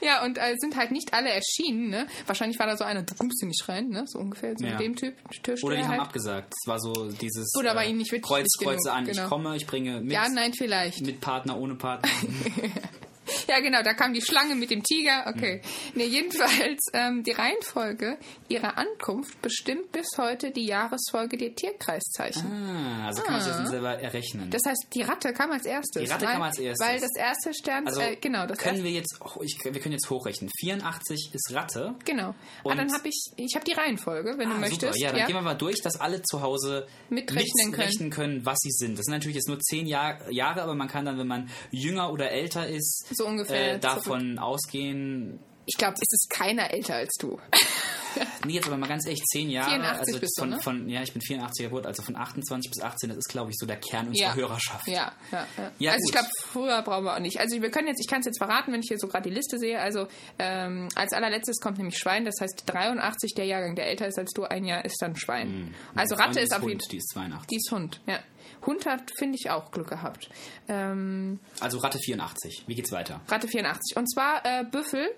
ja, 0.00 0.24
und 0.24 0.38
äh, 0.38 0.54
sind 0.58 0.74
halt 0.76 0.90
nicht 0.90 1.12
alle 1.12 1.28
erschienen, 1.30 1.90
ne? 1.90 2.06
Wahrscheinlich 2.26 2.58
war 2.58 2.66
da 2.66 2.76
so 2.78 2.84
einer, 2.84 3.02
du 3.02 3.14
kommst 3.14 3.40
hier 3.40 3.48
nicht 3.48 3.68
rein, 3.68 3.88
ne? 3.88 4.04
So 4.06 4.18
ungefähr, 4.18 4.54
so 4.56 4.64
Ja. 4.66 4.78
dem 4.78 4.96
Typ, 4.96 5.14
Oder 5.62 5.76
die 5.76 5.82
haben 5.82 5.90
halt. 5.90 6.00
abgesagt. 6.00 6.54
Es 6.62 6.66
war 6.66 6.78
so 6.80 7.10
dieses 7.10 7.54
Oder 7.58 7.74
war 7.74 7.84
ihnen 7.84 7.98
nicht 7.98 8.10
Kreuz, 8.22 8.46
genug, 8.58 8.72
Kreuze 8.74 8.90
an, 8.92 9.04
genau. 9.04 9.22
ich 9.22 9.28
komme, 9.28 9.56
ich 9.56 9.66
bringe 9.66 10.00
mit, 10.00 10.12
Ja, 10.12 10.28
nein, 10.30 10.52
vielleicht. 10.54 11.02
mit 11.02 11.20
Partner, 11.20 11.58
ohne 11.58 11.74
Partner. 11.74 12.08
Ja, 13.48 13.60
genau, 13.60 13.82
da 13.82 13.94
kam 13.94 14.12
die 14.14 14.22
Schlange 14.22 14.54
mit 14.54 14.70
dem 14.70 14.82
Tiger. 14.82 15.24
Okay. 15.26 15.60
Nee, 15.94 16.06
jedenfalls, 16.06 16.80
ähm, 16.92 17.22
die 17.22 17.32
Reihenfolge 17.32 18.18
ihrer 18.48 18.76
Ankunft 18.78 19.40
bestimmt 19.42 19.92
bis 19.92 20.08
heute 20.18 20.50
die 20.50 20.66
Jahresfolge 20.66 21.36
der 21.36 21.54
Tierkreiszeichen. 21.54 22.44
ah, 22.46 23.06
also 23.06 23.22
kann 23.22 23.34
man 23.34 23.40
sich 23.42 23.50
das 23.50 23.58
dann 23.62 23.70
selber 23.70 23.98
errechnen. 23.98 24.50
Das 24.50 24.62
heißt, 24.66 24.86
die 24.94 25.02
Ratte 25.02 25.32
kam 25.32 25.50
als 25.50 25.66
erstes. 25.66 26.02
Die 26.02 26.08
Ratte 26.10 26.26
weil, 26.26 26.32
kam 26.34 26.42
als 26.42 26.58
erstes. 26.58 26.86
Weil 26.86 27.00
das 27.00 27.10
erste 27.16 27.54
Stern, 27.54 27.86
also 27.86 28.00
äh, 28.00 28.16
genau, 28.16 28.46
das 28.46 28.58
können 28.58 28.76
erste, 28.76 28.84
wir 28.84 28.92
jetzt, 28.92 29.18
oh, 29.20 29.42
ich, 29.42 29.58
wir 29.64 29.72
können 29.80 29.92
jetzt 29.92 30.08
hochrechnen. 30.10 30.50
84 30.60 31.30
ist 31.32 31.52
Ratte. 31.54 31.94
genau. 32.04 32.34
Und- 32.62 32.72
ah, 32.72 32.74
dann 32.76 32.92
habe 32.92 33.08
ich, 33.08 33.32
ich 33.36 33.54
habe 33.54 33.64
die 33.64 33.72
Reihenfolge, 33.72 34.34
wenn 34.38 34.48
du 34.50 34.56
Ah, 34.56 34.58
möchtest. 34.58 34.80
Super. 34.94 34.96
Ja, 34.98 35.12
dann 35.12 35.26
gehen 35.26 35.36
wir 35.36 35.42
mal 35.42 35.54
durch, 35.54 35.80
dass 35.82 35.96
alle 36.00 36.22
zu 36.22 36.40
Hause 36.42 36.86
Mitrechnen 37.08 37.46
können. 37.56 37.70
mitrechnen 37.70 38.10
können, 38.10 38.46
was 38.46 38.58
sie 38.60 38.70
sind. 38.70 38.98
Das 38.98 39.04
sind 39.06 39.14
natürlich 39.14 39.36
jetzt 39.36 39.48
nur 39.48 39.58
zehn 39.60 39.86
Jahr, 39.86 40.30
Jahre, 40.30 40.62
aber 40.62 40.74
man 40.74 40.88
kann 40.88 41.04
dann, 41.04 41.18
wenn 41.18 41.26
man 41.26 41.50
jünger 41.70 42.12
oder 42.12 42.30
älter 42.30 42.66
ist, 42.68 43.06
So 43.20 43.26
ungefähr 43.26 43.74
äh, 43.74 43.78
davon 43.78 44.38
ausgehen. 44.38 45.38
Ich 45.66 45.76
glaube, 45.76 45.94
es 45.94 46.10
ist 46.12 46.30
keiner 46.30 46.70
älter 46.72 46.94
als 46.96 47.14
du. 47.20 47.38
Nee, 48.44 48.54
jetzt 48.54 48.66
aber 48.66 48.76
mal 48.76 48.88
ganz 48.88 49.06
ehrlich, 49.06 49.22
zehn 49.24 49.50
Jahre. 49.50 49.70
84 49.70 50.00
also 50.00 50.18
bist 50.20 50.36
du, 50.36 50.40
von, 50.42 50.50
ne? 50.50 50.60
von, 50.60 50.88
ja, 50.88 51.00
ich 51.02 51.12
bin 51.12 51.22
84er 51.22 51.62
Geburt, 51.62 51.86
also 51.86 52.02
von 52.02 52.16
28 52.16 52.68
bis 52.68 52.82
18, 52.82 53.08
das 53.10 53.18
ist, 53.18 53.28
glaube 53.28 53.50
ich, 53.50 53.56
so 53.56 53.66
der 53.66 53.76
Kern 53.76 54.08
unserer 54.08 54.30
Ja. 54.30 54.34
Hörerschaft. 54.34 54.88
Ja, 54.88 55.12
ja, 55.30 55.46
ja. 55.56 55.70
Ja, 55.78 55.92
also 55.92 56.02
ich 56.08 56.12
gut. 56.12 56.12
glaube, 56.12 56.28
früher 56.48 56.82
brauchen 56.82 57.04
wir 57.04 57.14
auch 57.14 57.20
nicht. 57.20 57.38
Also 57.38 57.62
wir 57.62 57.70
können 57.70 57.86
jetzt, 57.86 58.00
ich 58.00 58.08
kann 58.08 58.18
es 58.20 58.26
jetzt 58.26 58.38
verraten, 58.38 58.72
wenn 58.72 58.80
ich 58.80 58.88
hier 58.88 58.98
so 58.98 59.06
gerade 59.06 59.28
die 59.28 59.34
Liste 59.34 59.58
sehe. 59.58 59.78
Also 59.80 60.08
ähm, 60.40 60.88
als 60.96 61.12
allerletztes 61.12 61.60
kommt 61.60 61.78
nämlich 61.78 61.98
Schwein, 61.98 62.24
das 62.24 62.34
heißt 62.40 62.64
83, 62.66 63.34
der 63.36 63.44
Jahrgang, 63.44 63.76
der 63.76 63.86
älter 63.86 64.08
ist 64.08 64.18
als 64.18 64.32
du, 64.32 64.42
ein 64.42 64.64
Jahr 64.64 64.84
ist 64.84 65.00
dann 65.00 65.14
Schwein. 65.14 65.72
Also 65.94 66.16
Meine 66.16 66.24
Ratte 66.28 66.40
Freundin 66.40 66.42
ist 66.42 66.52
auf 66.56 66.62
jeden 66.62 66.80
Hund, 66.80 66.92
Die 66.92 66.96
ist 66.96 67.08
82. 67.10 67.46
Die 67.46 67.56
ist 67.56 67.70
Hund, 67.70 68.00
ja. 68.08 68.18
Hund 68.66 68.86
hat, 68.86 69.10
finde 69.16 69.36
ich, 69.40 69.50
auch 69.50 69.70
Glück 69.70 69.88
gehabt. 69.88 70.28
Ähm, 70.68 71.40
Also 71.60 71.78
Ratte 71.78 71.98
84. 71.98 72.64
Wie 72.66 72.74
geht's 72.74 72.92
weiter? 72.92 73.20
Ratte 73.28 73.48
84. 73.48 73.96
Und 73.96 74.06
zwar 74.12 74.44
äh, 74.44 74.64
Büffel 74.64 75.08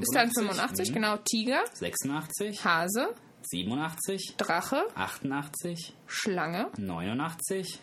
ist 0.00 0.14
dann 0.14 0.30
85, 0.32 0.90
mhm. 0.90 0.94
genau. 0.94 1.16
Tiger, 1.18 1.62
86, 1.74 2.64
Hase, 2.64 3.14
87, 3.42 4.34
Drache, 4.36 4.84
88, 4.94 5.92
Schlange, 6.06 6.70
89, 6.78 7.78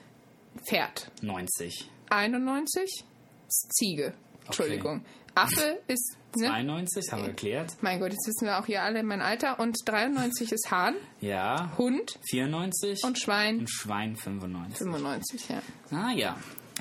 Pferd. 0.67 1.11
90, 1.21 1.89
91 2.09 3.05
ist 3.47 3.73
Ziege. 3.73 4.13
Entschuldigung. 4.45 5.05
Affe 5.35 5.79
ist, 5.87 6.17
ne? 6.37 6.47
92, 6.47 7.11
haben 7.11 7.21
wir 7.23 7.29
geklärt. 7.29 7.71
Mein 7.81 7.99
Gott, 7.99 8.11
jetzt 8.11 8.27
wissen 8.27 8.45
wir 8.47 8.59
auch 8.59 8.65
hier 8.65 8.83
alle 8.83 9.03
mein 9.03 9.21
Alter. 9.21 9.59
Und 9.59 9.77
93 9.85 10.51
ist 10.51 10.71
Hahn, 10.71 10.95
Ja. 11.19 11.71
Hund 11.77 12.19
94 12.29 13.03
und 13.03 13.19
Schwein 13.19 13.59
und 13.59 13.69
Schwein 13.69 14.15
95. 14.15 14.77
95, 14.77 15.49
ja. 15.49 15.61
Ah 15.91 16.11
ja. 16.11 16.37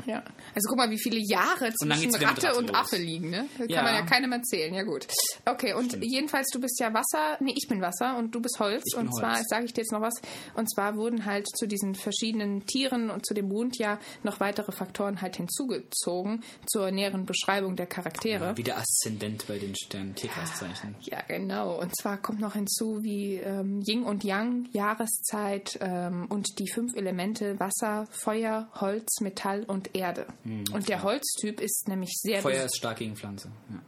Ja. 0.06 0.18
Also 0.54 0.68
guck 0.68 0.78
mal, 0.78 0.90
wie 0.90 0.98
viele 0.98 1.18
Jahre 1.18 1.72
zwischen 1.74 2.14
wieder 2.14 2.26
Ratte 2.28 2.54
und 2.56 2.68
los. 2.68 2.76
Affe 2.76 2.96
liegen, 2.96 3.30
ne? 3.30 3.46
Das 3.58 3.68
Ja. 3.68 3.76
kann 3.76 3.84
man 3.84 3.94
ja 3.94 4.02
keinem 4.06 4.32
erzählen. 4.32 4.72
Ja 4.74 4.82
gut. 4.82 5.06
Okay, 5.46 5.74
und 5.74 5.96
jedenfalls, 6.02 6.48
du 6.52 6.60
bist 6.60 6.78
ja 6.80 6.92
Wasser, 6.94 7.36
nee, 7.40 7.54
ich 7.56 7.68
bin 7.68 7.80
Wasser 7.80 8.16
und 8.18 8.34
du 8.34 8.40
bist 8.40 8.58
Holz. 8.58 8.82
Ich 8.86 8.96
und 8.96 9.14
zwar, 9.14 9.36
Holz. 9.36 9.48
sage 9.48 9.64
ich 9.66 9.72
dir 9.72 9.82
jetzt 9.82 9.92
noch 9.92 10.00
was, 10.00 10.14
und 10.54 10.70
zwar 10.72 10.96
wurden 10.96 11.24
halt 11.26 11.46
zu 11.56 11.66
diesen 11.66 11.94
verschiedenen 11.94 12.66
Tieren 12.66 13.10
und 13.10 13.26
zu 13.26 13.34
dem 13.34 13.48
Mond 13.48 13.78
ja 13.78 13.98
noch 14.22 14.40
weitere 14.40 14.72
Faktoren 14.72 15.20
halt 15.20 15.36
hinzugezogen 15.36 16.42
zur 16.66 16.90
näheren 16.90 17.26
Beschreibung 17.26 17.76
der 17.76 17.86
Charaktere. 17.86 18.56
Wie 18.56 18.62
der 18.62 18.78
Aszendent 18.78 19.46
bei 19.46 19.58
den 19.58 19.74
Sternen 19.76 20.14
Tierkreiszeichen. 20.14 20.94
Ja, 21.02 21.20
genau. 21.28 21.80
Und 21.80 21.96
zwar 21.96 22.16
kommt 22.18 22.40
noch 22.40 22.54
hinzu 22.54 23.02
wie 23.02 23.34
ähm, 23.36 23.82
Yin 23.86 24.02
und 24.02 24.24
Yang, 24.24 24.68
Jahreszeit 24.72 25.78
ähm, 25.80 26.26
und 26.28 26.58
die 26.58 26.68
fünf 26.68 26.94
Elemente 26.96 27.58
Wasser, 27.58 28.06
Feuer, 28.10 28.68
Holz, 28.80 29.20
Metall 29.20 29.64
und 29.64 29.89
Erde. 29.92 30.26
und 30.44 30.88
der 30.88 31.02
Holztyp 31.02 31.60
ist 31.60 31.88
nämlich 31.88 32.12
sehr... 32.20 32.42
Feuer 32.42 32.64
ist 32.64 32.76
stark 32.76 32.98
gegen 32.98 33.16
Pflanze. 33.16 33.50
Ja. 33.70 33.80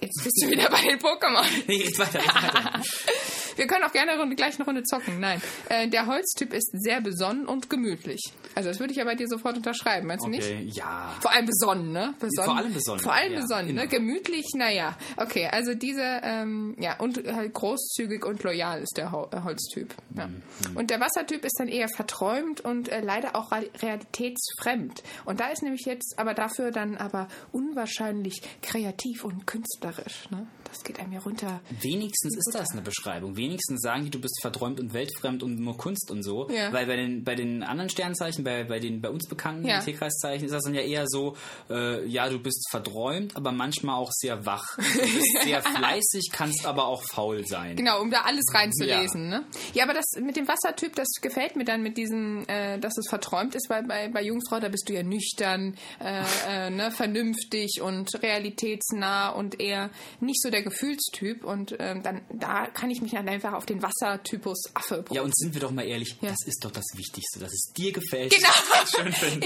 Jetzt 0.00 0.22
bist 0.24 0.42
du 0.42 0.50
wieder 0.50 0.68
bei 0.68 0.82
den 0.82 0.98
Pokémon. 0.98 1.44
Nee, 1.66 1.78
geht's 1.78 1.98
weiter. 1.98 2.18
Geht's 2.18 2.34
weiter. 2.34 2.82
Wir 3.56 3.66
können 3.66 3.84
auch 3.84 3.92
gerne 3.92 4.18
Runde, 4.18 4.36
gleich 4.36 4.56
eine 4.56 4.64
Runde 4.64 4.82
zocken. 4.82 5.20
Nein, 5.20 5.40
äh, 5.68 5.88
der 5.88 6.06
Holztyp 6.06 6.52
ist 6.52 6.70
sehr 6.72 7.00
besonnen 7.00 7.46
und 7.46 7.70
gemütlich. 7.70 8.32
Also 8.54 8.68
das 8.68 8.80
würde 8.80 8.92
ich 8.92 8.98
ja 8.98 9.04
bei 9.04 9.14
dir 9.14 9.28
sofort 9.28 9.56
unterschreiben, 9.56 10.06
meinst 10.06 10.26
du 10.26 10.30
nicht? 10.30 10.44
Okay, 10.44 10.70
ja. 10.72 11.14
Vor 11.20 11.32
allem 11.32 11.46
besonnen, 11.46 11.92
ne? 11.92 12.14
Besonnen. 12.18 12.50
Vor 12.50 12.56
allem 12.56 12.74
besonnen, 12.74 13.00
Vor 13.00 13.12
allem 13.12 13.32
ja, 13.32 13.40
besonnen, 13.40 13.74
ne? 13.74 13.86
genau. 13.86 14.02
Gemütlich, 14.02 14.46
naja. 14.54 14.96
Okay, 15.16 15.48
also 15.50 15.74
diese, 15.74 16.02
ähm, 16.22 16.76
ja, 16.78 16.98
und 16.98 17.22
halt 17.32 17.52
großzügig 17.54 18.24
und 18.24 18.42
loyal 18.42 18.82
ist 18.82 18.96
der 18.96 19.12
Hol 19.12 19.28
äh, 19.32 19.40
Holztyp. 19.42 19.94
Ja. 20.16 20.26
Mhm. 20.26 20.42
Und 20.74 20.90
der 20.90 21.00
Wassertyp 21.00 21.44
ist 21.44 21.56
dann 21.58 21.68
eher 21.68 21.88
verträumt 21.88 22.60
und 22.60 22.88
äh, 22.88 23.00
leider 23.00 23.36
auch 23.36 23.52
realitätsfremd. 23.52 25.02
Und 25.24 25.40
da 25.40 25.48
ist 25.48 25.62
nämlich 25.62 25.84
jetzt 25.86 26.14
aber 26.18 26.34
dafür 26.34 26.70
dann 26.70 26.96
aber 26.96 27.28
unwahrscheinlich 27.52 28.42
kreativ 28.62 29.24
und 29.24 29.46
künstlerisch, 29.46 30.30
ne? 30.30 30.46
Das 30.72 30.84
geht 30.84 30.98
einem 30.98 31.12
ja 31.12 31.20
runter. 31.20 31.60
Wenigstens 31.82 32.34
ist 32.34 32.54
das 32.54 32.70
eine 32.72 32.80
Beschreibung. 32.80 33.36
Wenigstens 33.36 33.82
sagen 33.82 34.04
die, 34.04 34.10
du 34.10 34.18
bist 34.18 34.40
verträumt 34.40 34.80
und 34.80 34.94
weltfremd 34.94 35.42
und 35.42 35.60
nur 35.60 35.76
Kunst 35.76 36.10
und 36.10 36.22
so. 36.22 36.48
Ja. 36.48 36.72
Weil 36.72 36.86
bei 36.86 36.96
den, 36.96 37.24
bei 37.24 37.34
den 37.34 37.62
anderen 37.62 37.90
Sternzeichen, 37.90 38.42
bei, 38.42 38.64
bei 38.64 38.78
den 38.78 39.02
bei 39.02 39.10
uns 39.10 39.28
bekannten 39.28 39.66
Ja. 39.66 39.80
Tierkreiszeichen, 39.80 40.46
ist 40.46 40.52
das 40.52 40.64
dann 40.64 40.74
ja 40.74 40.80
eher 40.80 41.06
so, 41.06 41.36
äh, 41.68 42.06
ja, 42.06 42.26
du 42.30 42.38
bist 42.38 42.70
verträumt, 42.70 43.36
aber 43.36 43.52
manchmal 43.52 43.96
auch 43.96 44.10
sehr 44.12 44.46
wach. 44.46 44.76
Du 44.76 44.82
bist 44.82 45.42
sehr 45.44 45.62
fleißig, 45.76 46.30
kannst 46.32 46.64
aber 46.64 46.86
auch 46.86 47.02
faul 47.02 47.46
sein. 47.46 47.76
Genau, 47.76 48.00
um 48.00 48.10
da 48.10 48.22
alles 48.22 48.46
reinzulesen. 48.54 49.30
Ja. 49.30 49.40
Ne? 49.40 49.44
ja, 49.74 49.84
aber 49.84 49.92
das 49.92 50.06
mit 50.22 50.36
dem 50.36 50.48
Wassertyp, 50.48 50.96
das 50.96 51.08
gefällt 51.20 51.56
mir 51.56 51.64
dann 51.64 51.82
mit 51.82 51.98
diesem, 51.98 52.48
äh, 52.48 52.78
dass 52.78 52.96
es 52.96 53.08
verträumt 53.10 53.54
ist, 53.54 53.68
weil 53.68 53.82
bei, 53.82 54.08
bei 54.08 54.22
Jungfrau, 54.22 54.58
da 54.58 54.68
bist 54.68 54.88
du 54.88 54.94
ja 54.94 55.02
nüchtern, 55.02 55.76
äh, 56.00 56.22
äh, 56.48 56.70
ne, 56.70 56.90
vernünftig 56.90 57.82
und 57.82 58.22
realitätsnah 58.22 59.28
und 59.30 59.60
eher 59.60 59.90
nicht 60.20 60.40
so 60.40 60.50
der 60.50 60.61
Gefühlstyp. 60.62 61.44
Und 61.44 61.76
ähm, 61.78 62.02
dann 62.02 62.20
da 62.32 62.66
kann 62.66 62.90
ich 62.90 63.00
mich 63.02 63.12
dann 63.12 63.28
einfach 63.28 63.52
auf 63.52 63.66
den 63.66 63.82
Wassertypus 63.82 64.70
Affe 64.74 65.04
Ja, 65.10 65.22
und 65.22 65.36
sind 65.36 65.54
wir 65.54 65.60
doch 65.60 65.70
mal 65.70 65.86
ehrlich, 65.86 66.16
Ja. 66.20 66.30
das 66.30 66.46
ist 66.46 66.64
doch 66.64 66.70
das 66.70 66.84
Wichtigste, 66.94 67.38
dass 67.40 67.52
es 67.52 67.72
dir 67.76 67.92
gefällt. 67.92 68.32
Genau. 68.34 68.48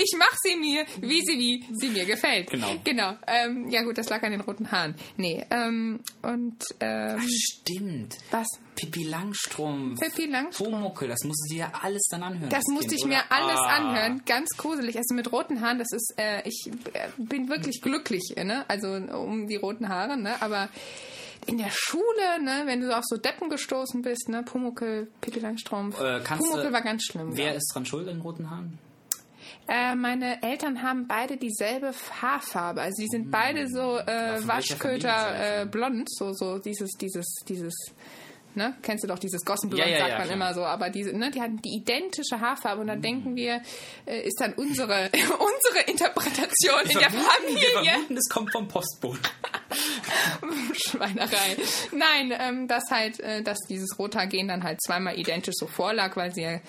Ich 0.02 0.14
mache 0.18 0.36
sie 0.42 0.56
mir, 0.56 0.84
wie 1.00 1.20
sie 1.22 1.36
wie 1.38 1.64
sie 1.74 1.88
mir 1.88 2.04
gefällt. 2.04 2.50
Genau. 2.50 2.74
Genau. 2.84 3.14
Ähm, 3.26 3.68
ja 3.70 3.82
gut, 3.82 3.98
das 3.98 4.08
lag 4.08 4.22
an 4.22 4.32
den 4.32 4.40
roten 4.40 4.70
Haaren. 4.72 4.94
Nee. 5.16 5.44
Ähm, 5.50 6.00
und 6.22 6.56
ähm, 6.80 7.20
Stimmt. 7.28 8.16
was? 8.30 8.46
Pippi 8.76 9.02
Langstrumpf. 9.04 9.98
Pippi 10.00 10.26
Langstrumpf. 10.26 10.70
Pumuckl, 10.72 11.08
das 11.08 11.18
musst 11.24 11.46
du 11.48 11.54
dir 11.54 11.58
ja 11.60 11.72
alles 11.82 12.02
dann 12.10 12.22
anhören. 12.22 12.50
Das 12.50 12.62
musste 12.70 12.88
Kind, 12.90 13.00
ich 13.00 13.06
mir 13.06 13.18
oder? 13.28 13.32
alles 13.32 13.58
Ah. 13.58 13.76
anhören, 13.76 14.22
ganz 14.26 14.50
gruselig. 14.56 14.96
Also 14.96 15.14
mit 15.14 15.32
roten 15.32 15.60
Haaren, 15.60 15.78
das 15.78 15.88
ist, 15.92 16.14
äh, 16.18 16.42
ich 16.46 16.70
äh, 16.92 17.08
bin 17.16 17.48
wirklich 17.48 17.80
glücklich, 17.82 18.34
ne? 18.36 18.64
Also 18.68 18.88
um 18.92 19.48
die 19.48 19.56
roten 19.56 19.88
Haare, 19.88 20.16
ne? 20.16 20.40
Aber 20.40 20.68
in 21.46 21.58
der 21.58 21.70
Schule, 21.70 22.42
ne, 22.42 22.62
wenn 22.66 22.80
du 22.80 22.96
auf 22.96 23.04
so 23.04 23.16
Deppen 23.16 23.48
gestoßen 23.50 24.02
bist, 24.02 24.28
ne, 24.28 24.42
Pumuckel, 24.42 25.08
Pippi 25.20 25.40
Langstrumpf, 25.40 26.00
Äh, 26.00 26.20
kannst 26.24 26.44
du- 26.44 26.50
Pumuckel 26.50 26.72
war 26.72 26.82
ganz 26.82 27.04
schlimm. 27.04 27.36
Wer 27.36 27.46
ja. 27.46 27.52
ist 27.52 27.72
dran 27.74 27.86
schuld 27.86 28.08
an 28.08 28.20
roten 28.20 28.50
Haaren? 28.50 28.78
Äh, 29.68 29.94
meine 29.96 30.42
Eltern 30.44 30.82
haben 30.82 31.06
beide 31.08 31.36
dieselbe 31.36 31.92
Haarfarbe. 32.22 32.80
Also 32.82 33.02
die 33.02 33.08
sind 33.08 33.30
beide 33.32 33.68
so 33.68 33.98
äh, 33.98 34.38
Waschköter 34.46 35.62
äh, 35.62 35.66
blond, 35.66 36.08
so 36.08 36.32
so 36.32 36.58
dieses 36.58 36.90
dieses 37.00 37.26
dieses 37.48 37.74
ne? 38.56 38.76
Kennst 38.82 39.04
du 39.04 39.08
doch 39.08 39.18
dieses 39.18 39.44
Gossenblond, 39.44 39.84
Ja, 39.86 39.98
sagt 39.98 40.08
ja, 40.10 40.18
man 40.18 40.24
klar. 40.26 40.34
immer 40.36 40.54
so, 40.54 40.64
aber 40.64 40.90
diese, 40.90 41.12
ne, 41.16 41.30
die 41.30 41.40
hatten 41.40 41.60
die 41.62 41.76
identische 41.76 42.40
Haarfarbe 42.40 42.80
und 42.80 42.86
dann 42.88 43.02
denken 43.02 43.36
wir, 43.36 43.60
äh, 44.06 44.20
ist 44.22 44.40
dann 44.40 44.54
unsere, 44.54 45.10
unsere 45.12 45.84
Interpretation 45.86 46.80
in 46.84 46.98
der 46.98 47.12
Wir 47.12 47.20
Familie. 47.20 47.90
vermuten, 47.92 48.16
es 48.16 48.28
kommt 48.28 48.52
vom 48.52 48.66
Postboten. 48.68 49.20
Schweinerei. 50.74 51.56
Nein, 51.92 52.32
ähm, 52.38 52.68
dass 52.68 52.84
halt, 52.90 53.20
äh, 53.20 53.42
dass 53.42 53.58
dieses 53.68 53.98
Rothaargen 53.98 54.48
dann 54.48 54.62
halt 54.62 54.80
zweimal 54.82 55.18
identisch 55.18 55.54
so 55.58 55.66
vorlag, 55.66 56.16
weil 56.16 56.32
sie 56.32 56.42
ja, 56.42 56.60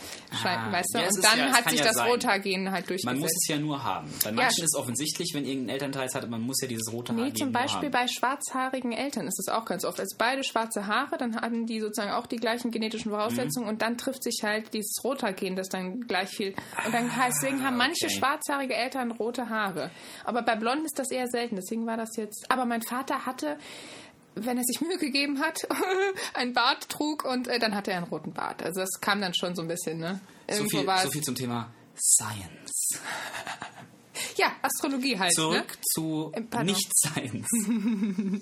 Ah, 0.43 0.71
weißt 0.71 0.93
du, 0.93 0.99
ja, 0.99 1.05
es 1.05 1.15
und 1.17 1.23
dann 1.25 1.39
ja- 1.39 1.47
es 1.49 1.53
hat 1.53 1.69
sich 1.69 1.79
ja 1.79 1.85
das 1.85 1.95
sein. 1.95 2.09
Rothaargen 2.09 2.71
halt 2.71 2.89
durchgesetzt. 2.89 3.05
Man 3.05 3.19
muss 3.19 3.31
es 3.31 3.47
ja 3.47 3.57
nur 3.57 3.83
haben. 3.83 4.11
Bei 4.23 4.31
manchen 4.31 4.63
ist 4.63 4.75
offensichtlich, 4.75 5.31
wenn 5.33 5.45
irgendein 5.45 5.73
Elternteil 5.75 6.07
es 6.07 6.15
hat, 6.15 6.29
man 6.29 6.41
muss 6.41 6.57
ja 6.61 6.67
dieses 6.67 6.91
rote 6.91 7.13
Haar 7.13 7.21
Nee, 7.25 7.33
zum 7.33 7.51
Beispiel 7.51 7.85
haben. 7.85 7.91
bei 7.91 8.07
schwarzhaarigen 8.07 8.91
Eltern 8.91 9.27
ist 9.27 9.39
es 9.39 9.47
auch 9.49 9.65
ganz 9.65 9.85
oft. 9.85 9.99
Also 9.99 10.15
beide 10.17 10.43
schwarze 10.43 10.87
Haare, 10.87 11.17
dann 11.17 11.35
haben 11.39 11.65
die 11.65 11.79
sozusagen 11.79 12.11
auch 12.11 12.27
die 12.27 12.37
gleichen 12.37 12.71
genetischen 12.71 13.11
Voraussetzungen 13.11 13.65
Mhm. 13.65 13.71
und 13.73 13.81
dann 13.81 13.97
trifft 13.97 14.23
sich 14.23 14.39
halt 14.43 14.73
dieses 14.73 15.03
Rothaargen, 15.03 15.55
das 15.55 15.69
dann 15.69 16.01
gleich 16.01 16.29
viel. 16.29 16.53
Und 16.85 16.93
dann 16.93 17.09
deswegen 17.27 17.63
haben 17.63 17.77
manche 17.77 18.05
Ah, 18.05 18.09
okay. 18.09 18.17
schwarzhaarige 18.19 18.73
Eltern 18.75 19.11
rote 19.11 19.49
Haare. 19.49 19.91
Aber 20.23 20.41
bei 20.41 20.55
Blonden 20.55 20.85
ist 20.85 20.97
das 20.99 21.11
eher 21.11 21.27
selten, 21.27 21.55
deswegen 21.55 21.85
war 21.85 21.97
das 21.97 22.15
jetzt. 22.15 22.45
Aber 22.49 22.65
mein 22.65 22.81
Vater 22.87 23.25
hatte. 23.25 23.57
Wenn 24.35 24.57
er 24.57 24.63
sich 24.63 24.81
Mühe 24.81 24.97
gegeben 24.99 25.39
hat, 25.39 25.67
einen 26.35 26.53
Bart 26.53 26.89
trug 26.89 27.25
und 27.25 27.47
äh, 27.47 27.57
dann 27.59 27.73
hatte 27.75 27.91
er 27.91 27.97
einen 27.97 28.05
roten 28.07 28.33
Bart. 28.33 28.61
Also 28.63 28.81
das 28.81 28.89
kam 29.01 29.19
dann 29.19 29.33
schon 29.33 29.55
so 29.55 29.63
ein 29.63 29.67
bisschen, 29.67 29.97
ne? 29.97 30.19
So 30.51 30.63
viel, 30.65 30.85
so 31.03 31.09
viel 31.09 31.23
zum 31.23 31.35
Thema 31.35 31.71
Science. 31.95 32.99
Ja, 34.35 34.51
Astrologie 34.63 35.17
halt, 35.17 35.29
ne? 35.29 35.35
Zurück 35.35 35.77
zu 35.93 36.31
Äh. 36.33 36.63
Nicht-Science. 36.63 37.47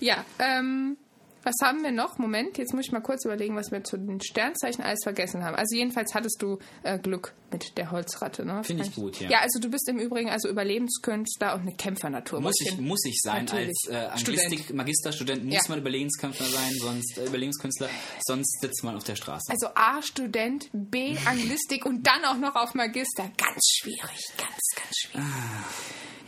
Ja, 0.00 0.24
ähm, 0.38 0.96
was 1.42 1.54
haben 1.62 1.82
wir 1.82 1.92
noch? 1.92 2.18
Moment, 2.18 2.58
jetzt 2.58 2.74
muss 2.74 2.86
ich 2.86 2.92
mal 2.92 3.00
kurz 3.00 3.24
überlegen, 3.24 3.56
was 3.56 3.70
wir 3.70 3.82
zu 3.84 3.96
den 3.96 4.20
Sternzeichen 4.20 4.82
alles 4.82 5.00
vergessen 5.02 5.42
haben. 5.44 5.56
Also 5.56 5.76
jedenfalls 5.76 6.14
hattest 6.14 6.40
du 6.42 6.58
äh, 6.82 6.98
Glück 6.98 7.32
mit 7.52 7.76
der 7.78 7.90
Holzratte, 7.90 8.44
ne? 8.44 8.62
Finde 8.62 8.84
ich 8.84 8.94
gut, 8.94 9.20
ja. 9.20 9.30
Ja, 9.30 9.38
also 9.40 9.58
du 9.58 9.70
bist 9.70 9.88
im 9.88 9.98
Übrigen 9.98 10.30
also 10.30 10.48
Überlebenskünstler 10.48 11.54
und 11.54 11.62
eine 11.62 11.74
Kämpfernatur. 11.74 12.40
Muss 12.40 12.60
ich, 12.60 12.78
muss 12.78 13.04
ich 13.04 13.18
sein 13.22 13.44
Natürlich. 13.46 13.68
als 13.88 13.88
äh, 13.90 13.96
Anglistik, 14.06 14.58
Student. 14.60 14.76
Magisterstudent, 14.76 15.44
muss 15.44 15.54
Ja. 15.54 15.60
man 15.68 15.78
Überlebenskünstler 15.80 16.46
sein, 16.46 16.72
sonst 16.78 17.18
äh, 17.18 17.24
Überlebenskünstler, 17.26 17.88
sonst 18.26 18.60
sitzt 18.60 18.84
man 18.84 18.96
auf 18.96 19.04
der 19.04 19.16
Straße. 19.16 19.50
Also 19.50 19.68
A, 19.74 20.00
Student, 20.02 20.68
B, 20.72 21.16
Anglistik 21.26 21.84
und 21.86 22.06
dann 22.06 22.24
auch 22.24 22.36
noch 22.38 22.54
auf 22.54 22.74
Magister. 22.74 23.30
Ganz 23.36 23.60
schwierig, 23.78 24.00
ganz, 24.36 24.58
ganz 24.76 24.96
schwierig. 24.98 25.26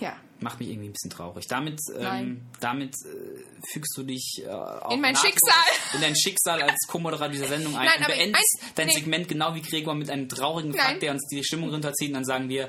Ja. 0.01 0.16
Macht 0.42 0.61
mich 0.61 0.68
irgendwie 0.70 0.88
ein 0.88 0.92
bisschen 0.92 1.11
traurig. 1.11 1.46
Damit, 1.48 1.78
ähm, 1.98 2.42
damit 2.61 2.94
äh, 3.05 3.68
fügst 3.72 3.96
du 3.96 4.02
dich 4.02 4.42
äh, 4.44 4.94
In 4.94 5.00
mein 5.00 5.14
Schicksal. 5.16 5.62
In 5.94 6.00
dein 6.00 6.16
Schicksal 6.16 6.62
als 6.62 6.76
Co-Moderator 6.88 7.28
dieser 7.33 7.46
Sendung 7.48 7.76
ein 7.76 7.87
Nein, 7.87 7.98
und 8.00 8.07
beendest 8.09 8.59
eins- 8.61 8.72
dein 8.74 8.87
nee. 8.88 8.92
Segment 8.94 9.28
genau 9.28 9.55
wie 9.55 9.62
Gregor 9.62 9.94
mit 9.94 10.11
einem 10.11 10.28
traurigen 10.28 10.72
Nein. 10.72 10.81
Fakt, 10.81 11.02
der 11.02 11.12
uns 11.12 11.26
die 11.31 11.42
Stimmung 11.44 11.70
runterzieht 11.70 12.09
und 12.09 12.14
dann 12.14 12.24
sagen 12.24 12.48
wir, 12.48 12.68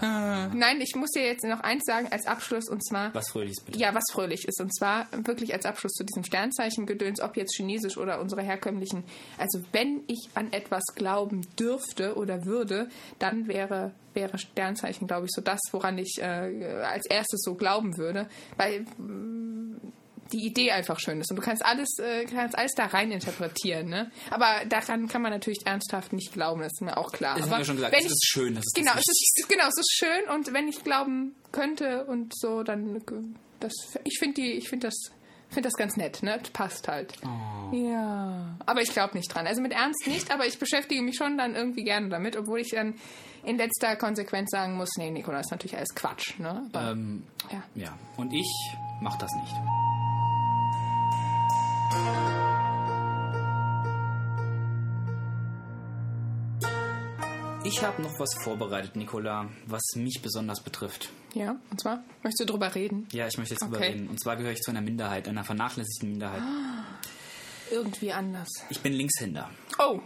Nein, 0.00 0.80
ich 0.80 0.94
muss 0.96 1.10
dir 1.10 1.24
jetzt 1.24 1.44
noch 1.44 1.60
eins 1.60 1.82
sagen 1.84 2.08
als 2.10 2.26
Abschluss 2.26 2.68
und 2.68 2.84
zwar. 2.86 3.14
was 3.14 3.28
Fröhliches 3.30 3.62
bitte. 3.64 3.78
Ja, 3.78 3.94
was 3.94 4.04
fröhlich 4.12 4.46
ist. 4.46 4.60
Und 4.60 4.74
zwar 4.76 5.06
wirklich 5.24 5.52
als 5.54 5.64
Abschluss 5.66 5.92
zu 5.92 6.04
diesem 6.04 6.24
Sternzeichen-Gedöns, 6.24 7.20
ob 7.20 7.36
jetzt 7.36 7.54
chinesisch 7.56 7.96
oder 7.96 8.20
unsere 8.20 8.42
herkömmlichen. 8.42 9.04
Also, 9.38 9.60
wenn 9.72 10.02
ich 10.08 10.28
an 10.34 10.52
etwas 10.52 10.82
glauben 10.94 11.46
dürfte 11.58 12.16
oder 12.16 12.44
würde, 12.44 12.88
dann 13.18 13.46
wäre, 13.48 13.92
wäre 14.14 14.38
Sternzeichen, 14.38 15.06
glaube 15.06 15.26
ich, 15.26 15.30
so 15.34 15.40
das, 15.42 15.60
woran 15.72 15.98
ich 15.98 16.18
äh, 16.20 16.48
als 16.80 17.06
erstes 17.06 17.42
so 17.42 17.54
glauben 17.54 17.96
würde. 17.96 18.28
Weil 18.56 18.80
mm, 18.98 19.92
die 20.32 20.46
Idee 20.46 20.70
einfach 20.70 20.98
schön 20.98 21.20
ist. 21.20 21.30
Und 21.30 21.36
du 21.36 21.42
kannst 21.42 21.64
alles, 21.64 21.88
äh, 21.98 22.24
kannst 22.24 22.56
alles 22.56 22.72
da 22.74 22.86
rein 22.86 23.12
interpretieren. 23.12 23.88
Ne? 23.88 24.10
Aber 24.30 24.64
daran 24.68 25.08
kann 25.08 25.22
man 25.22 25.30
natürlich 25.30 25.66
ernsthaft 25.66 26.12
nicht 26.12 26.32
glauben, 26.32 26.62
das 26.62 26.72
ist 26.72 26.80
mir 26.80 26.96
auch 26.96 27.12
klar. 27.12 27.36
Das 27.36 27.48
haben 27.50 27.58
wir 27.58 27.64
schon 27.64 27.76
gesagt, 27.76 27.94
es 27.96 28.06
ist 28.06 28.26
schön. 28.26 28.54
Das 28.54 28.64
ist 28.64 28.74
Genau, 28.74 28.92
das 28.94 29.04
es 29.06 29.20
ist, 29.36 29.48
genau, 29.48 29.64
es 29.68 29.78
ist 29.78 29.92
schön 29.92 30.34
und 30.34 30.52
wenn 30.52 30.68
ich 30.68 30.82
glauben 30.82 31.34
könnte 31.52 32.04
und 32.06 32.32
so, 32.34 32.62
dann 32.62 33.02
das 33.60 33.72
ich 34.04 34.18
finde 34.18 34.40
die 34.40 34.52
ich 34.52 34.68
finde 34.68 34.88
das 34.88 35.12
finde 35.48 35.68
das 35.68 35.74
ganz 35.74 35.96
nett, 35.96 36.22
ne? 36.22 36.40
Passt 36.54 36.88
halt. 36.88 37.12
Oh. 37.24 37.76
Ja, 37.76 38.56
aber 38.64 38.80
ich 38.80 38.90
glaube 38.92 39.16
nicht 39.16 39.32
dran. 39.32 39.46
Also 39.46 39.60
mit 39.60 39.72
Ernst 39.72 40.06
nicht, 40.06 40.30
aber 40.30 40.46
ich 40.46 40.58
beschäftige 40.58 41.02
mich 41.02 41.16
schon 41.16 41.36
dann 41.36 41.54
irgendwie 41.54 41.84
gerne 41.84 42.08
damit, 42.08 42.36
obwohl 42.36 42.60
ich 42.60 42.70
dann 42.70 42.94
in 43.44 43.56
letzter 43.56 43.96
Konsequenz 43.96 44.50
sagen 44.50 44.76
muss, 44.76 44.90
nee, 44.96 45.10
Nicola, 45.10 45.40
ist 45.40 45.50
natürlich 45.50 45.76
alles 45.76 45.94
Quatsch, 45.94 46.38
ne? 46.38 46.68
Aber, 46.72 46.90
Ähm, 46.92 47.24
ja. 47.50 47.62
ja, 47.74 47.98
und 48.16 48.32
ich 48.32 48.48
mach 49.00 49.16
das 49.18 49.30
nicht. 49.34 49.54
Ich 57.64 57.82
habe 57.84 58.02
noch 58.02 58.18
was 58.18 58.34
vorbereitet, 58.42 58.96
Nicola, 58.96 59.48
was 59.66 59.82
mich 59.94 60.20
besonders 60.20 60.60
betrifft. 60.62 61.10
ja, 61.34 61.56
und 61.70 61.80
zwar 61.80 62.02
möchtest 62.22 62.40
du 62.40 62.44
drüber 62.52 62.74
reden? 62.74 63.06
Ja, 63.12 63.28
ich 63.28 63.38
möchte 63.38 63.54
jetzt 63.54 63.62
drüber 63.62 63.76
Okay. 63.78 63.92
reden. 63.92 64.08
Und 64.08 64.20
zwar 64.20 64.36
gehöre 64.36 64.52
ich 64.52 64.60
zu 64.60 64.72
einer 64.72 64.80
Minderheit, 64.80 65.28
einer 65.28 65.44
vernachlässigten 65.44 66.10
Minderheit. 66.10 66.42
Irgendwie 67.70 68.12
anders. 68.12 68.48
Ich 68.68 68.80
bin 68.80 68.92
Linkshänder. 68.92 69.48
Oh, 69.78 70.00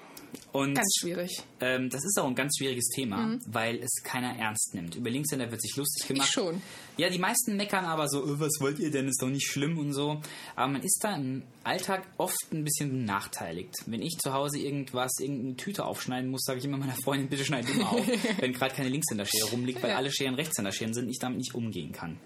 Und 0.52 0.74
ganz 0.74 0.94
schwierig. 1.00 1.42
ähm, 1.60 1.90
das 1.90 2.02
ist 2.04 2.18
auch 2.18 2.26
ein 2.26 2.34
ganz 2.34 2.56
schwieriges 2.56 2.88
Thema, 2.88 3.38
weil 3.46 3.76
es 3.82 3.90
keiner 4.02 4.36
ernst 4.38 4.74
nimmt. 4.74 4.94
Über 4.94 5.10
Linkshänder 5.10 5.50
wird 5.50 5.60
sich 5.60 5.76
lustig 5.76 6.08
gemacht. 6.08 6.28
Ich 6.28 6.32
schon. 6.34 6.62
Ja, 6.96 7.10
die 7.10 7.18
meisten 7.18 7.56
meckern 7.56 7.84
aber 7.84 8.08
so, 8.08 8.22
"Äh, 8.24 8.40
was 8.40 8.52
wollt 8.60 8.78
ihr 8.78 8.90
denn, 8.90 9.06
ist 9.06 9.20
doch 9.20 9.28
nicht 9.28 9.46
schlimm 9.50 9.78
und 9.78 9.92
so. 9.92 10.20
Aber 10.54 10.72
man 10.72 10.82
ist 10.82 10.98
da 11.02 11.14
im 11.16 11.42
Alltag 11.62 12.06
oft 12.16 12.36
ein 12.52 12.64
bisschen 12.64 12.90
benachteiligt. 12.90 13.74
Wenn 13.86 14.00
ich 14.00 14.16
zu 14.18 14.32
Hause 14.32 14.58
irgendwas, 14.58 15.12
irgendeine 15.20 15.56
Tüte 15.56 15.84
aufschneiden 15.84 16.30
muss, 16.30 16.42
sage 16.44 16.58
ich 16.60 16.64
immer 16.64 16.78
meiner 16.78 16.96
Freundin, 17.04 17.28
bitte 17.28 17.44
schneid 17.44 17.68
immer 17.68 17.92
auf, 17.92 18.06
wenn 18.40 18.52
gerade 18.54 18.74
keine 18.74 18.88
Linkshänderschere 18.88 19.50
rumliegt, 19.50 19.82
weil 19.82 19.90
Ja. 19.90 19.96
alle 19.96 20.10
Scheren 20.10 20.34
Rechtshänderscheren 20.36 20.94
sind 20.94 21.04
und 21.04 21.10
ich 21.10 21.18
damit 21.18 21.38
nicht 21.38 21.54
umgehen 21.54 21.92
kann. 21.92 22.18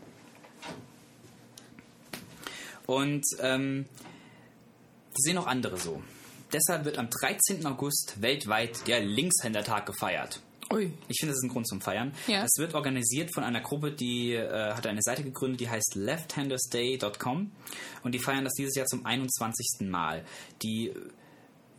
Und 2.86 3.24
ähm, 3.40 3.86
das 5.12 5.18
sehen 5.24 5.38
auch 5.38 5.46
andere 5.46 5.76
so. 5.78 6.02
Deshalb 6.52 6.84
wird 6.84 6.98
am 6.98 7.08
13. 7.10 7.64
August 7.66 8.20
weltweit 8.20 8.86
der 8.86 9.00
Linkshändertag 9.00 9.86
gefeiert. 9.86 10.40
Ui. 10.72 10.92
Ich 11.08 11.18
finde, 11.18 11.32
das 11.32 11.38
ist 11.38 11.44
ein 11.44 11.48
Grund 11.48 11.66
zum 11.66 11.80
Feiern. 11.80 12.12
Ja. 12.28 12.44
Es 12.44 12.58
wird 12.58 12.74
organisiert 12.74 13.34
von 13.34 13.42
einer 13.42 13.60
Gruppe, 13.60 13.92
die 13.92 14.34
äh, 14.34 14.72
hat 14.72 14.86
eine 14.86 15.02
Seite 15.02 15.24
gegründet, 15.24 15.60
die 15.60 15.68
heißt 15.68 15.96
lefthandersday.com 15.96 17.50
und 18.04 18.14
die 18.14 18.20
feiern 18.20 18.44
das 18.44 18.54
dieses 18.54 18.76
Jahr 18.76 18.86
zum 18.86 19.04
21. 19.04 19.88
Mal. 19.88 20.24
Die 20.62 20.92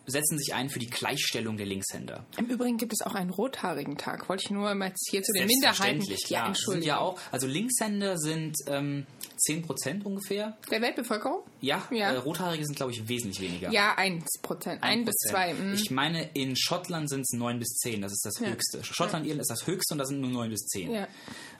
setzen 0.07 0.37
sich 0.37 0.53
ein 0.53 0.69
für 0.69 0.79
die 0.79 0.89
Gleichstellung 0.89 1.57
der 1.57 1.65
Linkshänder. 1.67 2.25
Im 2.37 2.47
Übrigen 2.47 2.77
gibt 2.77 2.91
es 2.91 3.01
auch 3.01 3.15
einen 3.15 3.29
rothaarigen 3.29 3.97
Tag. 3.97 4.27
Wollte 4.27 4.43
ich 4.45 4.51
nur 4.51 4.73
mal 4.75 4.93
hier 5.09 5.21
zu 5.21 5.31
den 5.31 5.47
Minderheiten. 5.47 6.01
Ja, 6.27 6.41
klar. 6.41 6.55
sind 6.55 6.83
ja 6.83 6.99
auch, 6.99 7.19
also 7.31 7.47
Linkshänder 7.47 8.17
sind 8.17 8.55
ähm, 8.67 9.05
10% 9.41 10.03
ungefähr. 10.03 10.57
Der 10.69 10.81
Weltbevölkerung? 10.81 11.39
Ja, 11.61 11.87
Ja. 11.91 12.11
Äh, 12.11 12.17
Rothaarige 12.17 12.65
sind, 12.65 12.75
glaube 12.75 12.91
ich, 12.91 13.07
wesentlich 13.07 13.41
weniger. 13.41 13.71
Ja, 13.71 13.95
1 13.97 14.25
Prozent. 14.41 14.83
1 14.83 15.05
bis 15.05 15.15
2. 15.29 15.53
Mm. 15.53 15.73
Ich 15.73 15.91
meine, 15.91 16.29
in 16.33 16.55
Schottland 16.55 17.09
sind 17.09 17.21
es 17.21 17.31
9 17.37 17.59
bis 17.59 17.69
10, 17.77 18.01
das 18.01 18.11
ist 18.11 18.25
das 18.25 18.39
Ja. 18.39 18.47
höchste. 18.47 18.83
Schottland, 18.83 19.25
Irland 19.25 19.41
ist 19.41 19.51
das 19.51 19.67
höchste 19.67 19.93
und 19.93 19.97
da 19.99 20.05
sind 20.05 20.21
nur 20.21 20.29
9 20.29 20.49
bis 20.49 20.61
10. 20.67 20.91
Ja. 20.91 21.07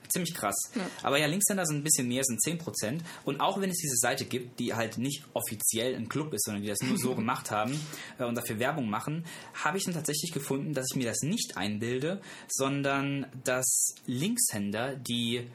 Ziemlich 0.08 0.34
krass. 0.34 0.56
Aber 1.02 1.18
ja, 1.18 1.26
Linkshänder 1.26 1.64
sind 1.64 1.76
ein 1.78 1.84
bisschen 1.84 2.06
mehr, 2.06 2.22
sind 2.22 2.38
10%. 2.42 3.00
Und 3.24 3.40
auch 3.40 3.60
wenn 3.62 3.70
es 3.70 3.78
diese 3.78 3.96
Seite 3.96 4.26
gibt, 4.26 4.60
die 4.60 4.74
halt 4.74 4.98
nicht 4.98 5.24
offiziell 5.32 5.94
ein 5.94 6.08
Club 6.10 6.34
ist, 6.34 6.44
sondern 6.44 6.62
die 6.62 6.68
das 6.68 6.82
nur 6.82 6.98
so 6.98 7.14
gemacht 7.16 7.50
haben 7.50 7.80
äh, 8.18 8.24
und 8.24 8.34
dafür 8.34 8.58
Werbung 8.58 8.90
machen, 8.90 9.24
habe 9.54 9.78
ich 9.78 9.84
dann 9.84 9.94
tatsächlich 9.94 10.32
gefunden, 10.32 10.74
dass 10.74 10.86
ich 10.90 10.96
mir 10.96 11.06
das 11.06 11.22
nicht 11.22 11.56
einbilde, 11.56 12.20
sondern 12.48 13.26
dass 13.44 13.94
Linkshänder, 14.06 14.96
die 14.96 15.46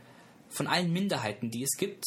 von 0.58 0.67
allen 0.67 0.91
Minderheiten, 0.91 1.52
die 1.52 1.63
es 1.63 1.78
gibt, 1.78 2.04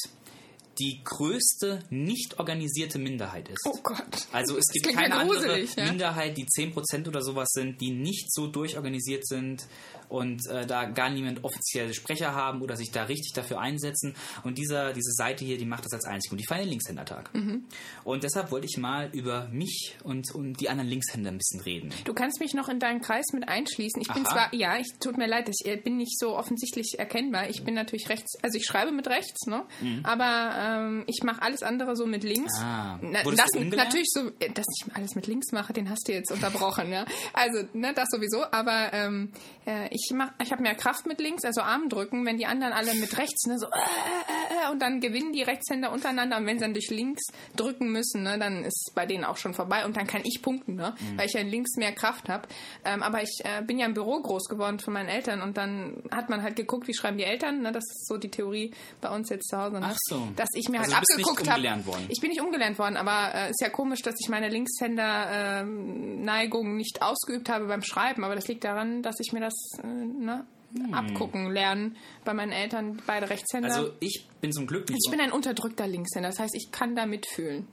die 0.80 1.02
größte 1.04 1.80
nicht 1.90 2.38
organisierte 2.38 2.98
Minderheit 2.98 3.48
ist. 3.50 3.60
Oh 3.66 3.78
Gott. 3.82 4.26
Also 4.32 4.56
es 4.56 4.66
gibt 4.72 4.88
keine 4.94 5.14
andere 5.14 5.60
ja? 5.60 5.84
Minderheit, 5.84 6.36
die 6.38 6.46
10% 6.46 7.06
oder 7.06 7.22
sowas 7.22 7.48
sind, 7.52 7.80
die 7.80 7.90
nicht 7.90 8.32
so 8.32 8.46
durchorganisiert 8.46 9.26
sind 9.26 9.66
und 10.08 10.46
äh, 10.48 10.66
da 10.66 10.86
gar 10.86 11.10
niemand 11.10 11.44
offizielle 11.44 11.94
Sprecher 11.94 12.34
haben 12.34 12.62
oder 12.62 12.76
sich 12.76 12.90
da 12.90 13.04
richtig 13.04 13.32
dafür 13.34 13.60
einsetzen. 13.60 14.14
Und 14.42 14.58
dieser, 14.58 14.92
diese 14.92 15.12
Seite 15.12 15.44
hier, 15.44 15.58
die 15.58 15.66
macht 15.66 15.84
das 15.84 15.92
als 15.92 16.04
einzig. 16.04 16.32
Und 16.32 16.38
die 16.38 16.46
feiern 16.46 16.62
den 16.62 16.70
Linkshändertag. 16.70 17.32
Mhm. 17.34 17.64
Und 18.04 18.24
deshalb 18.24 18.50
wollte 18.50 18.66
ich 18.68 18.78
mal 18.78 19.10
über 19.12 19.48
mich 19.52 19.96
und, 20.02 20.34
und 20.34 20.60
die 20.60 20.68
anderen 20.68 20.88
Linkshänder 20.88 21.30
ein 21.30 21.38
bisschen 21.38 21.60
reden. 21.60 21.90
Du 22.04 22.14
kannst 22.14 22.40
mich 22.40 22.54
noch 22.54 22.68
in 22.68 22.80
deinen 22.80 23.00
Kreis 23.00 23.26
mit 23.32 23.48
einschließen. 23.48 24.00
Ich 24.00 24.08
bin 24.08 24.26
Aha. 24.26 24.32
zwar, 24.32 24.54
ja, 24.54 24.78
ich 24.78 24.88
tut 24.98 25.16
mir 25.16 25.28
leid, 25.28 25.48
ich 25.48 25.66
äh, 25.66 25.76
bin 25.76 25.96
nicht 25.96 26.18
so 26.18 26.36
offensichtlich 26.36 26.98
erkennbar. 26.98 27.48
Ich 27.50 27.62
bin 27.64 27.74
natürlich 27.74 28.08
rechts, 28.08 28.32
also 28.42 28.56
ich 28.56 28.64
schreibe 28.64 28.92
mit 28.92 29.06
rechts, 29.06 29.46
ne? 29.46 29.64
Mhm. 29.80 30.00
Aber 30.04 30.69
ähm, 30.76 31.04
ich 31.06 31.22
mache 31.22 31.42
alles 31.42 31.62
andere 31.62 31.96
so 31.96 32.06
mit 32.06 32.24
links. 32.24 32.52
Ah. 32.60 32.98
Na, 33.02 33.22
das 33.22 33.50
natürlich 33.54 34.08
so, 34.10 34.28
äh, 34.40 34.50
dass 34.52 34.66
ich 34.76 34.94
alles 34.94 35.14
mit 35.14 35.26
links 35.26 35.52
mache, 35.52 35.72
den 35.72 35.90
hast 35.90 36.06
du 36.08 36.12
jetzt 36.12 36.30
unterbrochen, 36.30 36.90
ja. 36.90 37.04
Also 37.32 37.62
ne, 37.72 37.92
das 37.94 38.08
sowieso, 38.10 38.44
aber 38.50 38.92
ähm, 38.92 39.32
äh, 39.66 39.88
ich 39.90 40.10
mach, 40.14 40.32
ich 40.42 40.52
habe 40.52 40.62
mehr 40.62 40.74
Kraft 40.74 41.06
mit 41.06 41.20
links, 41.20 41.44
also 41.44 41.60
Arm 41.62 41.88
drücken, 41.88 42.24
wenn 42.26 42.38
die 42.38 42.46
anderen 42.46 42.72
alle 42.72 42.94
mit 42.94 43.16
rechts, 43.18 43.46
ne, 43.46 43.58
so 43.58 43.66
äh, 43.66 43.68
äh, 43.68 44.66
äh, 44.68 44.70
und 44.72 44.80
dann 44.80 45.00
gewinnen 45.00 45.32
die 45.32 45.42
Rechtshänder 45.42 45.92
untereinander 45.92 46.36
und 46.38 46.46
wenn 46.46 46.58
sie 46.58 46.64
dann 46.64 46.74
durch 46.74 46.90
links 46.90 47.22
drücken 47.56 47.90
müssen, 47.92 48.22
ne, 48.22 48.38
dann 48.38 48.64
ist 48.64 48.92
bei 48.94 49.06
denen 49.06 49.24
auch 49.24 49.36
schon 49.36 49.54
vorbei 49.54 49.84
und 49.84 49.96
dann 49.96 50.06
kann 50.06 50.22
ich 50.24 50.40
punkten, 50.42 50.74
ne, 50.76 50.94
Mhm. 51.00 51.18
weil 51.18 51.26
ich 51.26 51.32
ja 51.34 51.40
in 51.40 51.48
links 51.48 51.76
mehr 51.76 51.92
Kraft 51.92 52.28
habe. 52.28 52.46
Ähm, 52.84 53.02
aber 53.02 53.22
ich 53.22 53.40
äh, 53.44 53.62
bin 53.62 53.78
ja 53.78 53.86
im 53.86 53.94
Büro 53.94 54.20
groß 54.20 54.48
geworden 54.48 54.78
von 54.78 54.92
meinen 54.94 55.08
Eltern 55.08 55.40
und 55.42 55.56
dann 55.56 56.02
hat 56.10 56.28
man 56.30 56.42
halt 56.42 56.56
geguckt, 56.56 56.88
wie 56.88 56.94
schreiben 56.94 57.18
die 57.18 57.24
Eltern, 57.24 57.62
ne, 57.62 57.72
das 57.72 57.84
ist 57.84 58.06
so 58.08 58.16
die 58.16 58.28
Theorie 58.30 58.72
bei 59.00 59.08
uns 59.08 59.28
jetzt 59.30 59.48
zu 59.48 59.56
Hause, 59.56 59.80
ne, 59.80 59.86
Ach 59.90 59.96
so. 60.08 60.28
dass 60.36 60.48
ich 60.60 60.68
mir 60.68 60.80
Also 60.80 60.94
halt 60.94 61.06
abgeguckt 61.10 61.48
habe. 61.48 61.82
Ich 62.08 62.20
bin 62.20 62.30
nicht 62.30 62.40
umgelernt 62.40 62.78
worden, 62.78 62.96
aber 62.96 63.34
äh, 63.34 63.50
ist 63.50 63.60
ja 63.60 63.68
komisch, 63.68 64.02
dass 64.02 64.14
ich 64.20 64.28
meine 64.28 64.48
Linkshänder-Neigung 64.48 66.76
nicht 66.76 67.02
ausgeübt 67.02 67.48
habe 67.48 67.66
beim 67.66 67.82
Schreiben. 67.82 68.24
Aber 68.24 68.34
das 68.34 68.48
liegt 68.48 68.64
daran, 68.64 69.02
dass 69.02 69.20
ich 69.20 69.32
mir 69.32 69.40
das 69.40 69.54
äh, 69.82 69.86
ne, 69.86 70.44
abgucken 70.92 71.50
lernen 71.50 71.96
bei 72.24 72.34
meinen 72.34 72.52
Eltern, 72.52 73.00
beide 73.06 73.30
Rechtshänder. 73.30 73.68
Hm. 73.68 73.76
Also 73.76 73.92
ich 74.00 74.28
bin 74.40 74.52
zum 74.52 74.66
Glück 74.66 74.88
nicht. 74.88 75.00
ich 75.04 75.10
bin 75.10 75.20
ein 75.20 75.32
unterdrückter 75.32 75.86
Linkshänder, 75.86 76.28
das 76.28 76.38
heißt, 76.38 76.54
ich 76.54 76.70
kann 76.70 76.94
da 76.94 77.06
mitfühlen 77.06 77.66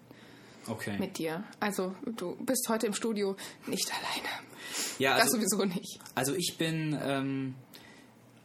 okay. 0.67 0.97
mit 0.97 1.17
dir. 1.17 1.43
Also 1.59 1.93
du 2.05 2.35
bist 2.39 2.67
heute 2.69 2.87
im 2.87 2.93
Studio 2.93 3.35
nicht 3.67 3.91
alleine. 3.91 4.29
ja, 4.99 5.15
Das 5.15 5.25
also, 5.25 5.37
sowieso 5.37 5.65
nicht. 5.65 5.99
also 6.15 6.33
ich 6.35 6.55
bin. 6.57 6.97
Ähm, 7.01 7.55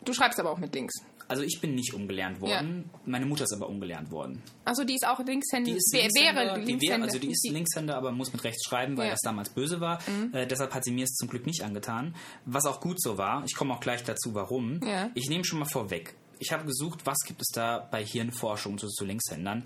Du 0.05 0.13
schreibst 0.13 0.41
aber 0.41 0.51
auch 0.51 0.59
mit 0.59 0.75
links. 0.75 0.95
Also 1.33 1.43
ich 1.45 1.61
bin 1.61 1.75
nicht 1.75 1.95
umgelernt 1.95 2.41
worden. 2.41 2.91
Meine 3.07 3.25
Mutter 3.27 3.45
ist 3.45 3.53
aber 3.55 3.69
umgelernt 3.69 4.11
worden. 4.11 4.43
Also 4.65 4.85
die 4.85 4.95
ist 4.95 5.07
auch 5.07 5.19
Linkshänder. 5.19 5.71
Die 5.71 5.77
ist 5.79 5.93
Linkshänder, 5.95 6.41
wäre 6.43 6.61
die 6.61 6.67
Linkshänder. 6.67 6.97
wäre, 6.99 7.03
also 7.05 7.19
die 7.19 7.31
ist 7.31 7.49
Linkshänder, 7.51 7.97
aber 7.97 8.13
muss 8.13 8.33
mit 8.33 8.45
rechts 8.45 8.67
schreiben, 8.67 8.97
weil 8.99 9.05
Ja. 9.07 9.11
Mhm. 9.11 9.15
das 9.15 9.21
damals 9.23 9.49
böse 9.49 9.81
war. 9.81 9.99
Äh, 10.33 10.47
deshalb 10.47 10.75
hat 10.75 10.85
sie 10.85 10.93
mir 10.93 11.05
es 11.05 11.15
zum 11.15 11.29
Glück 11.29 11.47
nicht 11.47 11.63
angetan. 11.65 12.15
Was 12.45 12.67
auch 12.67 12.81
gut 12.81 13.01
so 13.03 13.17
war. 13.19 13.43
Ich 13.47 13.55
komme 13.55 13.73
auch 13.75 13.81
gleich 13.81 14.05
dazu, 14.05 14.35
warum. 14.35 14.81
Ja. 14.87 15.11
Ich 15.15 15.29
nehme 15.31 15.45
schon 15.45 15.59
mal 15.59 15.65
vorweg. 15.65 16.15
Ich 16.39 16.53
habe 16.53 16.65
gesucht, 16.67 17.01
was 17.07 17.19
gibt 17.27 17.41
es 17.41 17.49
da 17.55 17.79
bei 17.91 18.05
Hirnforschung 18.05 18.77
zu, 18.77 18.89
zu 18.89 19.05
Linkshändern. 19.05 19.65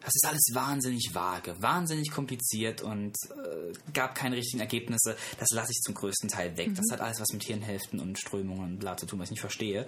Das 0.00 0.14
ist 0.14 0.26
alles 0.26 0.50
wahnsinnig 0.54 1.10
vage, 1.12 1.56
wahnsinnig 1.60 2.10
kompliziert 2.12 2.82
und 2.82 3.14
äh, 3.30 3.72
gab 3.92 4.14
keine 4.14 4.36
richtigen 4.36 4.60
Ergebnisse. 4.60 5.16
Das 5.38 5.48
lasse 5.50 5.72
ich 5.72 5.80
zum 5.82 5.94
größten 5.94 6.28
Teil 6.30 6.56
weg. 6.56 6.70
Das 6.76 6.86
hat 6.92 7.00
alles 7.00 7.20
was 7.20 7.32
mit 7.32 7.42
Hirnhälften 7.42 7.98
und 8.00 8.18
Strömungen 8.18 8.62
und 8.64 8.78
bla 8.78 8.96
zu 8.96 9.06
tun, 9.06 9.18
was 9.18 9.26
ich 9.26 9.32
nicht 9.32 9.40
verstehe. 9.40 9.86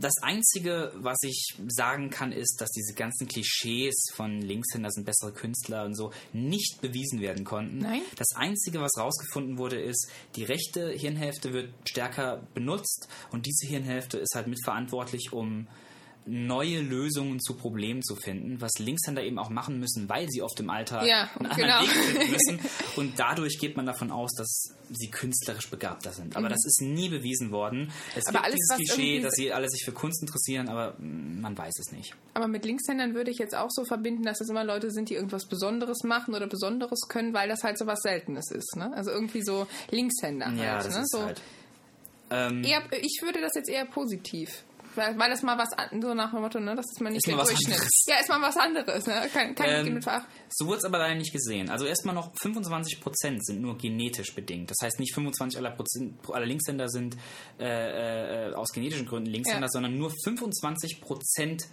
Das 0.00 0.14
Einzige, 0.22 0.92
was 0.96 1.18
ich 1.22 1.56
sagen 1.68 2.10
kann, 2.10 2.32
ist, 2.32 2.60
dass 2.60 2.70
diese 2.70 2.94
ganzen 2.94 3.28
Klischees 3.28 3.94
von 4.14 4.40
Linkshänder 4.40 4.90
sind 4.90 5.04
bessere 5.04 5.32
Künstler 5.32 5.84
und 5.84 5.94
so 5.94 6.12
nicht 6.32 6.80
bewiesen 6.80 7.20
werden 7.20 7.44
konnten. 7.44 7.78
Nein? 7.78 8.02
Das 8.16 8.28
Einzige, 8.34 8.80
was 8.80 8.96
rausgefunden 8.98 9.58
wurde, 9.58 9.80
ist, 9.80 10.08
die 10.36 10.44
rechte 10.44 10.90
Hirnhälfte 10.90 11.52
wird 11.52 11.72
stärker 11.88 12.42
benutzt 12.54 13.08
und 13.32 13.46
diese 13.46 13.66
Hirnhälfte 13.66 14.18
ist 14.18 14.34
halt 14.34 14.46
mitverantwortlich, 14.46 15.32
um 15.32 15.66
neue 16.30 16.80
Lösungen 16.80 17.40
zu 17.40 17.54
Problemen 17.54 18.02
zu 18.02 18.14
finden, 18.14 18.60
was 18.60 18.72
Linkshänder 18.78 19.22
eben 19.22 19.38
auch 19.38 19.48
machen 19.48 19.80
müssen, 19.80 20.08
weil 20.08 20.28
sie 20.28 20.42
oft 20.42 20.60
im 20.60 20.68
Alltag 20.68 21.06
Ja, 21.06 21.30
einen 21.38 21.48
genau. 21.56 21.80
Weg 21.80 21.88
finden 21.88 22.30
müssen. 22.32 22.60
Und 22.96 23.18
dadurch 23.18 23.58
geht 23.58 23.76
man 23.76 23.86
davon 23.86 24.10
aus, 24.10 24.30
dass 24.36 24.74
sie 24.90 25.10
künstlerisch 25.10 25.68
begabter 25.68 26.12
sind. 26.12 26.36
Aber 26.36 26.48
das 26.48 26.64
ist 26.64 26.82
nie 26.82 27.08
bewiesen 27.08 27.50
worden. 27.50 27.90
Es 28.14 28.24
Mhm. 28.24 28.28
Aber 28.28 28.32
gibt 28.32 28.44
alles, 28.44 28.58
dieses 28.78 28.94
Klischee, 28.94 29.20
dass 29.20 29.32
sie 29.34 29.52
alle 29.52 29.68
sich 29.68 29.84
für 29.84 29.92
Kunst 29.92 30.20
interessieren, 30.22 30.68
aber 30.68 30.94
man 30.98 31.56
weiß 31.56 31.74
es 31.80 31.92
nicht. 31.92 32.14
Aber 32.34 32.46
mit 32.46 32.64
Linkshändern 32.64 33.14
würde 33.14 33.30
ich 33.30 33.38
jetzt 33.38 33.54
auch 33.56 33.70
so 33.70 33.84
verbinden, 33.84 34.22
dass 34.24 34.40
es 34.40 34.48
immer 34.50 34.64
Leute 34.64 34.90
sind, 34.90 35.08
die 35.08 35.14
irgendwas 35.14 35.46
Besonderes 35.46 36.02
machen 36.04 36.34
oder 36.34 36.46
Besonderes 36.46 37.00
können, 37.08 37.32
weil 37.32 37.48
das 37.48 37.62
halt 37.64 37.78
so 37.78 37.86
was 37.86 38.00
Seltenes 38.00 38.50
ist. 38.50 38.76
Ne? 38.76 38.92
Also 38.94 39.10
irgendwie 39.10 39.42
so 39.42 39.66
Linkshänder 39.90 40.46
halt. 40.46 40.58
Ja, 40.58 40.76
das 40.76 40.94
ne? 40.94 41.00
ist 41.02 41.10
so 41.12 41.22
halt. 41.22 41.40
Ähm, 42.30 42.62
eher, 42.62 42.82
ich 43.00 43.20
würde 43.22 43.40
das 43.40 43.52
jetzt 43.54 43.70
eher 43.70 43.86
positiv. 43.86 44.64
Weil, 44.98 45.30
das 45.30 45.42
mal 45.42 45.56
was 45.56 45.68
so 46.02 46.12
nach 46.14 46.32
dem 46.32 46.40
Motto, 46.40 46.58
ne, 46.60 46.74
das 46.74 46.84
ist 46.90 47.00
mal 47.00 47.10
nicht 47.10 47.18
Ist 47.18 47.26
der 47.28 47.36
mal 47.36 47.44
Durchschnitt. 47.44 47.74
anderes. 47.74 48.04
Ja, 48.06 48.16
ist 48.20 48.28
mal 48.28 48.42
was 48.42 48.56
anderes, 48.56 49.06
ne? 49.06 49.28
Kein, 49.32 49.54
kein 49.54 49.86
Ähm, 49.86 50.02
So 50.50 50.66
wurde 50.66 50.78
es 50.78 50.84
aber 50.84 50.98
leider 50.98 51.14
nicht 51.14 51.32
gesehen. 51.32 51.70
Also 51.70 51.86
erstmal 51.86 52.14
noch 52.14 52.32
25% 52.34 53.38
sind 53.40 53.60
nur 53.60 53.78
genetisch 53.78 54.34
bedingt. 54.34 54.70
Das 54.70 54.76
heißt 54.82 54.98
nicht 55.00 55.14
25 55.14 55.58
aller, 55.58 55.70
Prozent, 55.70 56.14
aller 56.30 56.46
Linkshänder 56.46 56.88
sind 56.88 57.16
äh, 57.58 58.48
äh, 58.50 58.54
aus 58.54 58.68
genetischen 58.72 59.06
Gründen 59.06 59.30
Linkshänder, 59.30 59.66
Ja. 59.66 59.68
sondern 59.70 59.96
nur 59.96 60.10
25% 60.26 61.64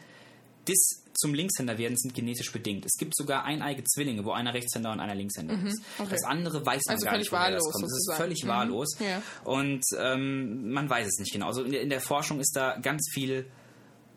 des 0.67 1.01
zum 1.17 1.33
Linkshänder 1.33 1.77
werden 1.77 1.97
sind 1.97 2.13
genetisch 2.13 2.51
bedingt. 2.51 2.85
Es 2.85 2.93
gibt 2.97 3.15
sogar 3.15 3.45
eineige 3.45 3.83
Zwillinge, 3.83 4.25
wo 4.25 4.31
einer 4.31 4.53
Rechtshänder 4.53 4.91
und 4.91 4.99
einer 4.99 5.15
Linkshänder 5.15 5.53
ist. 5.53 5.79
Mhm. 5.79 5.85
okay. 5.99 6.09
Das 6.11 6.23
andere 6.23 6.65
weiß 6.65 6.81
man 6.87 6.95
Also 6.95 7.05
gar 7.05 7.17
nicht, 7.17 7.31
woher 7.31 7.51
das 7.51 7.63
kommt. 7.63 7.83
Das 7.85 7.91
ist 7.91 8.05
sozusagen. 8.05 8.17
völlig 8.17 8.43
Mhm. 8.43 8.47
wahllos. 8.49 8.97
Ja. 8.99 9.21
Und 9.43 9.83
ähm, 9.97 10.71
man 10.71 10.89
weiß 10.89 11.07
es 11.07 11.19
nicht 11.19 11.31
genau. 11.31 11.47
Also 11.47 11.63
in 11.63 11.71
der, 11.71 11.81
in 11.81 11.89
der 11.89 12.01
Forschung 12.01 12.39
ist 12.39 12.55
da 12.55 12.77
ganz 12.81 13.09
viel 13.13 13.45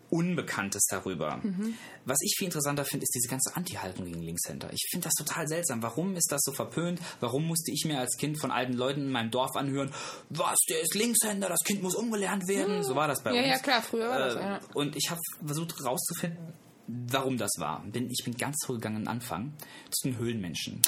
Unbekanntes 0.09 0.83
darüber. 0.89 1.37
Mhm. 1.37 1.75
Was 2.05 2.17
ich 2.21 2.35
viel 2.37 2.45
interessanter 2.45 2.85
finde, 2.85 3.03
ist 3.03 3.13
diese 3.15 3.27
ganze 3.29 3.55
Anti-Haltung 3.55 4.05
gegen 4.05 4.21
Linkshänder. 4.21 4.69
Ich 4.73 4.87
finde 4.89 5.05
das 5.05 5.13
total 5.13 5.47
seltsam. 5.47 5.81
Warum 5.83 6.15
ist 6.15 6.31
das 6.31 6.41
so 6.43 6.51
verpönt? 6.51 6.99
Warum 7.19 7.45
musste 7.47 7.71
ich 7.71 7.85
mir 7.85 7.99
als 7.99 8.17
Kind 8.17 8.39
von 8.39 8.51
alten 8.51 8.73
Leuten 8.73 9.01
in 9.01 9.11
meinem 9.11 9.31
Dorf 9.31 9.55
anhören, 9.55 9.91
was, 10.29 10.57
der 10.69 10.81
ist 10.81 10.95
Linkshänder, 10.95 11.47
das 11.49 11.59
Kind 11.63 11.83
muss 11.83 11.95
umgelernt 11.95 12.47
werden? 12.47 12.83
So 12.83 12.95
war 12.95 13.07
das 13.07 13.21
bei 13.23 13.33
Ja, 13.33 13.41
uns. 13.41 13.49
ja, 13.51 13.57
klar, 13.59 13.81
früher 13.81 14.09
war 14.09 14.19
das 14.19 14.35
Äh, 14.35 14.39
ja. 14.39 14.59
Und 14.73 14.95
ich 14.95 15.09
habe 15.09 15.19
versucht 15.45 15.77
herauszufinden, 15.79 16.53
warum 16.87 17.37
das 17.37 17.51
war. 17.57 17.83
Bin, 17.85 18.09
ich 18.09 18.23
bin 18.25 18.35
ganz 18.35 18.57
zurückgegangen 18.65 19.07
am 19.07 19.13
Anfang 19.13 19.53
zu 19.91 20.07
den 20.09 20.17
Höhlenmenschen. 20.17 20.81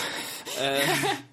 Back 0.57 0.84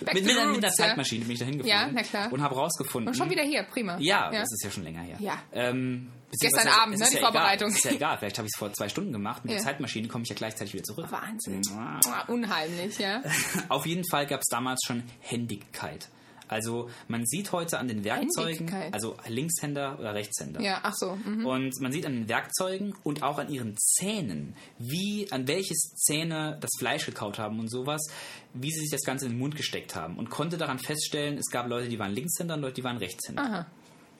Mit, 0.00 0.14
mit, 0.14 0.24
mit 0.24 0.62
ja. 0.62 0.70
Zeitmaschine 0.70 1.24
bin 1.24 1.32
ich 1.32 1.38
dahin 1.38 1.58
geflogen. 1.58 1.78
Ja, 1.78 1.88
na 1.92 2.02
klar. 2.02 2.32
Und 2.32 2.42
habe 2.42 2.54
rausgefunden. 2.54 3.08
Und 3.08 3.14
schon 3.16 3.30
wieder 3.30 3.42
hier, 3.42 3.62
prima. 3.64 3.96
Ja, 3.98 4.30
das 4.30 4.50
ist 4.52 4.64
ja 4.64 4.70
schon 4.70 4.84
länger 4.84 5.02
her. 5.02 5.16
Ja. 5.20 5.38
Ähm, 5.52 6.10
Gestern 6.40 6.68
Abend, 6.68 6.96
ne, 6.98 7.04
ist 7.04 7.10
die 7.10 7.14
ja 7.16 7.20
egal. 7.22 7.32
Vorbereitung. 7.32 7.70
Ist 7.70 7.84
ja 7.84 7.90
egal, 7.90 8.18
vielleicht 8.20 8.38
habe 8.38 8.46
ich 8.46 8.52
es 8.54 8.58
vor 8.58 8.72
zwei 8.72 8.88
Stunden 8.88 9.12
gemacht. 9.12 9.44
Mit 9.44 9.52
Ja. 9.52 9.58
der 9.58 9.64
Zeitmaschine 9.66 10.06
komme 10.08 10.22
ich 10.22 10.30
ja 10.30 10.36
gleichzeitig 10.36 10.74
wieder 10.74 10.84
zurück. 10.84 11.06
Wahnsinn. 11.10 11.60
Ja. 11.68 12.00
Ah, 12.06 12.24
Unheimlich, 12.28 12.98
ja. 12.98 13.20
Auf 13.68 13.84
jeden 13.86 14.04
Fall 14.08 14.26
gab 14.26 14.40
es 14.40 14.46
damals 14.48 14.80
schon 14.86 15.02
Händigkeit. 15.20 16.08
Also 16.50 16.90
man 17.06 17.24
sieht 17.26 17.52
heute 17.52 17.78
an 17.78 17.86
den 17.86 18.02
Werkzeugen, 18.02 18.68
also 18.92 19.16
Linkshänder 19.28 19.98
oder 20.00 20.14
Rechtshänder. 20.14 20.60
Ja, 20.60 20.80
ach 20.82 20.94
so. 20.94 21.14
Mhm. 21.14 21.46
Und 21.46 21.80
man 21.80 21.92
sieht 21.92 22.04
an 22.04 22.12
den 22.12 22.28
Werkzeugen 22.28 22.94
und 23.04 23.22
auch 23.22 23.38
an 23.38 23.52
ihren 23.52 23.76
Zähnen, 23.78 24.56
wie, 24.78 25.30
an 25.30 25.46
welches 25.46 25.94
Zähne 25.94 26.58
das 26.60 26.70
Fleisch 26.76 27.06
gekaut 27.06 27.38
haben 27.38 27.60
und 27.60 27.68
sowas, 27.68 28.02
wie 28.52 28.70
sie 28.70 28.80
sich 28.80 28.90
das 28.90 29.02
Ganze 29.02 29.26
in 29.26 29.32
den 29.32 29.38
Mund 29.38 29.54
gesteckt 29.54 29.94
haben. 29.94 30.18
Und 30.18 30.28
konnte 30.28 30.58
daran 30.58 30.80
feststellen, 30.80 31.38
es 31.38 31.50
gab 31.50 31.68
Leute, 31.68 31.88
die 31.88 32.00
waren 32.00 32.12
Linkshänder 32.12 32.54
und 32.54 32.62
Leute, 32.62 32.74
die 32.74 32.84
waren 32.84 32.96
Rechtshänder. 32.96 33.42
Aha. 33.42 33.66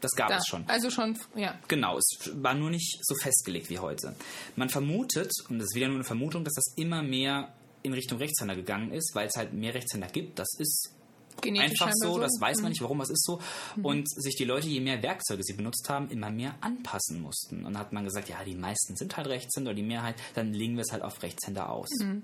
Das 0.00 0.12
gab 0.12 0.28
Da. 0.28 0.38
es 0.38 0.46
schon. 0.46 0.64
Also 0.68 0.88
schon, 0.88 1.18
ja. 1.34 1.58
Genau, 1.66 1.98
es 1.98 2.30
war 2.34 2.54
nur 2.54 2.70
nicht 2.70 3.00
so 3.02 3.14
festgelegt 3.16 3.68
wie 3.70 3.80
heute. 3.80 4.14
Man 4.54 4.68
vermutet, 4.68 5.32
und 5.48 5.58
das 5.58 5.66
ist 5.66 5.74
wieder 5.74 5.88
nur 5.88 5.96
eine 5.96 6.04
Vermutung, 6.04 6.44
dass 6.44 6.54
das 6.54 6.74
immer 6.76 7.02
mehr 7.02 7.52
in 7.82 7.92
Richtung 7.92 8.18
Rechtshänder 8.18 8.54
gegangen 8.54 8.92
ist, 8.92 9.14
weil 9.14 9.26
es 9.26 9.36
halt 9.36 9.52
mehr 9.52 9.74
Rechtshänder 9.74 10.06
gibt. 10.06 10.38
Das 10.38 10.48
ist 10.58 10.94
Genetisch 11.40 11.80
einfach 11.82 11.92
scheinbar 11.92 12.14
so, 12.14 12.20
das 12.20 12.32
weiß 12.40 12.56
Mhm. 12.58 12.62
man 12.62 12.70
nicht, 12.72 12.82
warum 12.82 12.98
das 12.98 13.10
ist 13.10 13.24
so. 13.24 13.40
Und 13.82 14.08
sich 14.10 14.36
die 14.36 14.44
Leute, 14.44 14.68
je 14.68 14.80
mehr 14.80 15.02
Werkzeuge 15.02 15.42
sie 15.42 15.54
benutzt 15.54 15.88
haben, 15.88 16.10
immer 16.10 16.30
mehr 16.30 16.54
anpassen 16.60 17.20
mussten. 17.20 17.58
Und 17.64 17.74
dann 17.74 17.78
hat 17.78 17.92
man 17.92 18.04
gesagt, 18.04 18.28
ja, 18.28 18.42
die 18.44 18.54
meisten 18.54 18.96
sind 18.96 19.16
halt 19.16 19.26
Rechtshänder, 19.26 19.70
oder 19.70 19.76
die 19.76 19.82
Mehrheit, 19.82 20.16
dann 20.34 20.52
legen 20.52 20.76
wir 20.76 20.82
es 20.82 20.92
halt 20.92 21.02
auf 21.02 21.22
Rechtshänder 21.22 21.70
aus. 21.70 21.88
Mhm. 22.00 22.22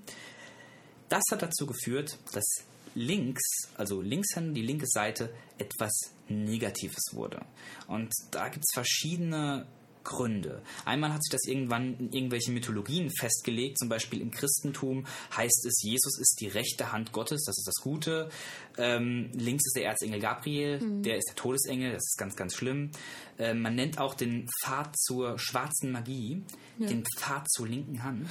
Das 1.09 1.23
hat 1.31 1.41
dazu 1.41 1.65
geführt, 1.65 2.17
dass 2.33 2.45
links, 2.95 3.43
also 3.75 4.01
Linkshänder, 4.01 4.53
die 4.53 4.61
linke 4.61 4.87
Seite, 4.87 5.33
etwas 5.57 5.91
Negatives 6.29 7.03
wurde. 7.13 7.45
Und 7.87 8.11
da 8.31 8.49
gibt 8.49 8.65
es 8.67 8.73
verschiedene 8.73 9.65
Gründe. 10.07 10.61
Einmal 10.85 11.13
hat 11.13 11.21
sich 11.23 11.31
das 11.31 11.45
irgendwann 11.45 11.95
in 11.99 12.11
irgendwelchen 12.13 12.53
Mythologien 12.53 13.09
festgelegt, 13.11 13.77
zum 13.77 13.89
Beispiel 13.89 14.21
im 14.21 14.31
Christentum 14.31 15.05
heißt 15.35 15.65
es, 15.65 15.81
Jesus 15.83 16.17
ist 16.19 16.37
die 16.39 16.47
rechte 16.47 16.91
Hand 16.93 17.11
Gottes, 17.11 17.43
das 17.45 17.57
ist 17.57 17.67
das 17.67 17.75
Gute. 17.83 18.29
Ähm, 18.77 19.29
links 19.33 19.65
ist 19.67 19.75
der 19.75 19.85
Erzengel 19.85 20.19
Gabriel, 20.19 20.79
der 21.01 21.17
ist 21.17 21.25
der 21.29 21.35
Todesengel, 21.35 21.91
das 21.91 22.03
ist 22.03 22.17
ganz, 22.17 22.35
ganz 22.35 22.55
schlimm. 22.55 22.91
Ähm, 23.39 23.61
man 23.61 23.75
nennt 23.75 23.99
auch 23.99 24.13
den 24.15 24.47
Pfad 24.63 24.97
zur 24.97 25.37
schwarzen 25.37 25.91
Magie, 25.91 26.43
den 26.79 27.03
Pfad 27.17 27.49
zur 27.51 27.67
linken 27.67 28.01
Hand. 28.03 28.27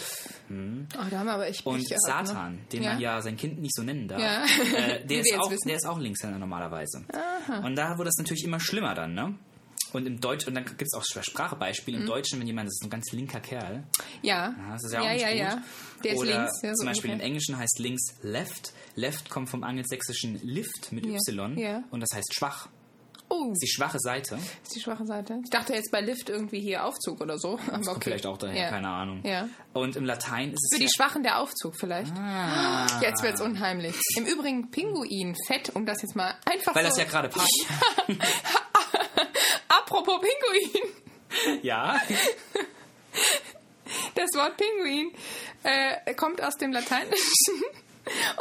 Oh, 0.51 1.05
da 1.11 1.19
haben 1.19 1.27
wir 1.27 1.35
aber 1.35 1.47
echt 1.49 1.65
Und 1.67 1.87
gehabt, 1.89 1.91
ne? 1.91 2.27
Satan, 2.27 2.59
den 2.73 2.83
Ja. 2.83 2.93
man 2.93 3.01
ja 3.01 3.21
sein 3.21 3.37
Kind 3.37 3.61
nicht 3.61 3.75
so 3.75 3.83
nennen 3.83 4.09
darf, 4.09 4.21
Ja. 4.21 4.45
äh, 4.77 5.05
der, 5.07 5.21
ist 5.21 5.35
auch, 5.39 5.51
wissen. 5.51 5.69
der 5.69 5.77
ist 5.77 5.87
auch 5.87 5.99
Linkshänder 5.99 6.39
normalerweise. 6.39 7.05
Und 7.65 7.77
da 7.77 7.99
wurde 7.99 8.07
das 8.09 8.17
natürlich 8.19 8.45
immer 8.45 8.61
schlimmer 8.61 8.95
dann, 8.95 9.15
ne? 9.15 9.35
Und 9.93 10.07
im 10.07 10.21
Deutsch, 10.21 10.47
und 10.47 10.55
dann 10.55 10.65
gibt 10.65 10.83
es 10.83 10.95
auch 10.95 11.05
Sprachbeispiele. 11.05 11.97
Mhm. 11.99 12.03
Im 12.05 12.09
Deutschen, 12.09 12.41
wenn 12.41 12.47
jemand, 12.47 12.67
das 12.69 12.75
ist 12.75 12.85
ein 12.85 12.91
ganz 12.91 13.13
linker 13.13 13.41
Kerl, 13.41 13.85
Ja. 14.23 14.55
ja, 14.59 14.73
das 14.73 14.85
ist 14.85 14.93
ja 14.93 15.01
auch 15.01 15.05
ja, 15.05 15.13
nicht 15.13 15.23
ja, 15.23 15.29
gut. 15.31 15.39
ja. 15.39 15.63
Der 16.05 16.13
ist 16.13 16.19
Oder 16.19 16.31
links. 16.39 16.63
Ja, 16.63 16.69
so 16.71 16.75
zum 16.75 16.87
Beispiel 16.87 17.11
im 17.11 17.13
ungefähr. 17.15 17.27
Englischen 17.27 17.57
heißt 17.59 17.79
links 17.79 18.03
left. 18.23 18.73
Left 18.95 19.31
kommt 19.31 19.49
vom 19.49 19.63
angelsächsischen 19.65 20.41
lift 20.43 20.93
mit 20.93 21.07
Ja, 21.07 21.13
Y 21.29 21.57
ja. 21.59 21.83
und 21.91 22.01
das 22.01 22.11
heißt 22.15 22.35
schwach. 22.35 22.69
Oh 23.29 23.51
ist 23.51 23.61
die 23.61 23.67
schwache 23.69 23.99
Seite. 23.99 24.37
ist 24.63 24.77
die 24.77 24.81
schwache 24.81 25.05
Seite. 25.05 25.41
Ich 25.43 25.51
dachte 25.51 25.73
jetzt 25.75 25.91
bei 25.91 26.01
Lift 26.01 26.29
irgendwie 26.29 26.61
hier 26.61 26.85
Aufzug 26.85 27.21
oder 27.21 27.39
so. 27.39 27.55
Aber 27.67 27.73
Kommt 27.73 27.89
okay. 27.89 28.01
vielleicht 28.05 28.25
auch 28.27 28.39
daher, 28.39 28.57
Ja. 28.63 28.69
keine 28.71 28.87
Ahnung. 28.89 29.21
Ja. 29.25 29.49
Und 29.73 29.97
im 29.97 30.05
Latein 30.05 30.53
ist 30.53 30.63
es 30.71 30.77
Für 30.79 30.85
die 30.85 30.89
Schwachen 30.95 31.25
der 31.25 31.41
Aufzug 31.41 31.75
vielleicht. 31.77 32.13
Ah. 32.17 32.87
Jetzt 33.03 33.25
wird's 33.25 33.41
unheimlich. 33.41 33.97
Im 34.17 34.27
Übrigen 34.27 34.71
Pinguin, 34.71 35.35
Fett, 35.49 35.75
um 35.75 35.85
das 35.87 36.03
jetzt 36.03 36.15
mal 36.15 36.35
einfach 36.45 36.73
weil 36.77 36.85
so... 36.85 36.91
das 36.91 36.99
ja 36.99 37.05
gerade 37.05 37.29
passt. 37.29 37.67
Apropos 39.87 40.21
Pinguin. 40.21 41.63
ja. 41.63 42.01
Das 44.15 44.31
Wort 44.35 44.57
Pinguin 44.57 45.13
äh, 45.63 46.15
kommt 46.15 46.43
aus 46.43 46.55
dem 46.57 46.73
Lateinischen. 46.73 47.63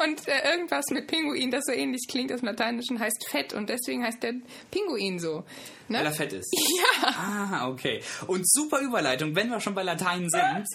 Und 0.04 0.28
äh, 0.28 0.52
irgendwas 0.52 0.86
mit 0.92 1.08
Pinguin, 1.08 1.50
das 1.52 1.66
so 1.66 1.72
ähnlich 1.72 2.08
klingt 2.10 2.32
aus 2.32 2.40
dem 2.40 2.48
Lateinischen, 2.48 3.00
heißt 3.00 3.28
Fett. 3.30 3.54
Und 3.54 3.70
deswegen 3.70 4.04
heißt 4.04 4.22
der 4.24 4.34
Pinguin 4.72 5.20
so. 5.20 5.44
Ne? 5.88 6.00
Weil 6.00 6.06
er 6.06 6.12
fett 6.12 6.34
ist. 6.34 6.52
Ja. 7.02 7.10
Ah, 7.10 7.68
okay. 7.70 8.02
Und 8.28 8.48
super 8.50 8.80
Überleitung, 8.80 9.36
wenn 9.36 9.50
wir 9.50 9.60
schon 9.60 9.76
bei 9.76 9.84
Latein 9.84 10.30
sind. 10.30 10.66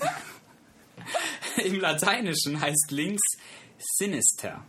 Im 1.64 1.81
Lateinischen 1.81 2.61
heißt 2.61 2.91
links 2.91 3.23
sinister. 3.81 4.64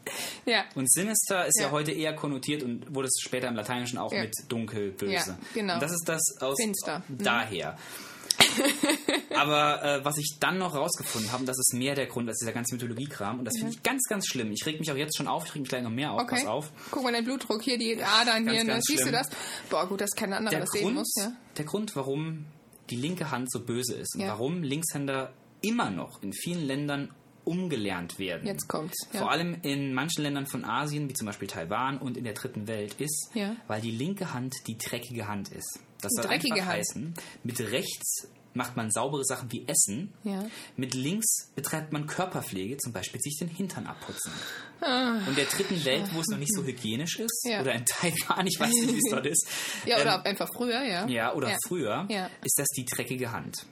Ja. 0.45 0.63
Und 0.75 0.91
sinister 0.91 1.45
ist 1.45 1.59
ja. 1.59 1.65
Ja. 1.67 1.71
heute 1.71 1.91
eher 1.91 2.13
konnotiert 2.15 2.63
und 2.63 2.93
wurde 2.95 3.07
es 3.07 3.21
später 3.21 3.47
im 3.47 3.55
Lateinischen 3.55 3.97
auch 3.97 4.11
Ja. 4.13 4.21
mit 4.23 4.33
dunkel, 4.47 4.91
böse. 4.91 5.11
Ja, 5.13 5.37
genau. 5.53 5.73
Und 5.75 5.83
das 5.83 5.91
ist 5.91 6.03
das 6.07 6.21
aus 6.39 6.57
Finster. 6.59 7.03
Mhm. 7.07 7.17
daher. 7.19 7.77
Aber 9.35 9.83
äh, 9.83 10.05
was 10.05 10.17
ich 10.17 10.37
dann 10.39 10.57
noch 10.57 10.75
rausgefunden 10.75 11.31
habe, 11.31 11.45
das 11.45 11.57
ist 11.57 11.73
mehr 11.73 11.95
der 11.95 12.07
Grund 12.07 12.27
als 12.29 12.39
dieser 12.39 12.51
ganze 12.53 12.75
Mythologiekram, 12.75 13.39
und 13.39 13.45
das 13.45 13.55
finde 13.57 13.73
ich 13.73 13.83
ganz, 13.83 14.03
ganz 14.09 14.27
schlimm. 14.27 14.51
Ich 14.51 14.65
reg 14.65 14.79
mich 14.79 14.91
auch 14.91 14.95
jetzt 14.95 15.17
schon 15.17 15.27
auf, 15.27 15.45
ich 15.45 15.53
reg 15.53 15.61
mich 15.61 15.69
gleich 15.69 15.83
noch 15.83 15.89
mehr 15.89 16.11
auf, 16.11 16.21
Okay. 16.21 16.35
pass 16.35 16.45
auf. 16.45 16.71
Guck 16.91 17.03
mal, 17.03 17.11
dein 17.11 17.23
Blutdruck 17.25 17.61
hier, 17.61 17.77
die 17.77 18.01
Adern 18.01 18.49
hier, 18.49 18.63
ne? 18.63 18.71
ganz 18.73 18.85
siehst 18.87 18.99
du 19.01 19.07
schlimm. 19.09 19.13
das? 19.13 19.29
Boah, 19.69 19.87
gut, 19.87 20.01
dass 20.01 20.11
kein 20.11 20.33
anderer 20.33 20.51
Der 20.51 20.59
das 20.61 20.69
sehen 20.71 20.83
Grund, 20.83 20.95
muss. 20.97 21.13
Ja? 21.17 21.31
der 21.57 21.65
Grund, 21.65 21.95
warum 21.95 22.45
die 22.89 22.95
linke 22.95 23.31
Hand 23.31 23.51
so 23.51 23.59
böse 23.61 23.95
ist 23.95 24.15
und 24.15 24.21
warum 24.27 24.63
Linkshänder 24.63 25.33
immer 25.61 25.89
noch 25.91 26.21
in 26.23 26.33
vielen 26.33 26.65
Ländern 26.65 27.13
umgelernt 27.45 28.19
werden. 28.19 28.45
Jetzt 28.47 28.67
kommt's. 28.67 29.07
Ja. 29.13 29.19
Vor 29.21 29.31
allem 29.31 29.57
in 29.61 29.93
manchen 29.93 30.23
Ländern 30.23 30.45
von 30.47 30.63
Asien, 30.65 31.09
wie 31.09 31.13
zum 31.13 31.25
Beispiel 31.25 31.47
Taiwan 31.47 31.97
und 31.97 32.17
in 32.17 32.23
der 32.23 32.33
dritten 32.33 32.67
Welt, 32.67 32.95
ist, 32.99 33.29
Ja. 33.33 33.55
weil 33.67 33.81
die 33.81 33.91
linke 33.91 34.33
Hand 34.33 34.53
die 34.67 34.77
dreckige 34.77 35.27
Hand 35.27 35.49
ist. 35.49 35.79
Das 36.01 36.11
soll 36.13 36.25
dreckige 36.25 36.53
einfach 36.55 36.67
Hand. 36.67 36.77
heißen, 36.79 37.13
mit 37.43 37.59
rechts 37.59 38.27
macht 38.53 38.75
man 38.75 38.91
saubere 38.91 39.23
Sachen 39.23 39.51
wie 39.51 39.65
Essen, 39.67 40.11
Ja. 40.23 40.45
mit 40.75 40.93
links 40.93 41.49
betreibt 41.55 41.93
man 41.93 42.05
Körperpflege, 42.07 42.77
zum 42.77 42.91
Beispiel 42.93 43.19
sich 43.21 43.37
den 43.37 43.47
Hintern 43.47 43.87
abputzen. 43.87 44.31
Ah. 44.81 45.13
Und 45.19 45.29
in 45.29 45.35
der 45.35 45.45
dritten 45.45 45.83
Welt, 45.85 46.05
wo 46.13 46.19
es 46.19 46.27
noch 46.27 46.37
nicht 46.37 46.53
so 46.53 46.63
hygienisch 46.63 47.19
ist, 47.19 47.45
Ja. 47.47 47.61
oder 47.61 47.73
in 47.73 47.85
Taiwan, 47.85 48.45
ich 48.47 48.59
weiß 48.59 48.69
nicht, 48.71 48.93
wie 48.93 48.97
es 48.97 49.09
dort 49.11 49.25
ist, 49.25 49.47
Ja, 49.85 50.01
oder 50.01 50.15
ähm, 50.15 50.21
einfach 50.25 50.49
früher, 50.55 50.81
ja. 50.83 51.07
ja, 51.07 51.33
oder 51.33 51.49
Ja. 51.51 51.57
früher, 51.67 52.07
ist 52.43 52.57
das 52.59 52.67
die 52.75 52.85
dreckige 52.85 53.31
Hand. 53.31 53.65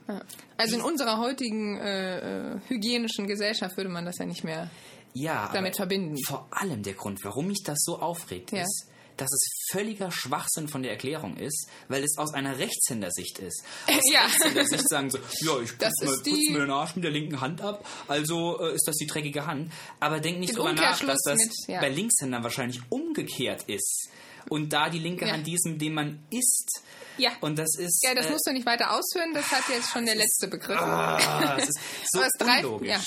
Also 0.58 0.76
in 0.76 0.82
unserer 0.82 1.18
heutigen 1.18 1.78
äh, 1.78 2.54
äh, 2.56 2.60
hygienischen 2.68 3.28
Gesellschaft 3.28 3.76
würde 3.78 3.90
man 3.90 4.06
das 4.06 4.18
ja 4.20 4.26
nicht 4.26 4.44
mehr. 4.44 4.70
Ja, 5.14 5.50
Damit 5.52 5.76
verbinden. 5.76 6.16
Vor 6.28 6.48
allem 6.52 6.84
der 6.84 6.94
Grund, 6.94 7.20
warum 7.24 7.48
mich 7.48 7.64
das 7.66 7.80
so 7.82 8.00
aufregt, 8.00 8.54
ist, 8.54 8.86
dass 9.20 9.32
es 9.32 9.49
völliger 9.72 10.11
Schwachsinn 10.11 10.67
von 10.67 10.82
der 10.82 10.91
Erklärung 10.91 11.38
ist, 11.38 11.67
weil 11.88 12.03
es 12.03 12.17
aus 12.17 12.34
einer 12.34 12.57
Rechtshändersicht 12.57 13.39
ist. 13.39 13.63
Aus 13.88 14.01
Ja. 14.13 14.22
Rechtshändersicht 14.22 14.89
sagen 14.89 15.09
so, 15.11 15.17
ja, 15.41 15.59
ich 15.61 15.78
putze 15.78 16.05
mir, 16.05 16.11
putz 16.17 16.49
mir 16.49 16.59
den 16.59 16.72
Arsch 16.72 16.95
mit 16.95 17.03
der 17.03 17.11
linken 17.11 17.39
Hand 17.41 17.61
ab, 17.61 17.86
also 18.07 18.59
äh, 18.61 18.74
ist 18.76 18.88
das 18.88 18.95
die 18.95 19.07
dreckige 19.07 19.45
Hand. 19.45 19.72
Aber 19.99 20.20
denk 20.20 20.39
nicht 20.39 20.49
Den 20.49 20.55
drüber 20.57 20.74
nach, 20.74 20.99
dass 20.99 21.20
das 21.26 21.38
mit- 21.38 21.53
ja. 21.67 21.80
bei 21.82 21.89
Linkshändern 21.89 22.43
wahrscheinlich 22.43 22.82
umgekehrt 22.89 23.63
ist. 23.67 24.09
Und 24.49 24.72
da 24.74 24.89
die 24.89 24.99
linke 24.99 25.26
Ja. 25.26 25.34
Hand 25.34 25.45
die 25.45 25.53
ist, 25.53 25.65
mit 25.65 25.82
dem 25.82 25.93
man 25.93 26.24
isst. 26.32 26.82
Ja. 27.17 27.32
Und 27.41 27.59
das 27.59 27.76
ist... 27.78 28.01
Ja, 28.03 28.15
das 28.15 28.28
äh, 28.28 28.32
musst 28.32 28.47
du 28.47 28.53
nicht 28.53 28.65
weiter 28.65 28.91
ausführen, 28.91 29.32
das 29.34 29.51
hat 29.51 29.63
jetzt 29.70 29.89
schon 29.91 30.05
der 30.05 30.15
letzte 30.15 30.47
Begriff. 30.47 30.80
ah, 30.80 31.55
das 31.57 31.67
ist 31.70 31.80
so 32.11 32.20
Aber 32.20 32.28
es 32.28 32.32
treibt, 32.39 32.65
unlogisch. 32.65 32.88
ja, 32.89 32.99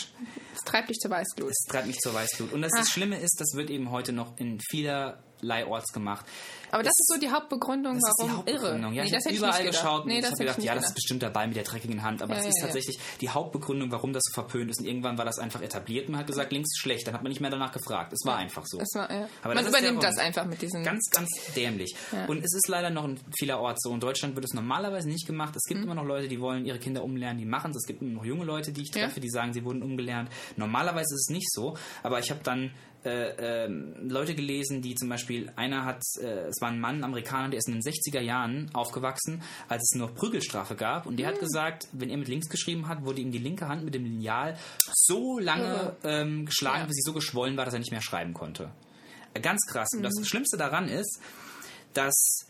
es 0.55 0.61
treibt 0.61 0.88
dich 0.90 0.98
zur 0.98 1.11
Weißglut. 1.11 1.50
Es 1.50 1.64
treibt 1.68 1.86
mich 1.86 1.98
zur 1.98 2.14
Weißglut. 2.14 2.53
Und 2.53 2.62
das, 2.62 2.72
Ah. 2.74 2.78
das 2.80 2.90
Schlimme 2.90 3.18
ist, 3.18 3.40
das 3.40 3.55
wird 3.55 3.70
eben 3.70 3.90
heute 3.90 4.12
noch 4.12 4.36
in 4.38 4.59
vielerlei 4.70 5.66
Orts 5.66 5.92
gemacht. 5.92 6.24
Aber 6.70 6.82
das 6.82 6.92
ist 6.98 7.12
so 7.12 7.20
die 7.20 7.30
Hauptbegründung, 7.30 7.98
Das 8.00 8.09
ist 8.09 8.14
die 8.18 8.22
warum 8.28 8.36
Hauptbegründung. 8.38 8.92
irre. 8.92 8.96
Ja, 8.96 9.05
ich 9.05 9.11
das 9.12 9.26
habe 9.26 9.34
überall 9.36 9.64
geschaut 9.64 10.03
und 10.03 10.07
Nee, 10.09 10.16
ich 10.16 10.20
das 10.22 10.30
habe 10.30 10.38
gedacht, 10.44 10.62
ja, 10.62 10.74
das 10.74 10.86
ist 10.86 10.94
bestimmt 10.94 11.22
dabei 11.22 11.46
mit 11.46 11.57
der 11.57 11.64
dreckigen 11.64 12.03
Hand. 12.03 12.22
Aber 12.22 12.32
Ja, 12.32 12.36
das 12.38 12.46
ja, 12.46 12.50
ist 12.50 12.61
tatsächlich 12.62 12.98
die 13.20 13.28
Hauptbegründung, 13.28 13.90
warum 13.92 14.14
das 14.14 14.22
so 14.24 14.32
verpönt 14.40 14.70
ist. 14.70 14.80
Und 14.80 14.86
irgendwann 14.86 15.18
war 15.18 15.26
das 15.26 15.38
einfach 15.38 15.61
etabliert. 15.61 16.09
Man 16.09 16.18
hat 16.20 16.26
gesagt, 16.28 16.50
links 16.50 16.70
ist 16.72 16.78
schlecht. 16.80 17.07
Dann 17.07 17.12
hat 17.14 17.22
man 17.22 17.28
nicht 17.30 17.42
mehr 17.42 17.50
danach 17.50 17.72
gefragt. 17.72 18.14
Es 18.14 18.20
war 18.24 18.36
einfach 18.38 18.64
so. 18.64 18.78
Das 18.78 18.88
war. 18.94 19.11
Aber 19.11 19.55
Man 19.55 19.57
das 19.64 19.70
der 19.70 19.80
übernimmt 19.80 20.03
das 20.03 20.16
einfach 20.16 20.46
mit 20.46 20.62
diesen. 20.62 20.82
Ganz, 20.82 21.11
ganz 21.11 21.28
dämlich. 21.55 21.94
Und 22.26 22.38
es 22.38 22.55
ist 22.55 22.68
leider 22.68 22.88
noch 22.88 23.05
in 23.05 23.20
vielerorts 23.38 23.82
so. 23.82 23.92
In 23.92 24.00
Deutschland 24.00 24.34
wird 24.34 24.46
es 24.46 24.55
normalerweise 24.55 25.09
nicht 25.09 25.26
gemacht. 25.26 25.55
Es 25.57 25.64
gibt 25.68 25.80
Mhm. 25.80 25.84
immer 25.84 25.94
noch 25.96 26.07
Leute, 26.07 26.26
die 26.28 26.40
wollen 26.40 26.64
ihre 26.64 26.78
Kinder 26.78 27.05
umlernen, 27.05 27.36
die 27.38 27.44
machen 27.44 27.72
es. 27.72 27.76
Es 27.82 27.86
gibt 27.86 28.00
immer 28.00 28.12
noch 28.12 28.24
junge 28.24 28.46
Leute, 28.46 28.72
die 28.72 28.80
ich 28.82 28.90
treffe, 28.90 29.20
die 29.20 29.28
sagen, 29.28 29.53
sie 29.53 29.62
wurden 29.64 29.82
umgelernt. 29.82 30.30
Normalerweise 30.57 31.14
ist 31.14 31.28
es 31.28 31.32
nicht 31.34 31.51
so. 31.53 31.76
Aber 32.03 32.18
ich 32.20 32.30
habe 32.30 32.40
dann 32.43 32.72
äh, 33.05 33.64
ähm, 33.64 33.95
Leute 34.09 34.34
gelesen, 34.34 34.80
die 34.80 34.95
zum 34.95 35.09
Beispiel, 35.09 35.51
einer 35.57 35.84
hat, 35.84 36.03
äh, 36.20 36.47
es 36.47 36.61
war 36.61 36.68
ein 36.68 36.78
Mann, 36.80 36.99
ein 36.99 37.05
Amerikaner, 37.05 37.49
der 37.49 37.59
ist 37.59 37.68
in 37.68 37.74
den 37.74 37.82
60er 37.82 38.20
Jahren 38.20 38.70
aufgewachsen, 38.74 39.43
als 39.68 39.82
es 39.93 39.99
noch 39.99 40.14
Prügelstrafe 40.14 40.76
gab. 40.76 41.07
Und 41.07 41.16
der 41.18 41.26
Hm. 41.28 41.34
hat 41.34 41.40
gesagt, 41.40 41.88
wenn 41.93 42.11
er 42.11 42.16
mit 42.18 42.28
links 42.28 42.49
geschrieben 42.49 42.86
hat, 42.86 43.05
wurde 43.05 43.20
ihm 43.20 43.32
die 43.32 43.38
linke 43.38 43.66
Hand 43.66 43.84
mit 43.84 43.95
dem 43.95 44.05
Lineal 44.05 44.57
so 44.95 45.38
lange 45.40 45.97
ähm, 46.05 46.47
geschlagen, 46.47 46.80
Ja. 46.82 46.86
bis 46.86 46.95
sie 46.97 47.03
so 47.05 47.12
geschwollen 47.12 47.57
war, 47.57 47.64
dass 47.64 47.74
er 47.74 47.80
nicht 47.80 47.90
mehr 47.90 48.03
schreiben 48.03 48.34
konnte. 48.34 48.70
Äh, 49.34 49.40
Ganz 49.40 49.62
krass. 49.66 49.88
Und 49.95 50.01
Mhm. 50.01 50.05
das 50.05 50.28
Schlimmste 50.28 50.57
daran 50.57 50.88
ist, 50.88 51.20
dass 51.95 52.47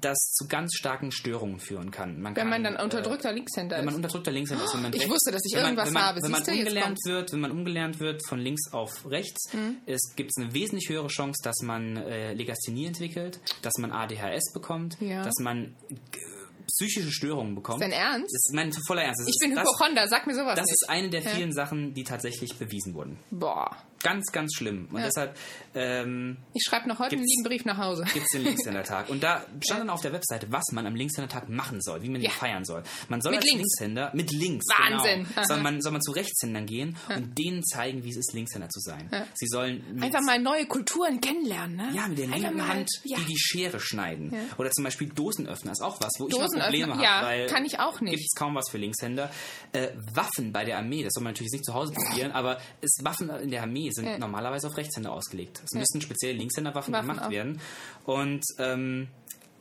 das 0.00 0.16
zu 0.32 0.46
ganz 0.48 0.74
starken 0.76 1.12
Störungen 1.12 1.60
führen 1.60 1.90
kann. 1.90 2.20
Man 2.20 2.34
wenn 2.36 2.42
kann, 2.42 2.48
man 2.50 2.64
dann 2.64 2.76
äh, 2.76 2.82
unterdrückter 2.82 3.32
Linkshänder 3.32 3.76
wenn 3.78 3.84
man 3.84 3.94
ist. 3.94 3.96
unterdrückter 3.98 4.30
Linkshänder 4.32 4.64
ist. 4.64 4.74
Wenn 4.74 4.82
man 4.82 4.92
Ich 4.92 5.00
rechts- 5.00 5.12
wusste, 5.12 5.30
dass 5.32 5.42
ich 5.44 5.52
wenn 5.54 5.62
man, 5.62 5.70
irgendwas 5.70 5.86
wenn 5.86 5.92
man, 5.94 6.02
habe. 6.02 6.20
Wenn 6.22 6.30
man 6.30 6.42
du, 6.44 6.50
jetzt 6.50 6.58
umgelernt 6.66 6.98
wird, 7.04 7.32
wenn 7.32 7.40
man 7.40 7.50
umgelernt 7.50 8.00
wird 8.00 8.26
von 8.26 8.38
links 8.38 8.72
auf 8.72 9.04
rechts, 9.10 9.52
Mhm. 9.52 9.76
es 9.86 10.12
gibt 10.16 10.30
eine 10.38 10.52
wesentlich 10.54 10.88
höhere 10.88 11.08
Chance, 11.08 11.40
dass 11.44 11.56
man 11.62 11.96
äh, 11.96 12.32
Legasthenie 12.34 12.86
entwickelt, 12.86 13.40
dass 13.62 13.74
man 13.78 13.92
ADHS 13.92 14.52
bekommt, 14.52 14.96
Ja. 15.00 15.22
dass 15.24 15.34
man 15.40 15.76
g- 16.10 16.20
psychische 16.66 17.10
Störungen 17.10 17.54
bekommt. 17.56 17.82
Ist 17.82 17.90
dein 17.90 17.98
Ernst? 17.98 18.32
Das 18.32 18.44
ist 18.48 18.54
mein 18.54 18.72
voller 18.86 19.02
Ernst. 19.02 19.20
Das 19.20 19.28
Ich 19.28 19.34
ist, 19.34 19.40
bin 19.40 19.58
Hypochonder, 19.58 20.06
sag 20.08 20.26
mir 20.26 20.34
sowas 20.34 20.54
das 20.54 20.64
nicht. 20.66 20.72
ist 20.72 20.86
eine 20.88 21.10
der 21.10 21.22
Ja. 21.22 21.30
vielen 21.30 21.52
Sachen, 21.52 21.94
die 21.94 22.04
tatsächlich 22.04 22.56
bewiesen 22.58 22.94
wurden. 22.94 23.18
Boah. 23.30 23.76
Ganz, 24.02 24.26
ganz 24.32 24.54
schlimm. 24.54 24.88
Und 24.90 24.98
Ja. 24.98 25.06
deshalb 25.06 25.36
ähm, 25.74 26.36
Ich 26.54 26.62
schreibe 26.66 26.88
noch 26.88 26.98
heute 26.98 27.16
einen 27.16 27.24
lieben 27.24 27.44
Brief 27.44 27.64
nach 27.64 27.76
Hause. 27.78 28.02
gibt 28.12 28.24
es 28.24 28.28
den 28.32 28.42
Linkshändertag. 28.44 29.08
Und 29.08 29.22
da 29.22 29.44
stand 29.64 29.80
dann 29.80 29.90
auf 29.90 30.00
der 30.00 30.12
Webseite, 30.12 30.46
was 30.50 30.64
man 30.72 30.86
am 30.86 30.94
Linkshändertag 30.96 31.48
machen 31.48 31.80
soll, 31.80 32.02
wie 32.02 32.08
man 32.08 32.20
Ja. 32.20 32.30
ihn 32.30 32.34
feiern 32.34 32.64
soll. 32.64 32.82
Man 33.08 33.20
soll 33.20 33.32
Mit 33.32 33.42
als 33.42 33.50
links. 33.52 33.60
Linkshänder 33.78 34.10
mit 34.14 34.32
links, 34.32 34.66
Wahnsinn. 34.68 35.26
genau, 35.28 35.42
soll 35.46 35.60
man, 35.60 35.80
soll 35.82 35.92
man 35.92 36.02
zu 36.02 36.12
Rechtshändern 36.12 36.66
gehen 36.66 36.96
und 37.14 37.38
denen 37.38 37.62
zeigen, 37.64 38.02
wie 38.04 38.10
es 38.10 38.16
ist, 38.16 38.32
Linkshänder 38.32 38.68
zu 38.68 38.80
sein. 38.80 39.08
Sie 39.34 39.46
sollen 39.46 40.00
Einfach 40.02 40.22
mal 40.22 40.38
neue 40.40 40.66
Kulturen 40.66 41.20
kennenlernen, 41.20 41.76
ne? 41.76 41.90
ja, 41.94 42.08
mit 42.08 42.18
der 42.18 42.24
Einfach 42.26 42.38
linken 42.40 42.56
mal- 42.56 42.68
Hand 42.68 42.88
ja. 43.04 43.18
die 43.18 43.24
die 43.26 43.38
Schere 43.38 43.78
schneiden. 43.80 44.34
Oder 44.58 44.70
zum 44.70 44.82
Beispiel 44.84 45.08
Dosenöffner 45.10 45.72
ist 45.72 45.82
auch 45.82 46.00
was, 46.00 46.10
wo 46.18 46.26
ich 46.26 46.32
noch 46.32 46.40
Dosenöffner, 46.42 46.64
Probleme 46.64 46.92
habe, 46.94 47.02
ja, 47.04 47.22
weil 47.22 47.46
kann 47.46 47.64
ich 47.64 47.78
auch 47.78 48.00
nicht. 48.00 48.12
gibt 48.16 48.24
es 48.24 48.34
kaum 48.36 48.54
was 48.54 48.68
für 48.70 48.78
Linkshänder. 48.78 49.30
Äh, 49.72 49.88
Waffen 50.14 50.52
bei 50.52 50.64
der 50.64 50.78
Armee, 50.78 51.04
das 51.04 51.12
soll 51.12 51.22
man 51.22 51.32
natürlich 51.34 51.52
nicht 51.52 51.64
zu 51.64 51.74
Hause 51.74 51.92
probieren, 51.92 52.32
aber 52.32 52.58
es, 52.80 52.96
Waffen 53.02 53.28
in 53.30 53.50
der 53.50 53.62
Armee 53.62 53.89
sind 53.92 54.06
Ja. 54.06 54.18
normalerweise 54.18 54.66
auf 54.68 54.76
Rechtshänder 54.76 55.12
ausgelegt. 55.12 55.60
Es 55.64 55.72
müssen 55.72 56.00
speziell 56.00 56.36
Linkshänderwaffen 56.36 56.92
Waffen 56.92 57.08
gemacht 57.08 57.26
auch. 57.26 57.30
werden. 57.30 57.60
Und 58.04 58.42
ähm, 58.58 59.08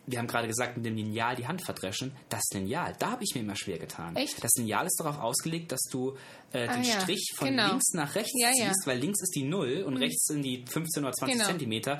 wir 0.08 0.18
haben 0.18 0.26
gerade 0.28 0.48
gesagt, 0.48 0.76
mit 0.76 0.86
dem 0.88 0.96
Lineal 0.96 1.36
die 1.36 1.46
Hand 1.48 1.64
verdreschen. 1.64 2.12
Das 2.30 2.42
Lineal, 2.54 2.96
da 2.98 3.12
habe 3.12 3.24
ich 3.24 3.36
mir 3.36 3.42
immer 3.42 3.56
schwer 3.56 3.78
getan. 3.78 4.16
Echt? 4.16 4.44
Das 4.44 4.50
Lineal 4.58 4.88
ist 4.88 5.00
darauf 5.00 5.20
ausgelegt, 5.20 5.72
dass 5.72 5.82
du 5.92 6.18
äh, 6.52 6.66
Ah, 6.68 6.74
den 6.74 6.84
ja. 6.84 7.00
Strich 7.02 7.32
von 7.36 7.50
Genau. 7.50 7.68
links 7.70 7.94
nach 7.94 8.16
rechts 8.16 8.32
Ja, 8.36 8.50
ja. 8.50 8.70
ziehst, 8.70 8.88
weil 8.88 8.98
links 8.98 9.22
ist 9.22 9.36
die 9.36 9.44
0 9.44 9.84
und 9.86 9.98
rechts 9.98 10.26
sind 10.26 10.42
die 10.42 10.66
15 10.68 11.04
oder 11.04 11.14
20 11.14 11.38
Genau. 11.38 11.48
Zentimeter. 11.50 12.00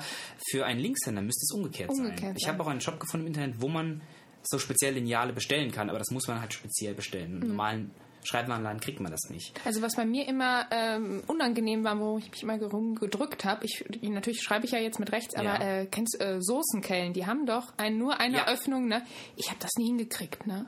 Für 0.50 0.66
einen 0.66 0.80
Linkshänder 0.80 1.22
müsste 1.22 1.44
es 1.44 1.52
umgekehrt, 1.52 1.94
sein. 1.94 2.06
Umgekehrt 2.06 2.36
Ich 2.36 2.44
sein. 2.46 2.54
habe 2.54 2.64
auch 2.64 2.68
einen 2.68 2.80
Shop 2.80 2.98
gefunden 2.98 3.26
im 3.26 3.32
Internet, 3.32 3.60
wo 3.60 3.68
man 3.68 4.00
so 4.42 4.58
speziell 4.58 4.94
Lineale 4.94 5.32
bestellen 5.32 5.70
kann, 5.70 5.88
aber 5.88 6.00
das 6.00 6.10
muss 6.10 6.26
man 6.26 6.40
halt 6.40 6.52
speziell 6.52 6.94
bestellen. 6.94 7.38
Mhm. 7.38 7.46
Normalen 7.48 7.90
Schreibwarenladen 8.24 8.80
kriegt 8.80 9.00
man 9.00 9.10
das 9.10 9.30
nicht. 9.30 9.58
Also 9.64 9.82
was 9.82 9.96
bei 9.96 10.04
mir 10.04 10.26
immer 10.28 10.66
ähm, 10.70 11.22
unangenehm 11.26 11.84
war, 11.84 11.98
wo 11.98 12.18
ich 12.18 12.30
mich 12.30 12.42
immer 12.42 12.58
rumgedrückt 12.60 13.44
habe, 13.44 13.64
ich 13.64 13.84
natürlich 14.02 14.42
schreibe 14.42 14.66
ich 14.66 14.72
ja 14.72 14.78
jetzt 14.78 14.98
mit 15.00 15.12
rechts, 15.12 15.34
aber 15.34 15.44
Ja. 15.60 15.80
äh, 15.80 15.86
kennst 15.86 16.16
du 16.20 16.24
äh, 16.24 16.40
Soßenkellen, 16.42 17.12
die 17.12 17.26
haben 17.26 17.46
doch 17.46 17.72
ein, 17.76 17.98
nur 17.98 18.20
eine 18.20 18.38
Ja. 18.38 18.48
Öffnung, 18.48 18.88
ne? 18.88 19.02
Ich 19.36 19.48
habe 19.48 19.58
das 19.60 19.70
nie 19.78 19.86
hingekriegt, 19.86 20.46
ne? 20.46 20.66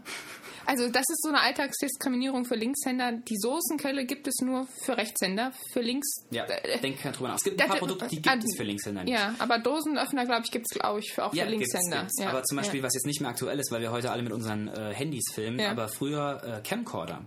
Also 0.64 0.88
das 0.88 1.02
ist 1.10 1.22
so 1.22 1.28
eine 1.30 1.40
Alltagsdiskriminierung 1.40 2.44
für 2.44 2.54
Linkshänder. 2.54 3.12
Die 3.12 3.36
Soßenkelle 3.36 4.04
gibt 4.06 4.28
es 4.28 4.36
nur 4.42 4.66
für 4.84 4.96
Rechtshänder, 4.96 5.52
für 5.72 5.80
links. 5.80 6.08
Ja, 6.30 6.44
äh, 6.44 6.78
denk 6.80 7.02
drüber 7.02 7.28
nach. 7.28 7.36
Es 7.36 7.42
gibt 7.44 7.60
ein 7.60 7.68
paar 7.68 7.78
Produkte, 7.78 8.06
die 8.06 8.22
ah, 8.28 8.32
gibt 8.34 8.44
es 8.44 8.56
für 8.56 8.62
Linkshänder 8.62 9.02
nicht. 9.04 9.12
Ja, 9.12 9.34
aber 9.40 9.58
Dosenöffner, 9.58 10.24
glaube 10.24 10.42
ich, 10.44 10.52
gibt 10.52 10.66
es, 10.70 10.78
glaube 10.78 11.00
ich, 11.00 11.12
für, 11.12 11.24
auch 11.24 11.34
Ja, 11.34 11.44
für 11.46 11.50
gibt's, 11.56 11.72
Linkshänder. 11.72 12.02
gibt's. 12.02 12.22
Ja. 12.22 12.28
Aber 12.30 12.44
zum 12.44 12.56
Beispiel, 12.58 12.82
was 12.82 12.94
jetzt 12.94 13.06
nicht 13.06 13.20
mehr 13.20 13.30
aktuell 13.30 13.58
ist, 13.58 13.72
weil 13.72 13.80
wir 13.80 13.90
heute 13.90 14.12
alle 14.12 14.22
mit 14.22 14.32
unseren 14.32 14.68
äh, 14.68 14.94
Handys 14.94 15.32
filmen, 15.32 15.60
aber 15.60 15.88
früher 15.88 16.40
äh, 16.44 16.66
Camcorder. 16.66 17.22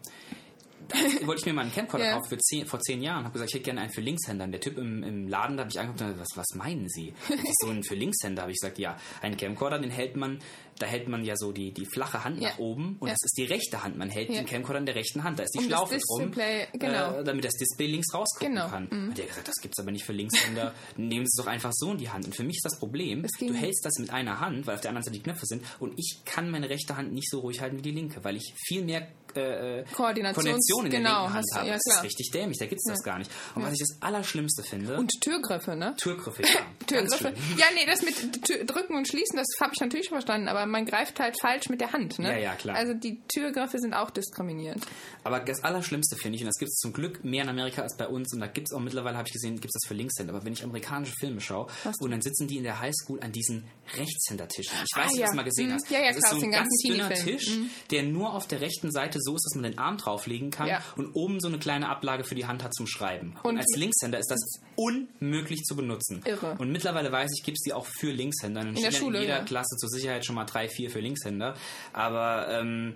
Wollte 1.25 1.39
ich 1.41 1.45
mir 1.45 1.53
mal 1.53 1.61
einen 1.63 1.71
Camcorder 1.71 2.05
Ja. 2.05 2.13
kaufen 2.19 2.39
zehn, 2.39 2.65
vor 2.65 2.79
zehn 2.79 3.01
Jahren. 3.01 3.23
Habe 3.23 3.33
gesagt, 3.33 3.49
ich 3.51 3.55
hätte 3.55 3.63
gerne 3.65 3.81
einen 3.81 3.91
für 3.91 4.01
Linkshänder. 4.01 4.45
Und 4.45 4.51
der 4.51 4.61
Typ 4.61 4.77
im, 4.77 5.03
im 5.03 5.27
Laden, 5.27 5.57
da 5.57 5.61
habe 5.63 5.71
ich 5.71 5.79
angeguckt 5.79 6.01
und 6.01 6.07
gesagt, 6.13 6.29
was, 6.35 6.37
was 6.51 6.57
meinen 6.57 6.89
Sie? 6.89 7.13
Das 7.29 7.39
ist 7.39 7.61
so 7.61 7.69
ein 7.69 7.83
für 7.83 7.95
Linkshänder. 7.95 8.41
Habe 8.43 8.51
ich 8.51 8.59
gesagt, 8.59 8.79
ja, 8.79 8.97
ein 9.21 9.37
Camcorder, 9.37 9.79
den 9.79 9.91
hält 9.91 10.15
man, 10.15 10.39
da 10.79 10.85
hält 10.87 11.07
man 11.07 11.23
ja 11.23 11.35
so 11.37 11.51
die, 11.51 11.71
die 11.71 11.85
flache 11.85 12.23
Hand 12.23 12.41
Ja. 12.41 12.49
nach 12.49 12.59
oben 12.59 12.97
und 12.99 13.07
Ja. 13.07 13.13
das 13.13 13.23
ist 13.23 13.37
die 13.37 13.43
rechte 13.45 13.83
Hand. 13.83 13.97
Man 13.97 14.09
hält 14.09 14.29
den 14.29 14.45
Camcorder 14.45 14.79
in 14.79 14.85
der 14.85 14.95
rechten 14.95 15.23
Hand. 15.23 15.39
Da 15.39 15.43
ist 15.43 15.53
die 15.53 15.59
Um 15.59 15.65
Schlaufe 15.65 15.97
drum, 15.97 16.31
Display- 16.31 16.67
genau. 16.73 17.19
äh, 17.19 17.23
damit 17.23 17.45
das 17.45 17.53
Display 17.53 17.87
links 17.87 18.13
rausgucken 18.13 18.55
Genau, 18.55 18.67
kann. 18.69 18.87
Und 18.87 19.17
der 19.17 19.23
hat 19.25 19.29
gesagt, 19.29 19.47
das 19.47 19.55
gibt's 19.61 19.79
aber 19.79 19.91
nicht 19.91 20.03
für 20.05 20.13
Linkshänder. 20.13 20.73
Nehmen 20.97 21.25
Sie 21.25 21.31
es 21.39 21.43
doch 21.43 21.47
einfach 21.51 21.71
so 21.73 21.91
in 21.91 21.97
die 21.97 22.09
Hand. 22.09 22.25
Und 22.25 22.35
für 22.35 22.43
mich 22.43 22.57
ist 22.57 22.65
das 22.65 22.77
Problem, 22.79 23.23
Es 23.25 23.31
du 23.39 23.53
hältst 23.53 23.85
das 23.85 23.93
mit 23.99 24.09
einer 24.11 24.39
Hand, 24.39 24.67
weil 24.67 24.75
auf 24.75 24.81
der 24.81 24.89
anderen 24.89 25.03
Seite 25.03 25.17
die 25.17 25.23
Knöpfe 25.23 25.45
sind 25.45 25.63
und 25.79 25.93
ich 25.97 26.21
kann 26.25 26.49
meine 26.51 26.69
rechte 26.69 26.97
Hand 26.97 27.13
nicht 27.13 27.29
so 27.29 27.39
ruhig 27.39 27.61
halten 27.61 27.77
wie 27.77 27.81
die 27.81 27.91
linke, 27.91 28.23
weil 28.23 28.35
ich 28.35 28.53
viel 28.67 28.83
mehr 28.83 29.07
äh, 29.35 29.79
äh, 29.79 29.83
Koordinations- 29.93 30.33
Koordination 30.33 30.85
in 30.85 30.91
der 30.91 30.99
genau, 30.99 31.21
linken 31.23 31.33
Hand 31.33 31.35
hast 31.37 31.51
du- 31.51 31.55
habe. 31.59 31.67
ja, 31.67 31.73
das 31.73 31.95
ist 31.97 32.03
richtig 32.03 32.31
dämlich, 32.31 32.57
da 32.59 32.65
gibt's 32.65 32.85
das 32.87 33.03
gar 33.03 33.17
nicht. 33.19 33.31
Und 33.55 33.63
was 33.63 33.73
ich 33.73 33.79
das 33.79 33.97
Allerschlimmste 34.01 34.63
finde, 34.63 34.97
Und 34.97 35.11
Türgriffe, 35.21 35.75
ne? 35.75 35.95
Türgriffe, 35.97 36.41
ja. 36.43 36.59
Türgriffe. 36.87 37.33
Ja, 37.57 37.65
nee, 37.75 37.85
das 37.85 38.01
mit 38.01 38.43
Tür 38.45 38.63
drücken 38.65 38.95
und 38.95 39.07
schließen, 39.07 39.35
das 39.37 39.47
habe 39.61 39.71
ich 39.73 39.79
natürlich 39.81 40.09
verstanden, 40.09 40.47
aber 40.47 40.65
man 40.65 40.85
greift 40.85 41.19
halt 41.19 41.35
falsch 41.39 41.69
mit 41.69 41.81
der 41.81 41.91
Hand, 41.93 42.19
ne? 42.19 42.29
Ja, 42.33 42.37
ja, 42.37 42.55
klar. 42.55 42.75
Also 42.75 42.93
die 42.93 43.21
Türgriffe 43.27 43.79
sind 43.79 43.93
auch 43.93 44.09
diskriminierend. 44.11 44.85
Aber 45.23 45.39
das 45.39 45.63
Allerschlimmste 45.63 46.15
finde 46.15 46.35
ich, 46.37 46.41
und 46.43 46.47
das 46.47 46.57
gibt 46.57 46.69
es 46.69 46.77
zum 46.77 46.93
Glück 46.93 47.23
mehr 47.23 47.43
in 47.43 47.49
Amerika 47.49 47.81
als 47.81 47.95
bei 47.97 48.07
uns, 48.07 48.33
und 48.33 48.39
da 48.39 48.47
gibt 48.47 48.67
es 48.69 48.73
auch 48.75 48.79
mittlerweile, 48.81 49.17
habe 49.17 49.27
ich 49.27 49.33
gesehen, 49.33 49.55
gibt 49.55 49.73
es 49.73 49.81
das 49.81 49.87
für 49.87 49.93
Linkshänder. 49.95 50.33
Aber 50.33 50.45
wenn 50.45 50.53
ich 50.53 50.63
amerikanische 50.63 51.13
Filme 51.19 51.41
schaue, 51.41 51.67
und 51.99 52.11
dann 52.11 52.21
sitzen 52.21 52.47
die 52.47 52.57
in 52.57 52.63
der 52.63 52.79
Highschool 52.79 53.19
an 53.21 53.31
diesen 53.31 53.65
Rechtshändertischen. 53.97 54.73
Ich 54.89 54.95
weiß 54.97 55.05
Ah, 55.05 55.07
nicht, 55.07 55.11
ob 55.11 55.15
du 55.15 55.19
ja. 55.21 55.25
das 55.27 55.35
mal 55.35 55.43
gesehen 55.43 55.67
Mhm. 55.69 55.73
hast. 55.73 55.89
Ja, 55.89 55.99
ja, 55.99 56.07
das 56.11 56.17
klar, 56.19 56.23
ist 56.23 56.29
so 56.29 56.35
ein 56.35 56.41
den 56.41 56.51
ganz 56.51 56.69
ganzen 56.69 56.91
dünner. 56.91 57.09
Tisch, 57.37 57.59
der 57.91 58.03
nur 58.03 58.33
auf 58.33 58.47
der 58.47 58.61
rechten 58.61 58.91
Seite 58.91 59.19
so 59.25 59.35
ist, 59.35 59.43
dass 59.45 59.55
man 59.59 59.63
den 59.69 59.77
Arm 59.79 59.97
drauflegen 59.97 60.51
kann 60.51 60.67
Ja. 60.67 60.81
und 60.95 61.11
oben 61.13 61.39
so 61.39 61.47
eine 61.47 61.57
kleine 61.59 61.89
Ablage 61.89 62.23
für 62.23 62.35
die 62.35 62.45
Hand 62.45 62.63
hat 62.63 62.73
zum 62.73 62.87
Schreiben. 62.87 63.35
Und, 63.43 63.51
Und- 63.51 63.57
als 63.57 63.75
Linkshänder 63.75 64.19
ist 64.19 64.29
das 64.31 64.39
unmöglich 64.75 65.63
zu 65.63 65.75
benutzen. 65.75 66.21
Irre. 66.25 66.55
Und 66.59 66.71
mittlerweile 66.71 67.11
weiß 67.11 67.31
ich, 67.37 67.43
gibt 67.43 67.57
es 67.57 67.63
die 67.63 67.73
auch 67.73 67.85
für 67.85 68.11
Linkshänder. 68.11 68.61
Dann 68.63 68.75
In 68.75 68.81
der 68.83 68.91
Schule, 68.91 69.17
in 69.17 69.23
jeder 69.23 69.39
ja. 69.39 69.43
Klasse 69.43 69.75
zur 69.77 69.89
Sicherheit 69.89 70.25
schon 70.25 70.35
mal 70.35 70.45
drei, 70.45 70.69
vier 70.69 70.89
für 70.89 70.99
Linkshänder. 70.99 71.55
Aber 71.93 72.47
ähm, 72.49 72.93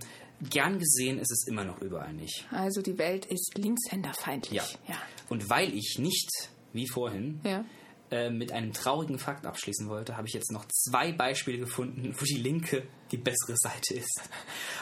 gern 0.49 0.79
gesehen 0.79 1.19
ist 1.19 1.31
es 1.31 1.47
immer 1.47 1.63
noch 1.63 1.81
überall 1.81 2.13
nicht. 2.13 2.45
Also 2.51 2.81
die 2.81 2.97
Welt 2.97 3.25
ist 3.25 3.57
linkshänderfeindlich. 3.57 4.53
Ja. 4.57 4.63
Ja. 4.87 4.95
Und 5.29 5.49
weil 5.49 5.73
ich 5.73 5.97
nicht, 5.99 6.29
wie 6.73 6.87
vorhin, 6.87 7.41
ja. 7.43 7.65
Äh, 8.11 8.29
mit 8.29 8.51
einem 8.51 8.73
traurigen 8.73 9.19
Fakt 9.19 9.45
abschließen 9.45 9.87
wollte, 9.89 10.17
habe 10.17 10.27
ich 10.27 10.33
jetzt 10.33 10.51
noch 10.51 10.65
zwei 10.67 11.11
Beispiele 11.11 11.57
gefunden, 11.59 12.15
wo 12.17 12.25
die 12.25 12.37
linke 12.37 12.87
die 13.11 13.17
bessere 13.17 13.55
Seite 13.55 13.95
ist. 13.95 14.21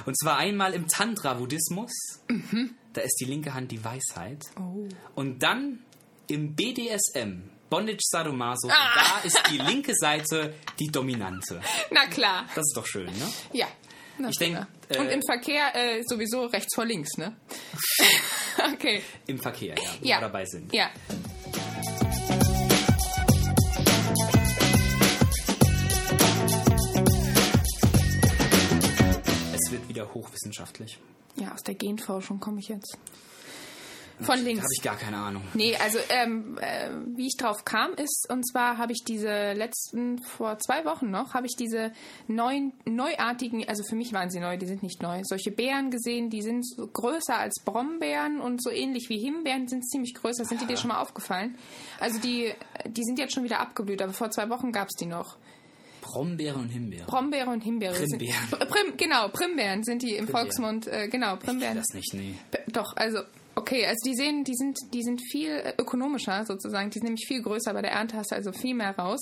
Und 0.05 0.17
zwar 0.17 0.37
einmal 0.37 0.73
im 0.73 0.87
Tantra-Buddhismus, 0.87 1.91
da 2.93 3.01
ist 3.01 3.17
die 3.19 3.25
linke 3.25 3.53
Hand 3.53 3.71
die 3.71 3.83
Weisheit. 3.83 4.43
Oh. 4.59 4.87
Und 5.15 5.43
dann 5.43 5.79
im 6.27 6.55
BDSM, 6.55 7.49
Bondage 7.69 7.99
Sadomaso, 8.01 8.69
Ah. 8.69 8.93
da 8.95 9.19
ist 9.25 9.41
die 9.51 9.57
linke 9.57 9.93
Seite 9.95 10.53
die 10.79 10.87
dominante. 10.87 11.61
Na 11.91 12.05
klar. 12.07 12.45
Das 12.55 12.65
ist 12.65 12.73
doch 12.75 12.85
schön, 12.85 13.05
ne? 13.05 13.29
Ja. 13.53 13.67
Ich 14.29 14.37
denk, 14.39 14.55
prima. 14.55 14.67
Und 15.03 15.09
äh, 15.09 15.13
im 15.13 15.21
Verkehr 15.21 15.75
äh, 15.75 16.01
sowieso 16.07 16.45
rechts 16.47 16.73
vor 16.73 16.85
links, 16.85 17.17
ne? 17.17 17.35
okay. 18.73 19.03
Im 19.27 19.37
Verkehr, 19.37 19.75
ja, 19.75 19.89
wo 20.01 20.05
Ja. 20.07 20.15
wir 20.17 20.21
dabei 20.21 20.45
sind. 20.45 20.73
Ja. 20.73 20.89
Wieder 29.97 30.13
hochwissenschaftlich. 30.13 30.99
Ja, 31.35 31.53
aus 31.53 31.63
der 31.63 31.75
Genforschung 31.75 32.39
komme 32.39 32.59
ich 32.59 32.69
jetzt. 32.69 32.97
Von 34.19 34.37
Da 34.37 34.41
links. 34.41 34.61
habe 34.61 34.69
ich 34.75 34.81
gar 34.81 34.95
keine 34.95 35.17
Ahnung. 35.17 35.43
Nee, 35.53 35.75
also 35.75 35.99
ähm, 36.09 36.57
äh, 36.59 36.89
wie 37.15 37.27
ich 37.27 37.35
drauf 37.37 37.65
kam 37.65 37.93
ist, 37.93 38.27
und 38.31 38.47
zwar 38.49 38.79
habe 38.79 38.91
ich 38.91 39.03
diese 39.05 39.53
letzten, 39.53 40.17
vor 40.23 40.57
zwei 40.57 40.85
Wochen 40.85 41.11
noch, 41.11 41.35
habe 41.35 41.45
ich 41.45 41.55
diese 41.55 41.91
neuen, 42.27 42.73
neuartigen, 42.85 43.69
also 43.69 43.83
für 43.87 43.95
mich 43.95 44.13
waren 44.13 44.31
sie 44.31 44.39
neu, 44.39 44.57
die 44.57 44.65
sind 44.65 44.81
nicht 44.81 45.03
neu, 45.03 45.21
solche 45.23 45.51
Beeren 45.51 45.91
gesehen, 45.91 46.31
die 46.31 46.41
sind 46.41 46.67
so 46.67 46.87
größer 46.87 47.37
als 47.37 47.61
Brombeeren 47.63 48.41
und 48.41 48.63
so 48.63 48.71
ähnlich 48.71 49.07
wie 49.09 49.19
Himbeeren 49.19 49.67
sind 49.67 49.87
ziemlich 49.87 50.15
größer. 50.15 50.45
Sind 50.45 50.61
die 50.61 50.65
dir 50.65 50.77
schon 50.77 50.87
mal 50.87 50.99
aufgefallen? 50.99 51.55
Also 51.99 52.19
die, 52.19 52.51
die 52.87 53.03
sind 53.03 53.19
jetzt 53.19 53.35
schon 53.35 53.43
wieder 53.43 53.59
abgeblüht, 53.59 54.01
aber 54.01 54.13
vor 54.13 54.31
zwei 54.31 54.49
Wochen 54.49 54.71
gab 54.71 54.87
es 54.87 54.95
die 54.95 55.05
noch. 55.05 55.37
Brombeere 56.07 56.57
und 56.57 56.69
Himbeere. 56.69 57.05
Brombeere 57.05 57.49
und 57.49 57.61
Himbeere. 57.63 57.93
Primbeeren. 57.93 58.47
Sind, 58.49 58.59
Prim, 58.69 58.97
genau, 58.97 59.27
Primbeeren 59.29 59.83
sind 59.83 60.01
die 60.01 60.15
im 60.15 60.25
Primbeeren. 60.25 60.45
Volksmund, 60.51 60.87
äh, 60.87 61.07
genau, 61.09 61.33
Ich 61.35 61.39
Primbeeren. 61.41 61.75
das 61.77 61.93
nicht, 61.93 62.13
nee. 62.13 62.35
Doch, 62.67 62.95
also 62.95 63.19
okay, 63.55 63.85
also 63.85 63.97
die 64.05 64.15
sehen, 64.15 64.43
die 64.43 64.55
sind, 64.55 64.77
die 64.93 65.03
sind 65.03 65.21
viel 65.31 65.49
äh, 65.49 65.73
ökonomischer 65.77 66.45
sozusagen. 66.45 66.89
Die 66.89 66.99
sind 66.99 67.05
nämlich 67.05 67.25
viel 67.27 67.41
größer. 67.41 67.73
Bei 67.73 67.81
der 67.81 67.91
Ernte 67.91 68.17
hast 68.17 68.31
du 68.31 68.35
also 68.35 68.51
viel 68.51 68.75
mehr 68.75 68.95
raus. 68.97 69.19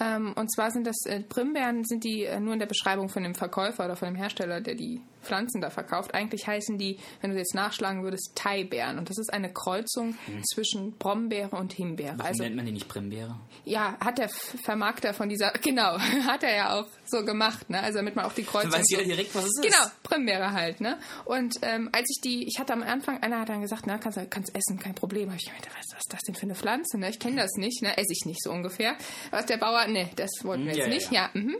Ähm, 0.00 0.32
und 0.36 0.52
zwar 0.52 0.70
sind 0.70 0.86
das 0.86 0.96
äh, 1.06 1.20
Primbeeren, 1.20 1.84
sind 1.84 2.04
die 2.04 2.24
äh, 2.24 2.40
nur 2.40 2.52
in 2.52 2.58
der 2.58 2.66
Beschreibung 2.66 3.08
von 3.08 3.22
dem 3.22 3.34
Verkäufer 3.34 3.84
oder 3.84 3.96
von 3.96 4.08
dem 4.08 4.16
Hersteller, 4.16 4.60
der 4.60 4.74
die 4.74 5.00
Pflanzen 5.26 5.60
da 5.60 5.70
verkauft. 5.70 6.14
Eigentlich 6.14 6.46
heißen 6.46 6.78
die, 6.78 6.98
wenn 7.20 7.30
du 7.32 7.36
jetzt 7.36 7.54
nachschlagen 7.54 8.02
würdest, 8.02 8.32
Thai-Beeren. 8.34 8.98
Und 8.98 9.10
das 9.10 9.18
ist 9.18 9.32
eine 9.32 9.52
Kreuzung 9.52 10.16
zwischen 10.54 10.92
Brombeere 10.98 11.56
und 11.56 11.72
Himbeere. 11.72 12.14
Warum 12.16 12.26
Also 12.26 12.42
nennt 12.44 12.56
man 12.56 12.66
die 12.66 12.72
nicht 12.72 12.88
Primbeere? 12.88 13.36
ja, 13.64 13.96
hat 14.00 14.18
der 14.18 14.28
Vermarkter 14.28 15.12
von 15.14 15.28
dieser, 15.28 15.50
genau, 15.62 15.98
hat 16.26 16.42
er 16.42 16.54
ja 16.56 16.78
auch 16.80 16.86
so 17.06 17.24
gemacht, 17.24 17.68
ne? 17.70 17.80
Also 17.80 17.98
damit 17.98 18.16
man 18.16 18.24
auch 18.24 18.32
die 18.32 18.44
Kreuzung. 18.44 18.70
Dann 18.70 18.80
weiß 18.80 18.86
so- 18.88 19.02
direkt, 19.02 19.34
was 19.34 19.44
es 19.44 19.50
ist. 19.58 19.62
Genau, 19.62 19.84
Primbeere 20.02 20.52
halt, 20.52 20.80
ne? 20.80 20.98
Und 21.24 21.56
ähm, 21.62 21.88
als 21.92 22.06
ich 22.10 22.20
die, 22.22 22.46
ich 22.46 22.58
hatte 22.58 22.72
am 22.72 22.82
Anfang, 22.82 23.22
einer 23.22 23.40
hat 23.40 23.48
dann 23.48 23.62
gesagt, 23.62 23.84
na, 23.86 23.98
kannst, 23.98 24.18
kannst 24.30 24.54
essen, 24.54 24.78
kein 24.78 24.94
Problem. 24.94 25.28
Habe 25.28 25.38
ich 25.40 25.46
gemeint, 25.46 25.66
was, 25.66 25.86
was 25.92 25.98
ist 25.98 26.12
das 26.12 26.20
denn 26.22 26.34
für 26.34 26.42
eine 26.42 26.54
Pflanze, 26.54 26.98
ne? 26.98 27.10
Ich 27.10 27.18
kenne 27.18 27.36
das 27.42 27.52
nicht, 27.56 27.82
ne? 27.82 27.96
Esse 27.96 28.12
ich 28.12 28.24
nicht 28.26 28.42
so 28.42 28.50
ungefähr. 28.50 28.96
Was 29.30 29.46
der 29.46 29.56
Bauer, 29.56 29.86
ne, 29.88 30.08
das 30.16 30.30
wollten 30.42 30.64
wir 30.66 30.72
Hm, 30.72 30.78
Ja, 30.78 30.84
jetzt 30.86 30.94
nicht, 30.94 31.12
ja. 31.12 31.30
ja, 31.34 31.40
mhm. 31.40 31.56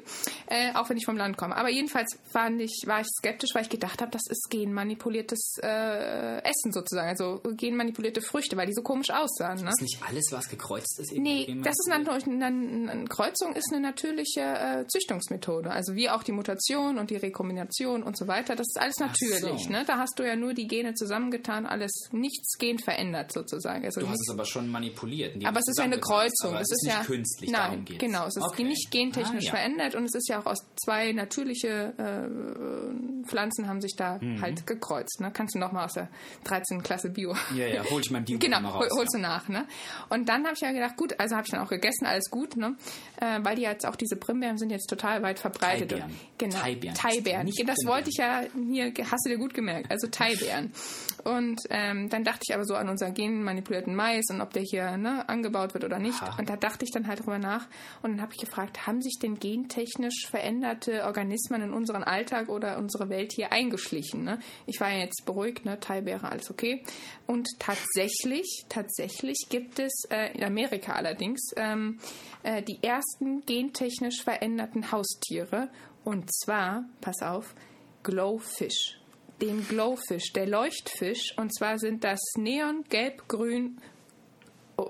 äh, 0.48 0.72
auch 0.74 0.88
wenn 0.90 0.96
ich 0.96 1.04
vom 1.04 1.16
Land 1.16 1.36
komme. 1.36 1.56
Aber 1.56 1.68
jedenfalls 1.70 2.16
ich, 2.58 2.82
war 2.86 3.00
ich 3.00 3.06
skeptisch, 3.18 3.50
weil 3.56 3.62
ich 3.62 3.70
gedacht 3.70 4.02
habe, 4.02 4.10
das 4.12 4.22
ist 4.28 4.48
genmanipuliertes 4.50 5.56
äh, 5.62 6.38
Essen 6.42 6.72
sozusagen, 6.72 7.08
also 7.08 7.40
genmanipulierte 7.56 8.20
Früchte, 8.20 8.56
weil 8.56 8.66
die 8.66 8.74
so 8.74 8.82
komisch 8.82 9.10
aussahen, 9.10 9.62
ne? 9.64 9.70
Ist 9.70 9.80
nicht 9.80 9.98
alles, 10.06 10.24
was 10.30 10.48
gekreuzt 10.48 11.00
ist, 11.00 11.12
Nee, 11.12 11.46
das 11.64 11.74
ist 11.74 11.90
eine, 11.90 12.10
eine, 12.10 12.90
eine 12.92 13.04
Kreuzung 13.06 13.54
ist 13.54 13.72
eine 13.72 13.80
natürliche 13.80 14.42
äh, 14.42 14.86
Züchtungsmethode. 14.86 15.70
Also 15.70 15.94
wie 15.94 16.10
auch 16.10 16.22
die 16.22 16.32
Mutation 16.32 16.98
und 16.98 17.08
die 17.10 17.16
Rekombination 17.16 18.02
und 18.02 18.16
so 18.18 18.28
weiter. 18.28 18.56
Das 18.56 18.66
ist 18.68 18.78
alles 18.78 18.96
natürlich. 18.98 19.64
so. 19.64 19.70
Ne? 19.70 19.84
Da 19.86 19.96
hast 19.96 20.18
du 20.18 20.22
ja 20.22 20.36
nur 20.36 20.52
die 20.52 20.66
Gene 20.68 20.92
zusammengetan, 20.92 21.64
alles 21.64 22.10
nichts 22.12 22.58
gen 22.58 22.78
verändert 22.78 23.32
sozusagen. 23.32 23.84
Also 23.86 24.02
Du 24.02 24.08
hast 24.10 24.20
es 24.20 24.34
aber 24.34 24.44
schon 24.44 24.68
manipuliert. 24.68 25.34
aber 25.46 25.60
es 25.60 25.68
ist 25.68 25.78
ja 25.78 25.84
eine. 25.84 25.98
Kreuzung. 25.98 26.54
Es 26.56 26.66
es 26.70 26.82
ist 26.82 26.86
ja 26.88 26.98
nicht 26.98 27.06
künstlich, 27.06 27.50
Nein, 27.50 27.86
genau. 27.86 28.26
Es 28.26 28.36
ist 28.36 28.42
Okay. 28.42 28.64
nicht 28.64 28.90
gentechnisch 28.90 29.44
Ah, 29.44 29.46
ja. 29.46 29.50
verändert 29.56 29.94
und 29.94 30.04
es 30.04 30.14
ist 30.14 30.28
ja 30.28 30.40
auch 30.40 30.46
aus 30.46 30.58
zwei 30.84 31.12
natürliche 31.12 31.94
äh, 31.96 33.26
Pflanzen 33.26 33.45
haben 33.66 33.80
sich 33.80 33.94
da 33.96 34.18
Mhm. 34.20 34.40
halt 34.40 34.66
gekreuzt. 34.66 35.20
Ne? 35.20 35.30
Kannst 35.32 35.54
du 35.54 35.58
noch 35.58 35.72
mal 35.72 35.84
aus 35.84 35.94
der 35.94 36.08
13. 36.44 36.82
Klasse 36.82 37.10
Bio 37.10 37.34
Ja, 37.54 37.66
ja, 37.66 37.84
hol 37.90 38.00
ich 38.00 38.10
mein 38.10 38.24
Bio 38.24 38.38
Genau, 38.38 38.60
mal 38.60 38.70
raus. 38.70 38.88
holst 38.96 39.14
du 39.14 39.18
nach, 39.18 39.48
ne? 39.48 39.66
Und 40.08 40.28
dann 40.28 40.44
habe 40.44 40.54
ich 40.54 40.60
ja 40.60 40.72
gedacht, 40.72 40.96
gut, 40.96 41.18
also 41.18 41.36
habe 41.36 41.46
ich 41.46 41.52
dann 41.52 41.60
auch 41.64 41.68
gegessen, 41.70 42.06
alles 42.06 42.30
gut, 42.30 42.56
ne? 42.56 42.76
Äh, 43.20 43.40
weil 43.42 43.56
die 43.56 43.62
jetzt 43.62 43.86
auch 43.86 43.96
diese 43.96 44.16
Primbeeren 44.16 44.58
sind 44.58 44.70
jetzt 44.70 44.86
total 44.88 45.22
weit 45.22 45.38
verbreitet. 45.38 45.90
Thai-Beeren. 45.90 46.10
Und- 46.10 46.38
Genau. 46.38 46.56
Thai-Beeren. 46.94 47.44
Nicht 47.46 47.62
Das 47.68 47.78
wollte 47.86 48.10
ich 48.10 48.16
ja 48.18 48.42
hier, 48.70 48.92
hast 49.10 49.24
du 49.26 49.30
dir 49.30 49.38
gut 49.38 49.54
gemerkt, 49.54 49.90
also 49.90 50.06
Thai-Beeren. 50.08 50.72
Und 51.26 51.62
ähm, 51.70 52.08
dann 52.08 52.22
dachte 52.22 52.42
ich 52.48 52.54
aber 52.54 52.64
so 52.64 52.76
an 52.76 52.88
unseren 52.88 53.12
genmanipulierten 53.12 53.96
Mais 53.96 54.26
und 54.30 54.40
ob 54.40 54.52
der 54.52 54.62
hier 54.62 54.96
ne, 54.96 55.28
angebaut 55.28 55.74
wird 55.74 55.82
oder 55.82 55.98
nicht. 55.98 56.22
Aha. 56.22 56.38
Und 56.38 56.48
da 56.48 56.54
dachte 56.54 56.84
ich 56.84 56.92
dann 56.92 57.08
halt 57.08 57.18
drüber 57.18 57.40
nach 57.40 57.66
und 58.02 58.12
dann 58.12 58.22
habe 58.22 58.32
ich 58.32 58.38
gefragt, 58.38 58.86
haben 58.86 59.02
sich 59.02 59.18
denn 59.20 59.40
gentechnisch 59.40 60.28
veränderte 60.30 61.04
Organismen 61.04 61.62
in 61.62 61.72
unseren 61.72 62.04
Alltag 62.04 62.48
oder 62.48 62.78
unsere 62.78 63.08
Welt 63.08 63.32
hier 63.32 63.50
eingeschlichen? 63.50 64.22
Ne? 64.22 64.38
Ich 64.66 64.78
war 64.80 64.92
ja 64.92 65.00
jetzt 65.00 65.26
beruhigt, 65.26 65.64
ne? 65.64 65.80
Thai-Beere, 65.80 66.30
alles 66.30 66.48
okay. 66.48 66.84
Und 67.26 67.48
tatsächlich, 67.58 68.64
tatsächlich 68.68 69.46
gibt 69.50 69.80
es 69.80 70.04
äh, 70.10 70.32
in 70.32 70.44
Amerika 70.44 70.92
allerdings 70.92 71.40
ähm, 71.56 71.98
äh, 72.44 72.62
die 72.62 72.80
ersten 72.84 73.44
gentechnisch 73.46 74.22
veränderten 74.22 74.92
Haustiere. 74.92 75.70
Und 76.04 76.32
zwar, 76.32 76.84
pass 77.00 77.20
auf, 77.20 77.56
Glowfish. 78.04 79.00
Den 79.40 79.66
Glowfish, 79.68 80.32
der 80.32 80.46
Leuchtfisch. 80.46 81.34
Und 81.36 81.54
zwar 81.54 81.78
sind 81.78 82.04
das 82.04 82.20
Neon, 82.38 82.84
Gelb, 82.88 83.28
Grün, 83.28 83.78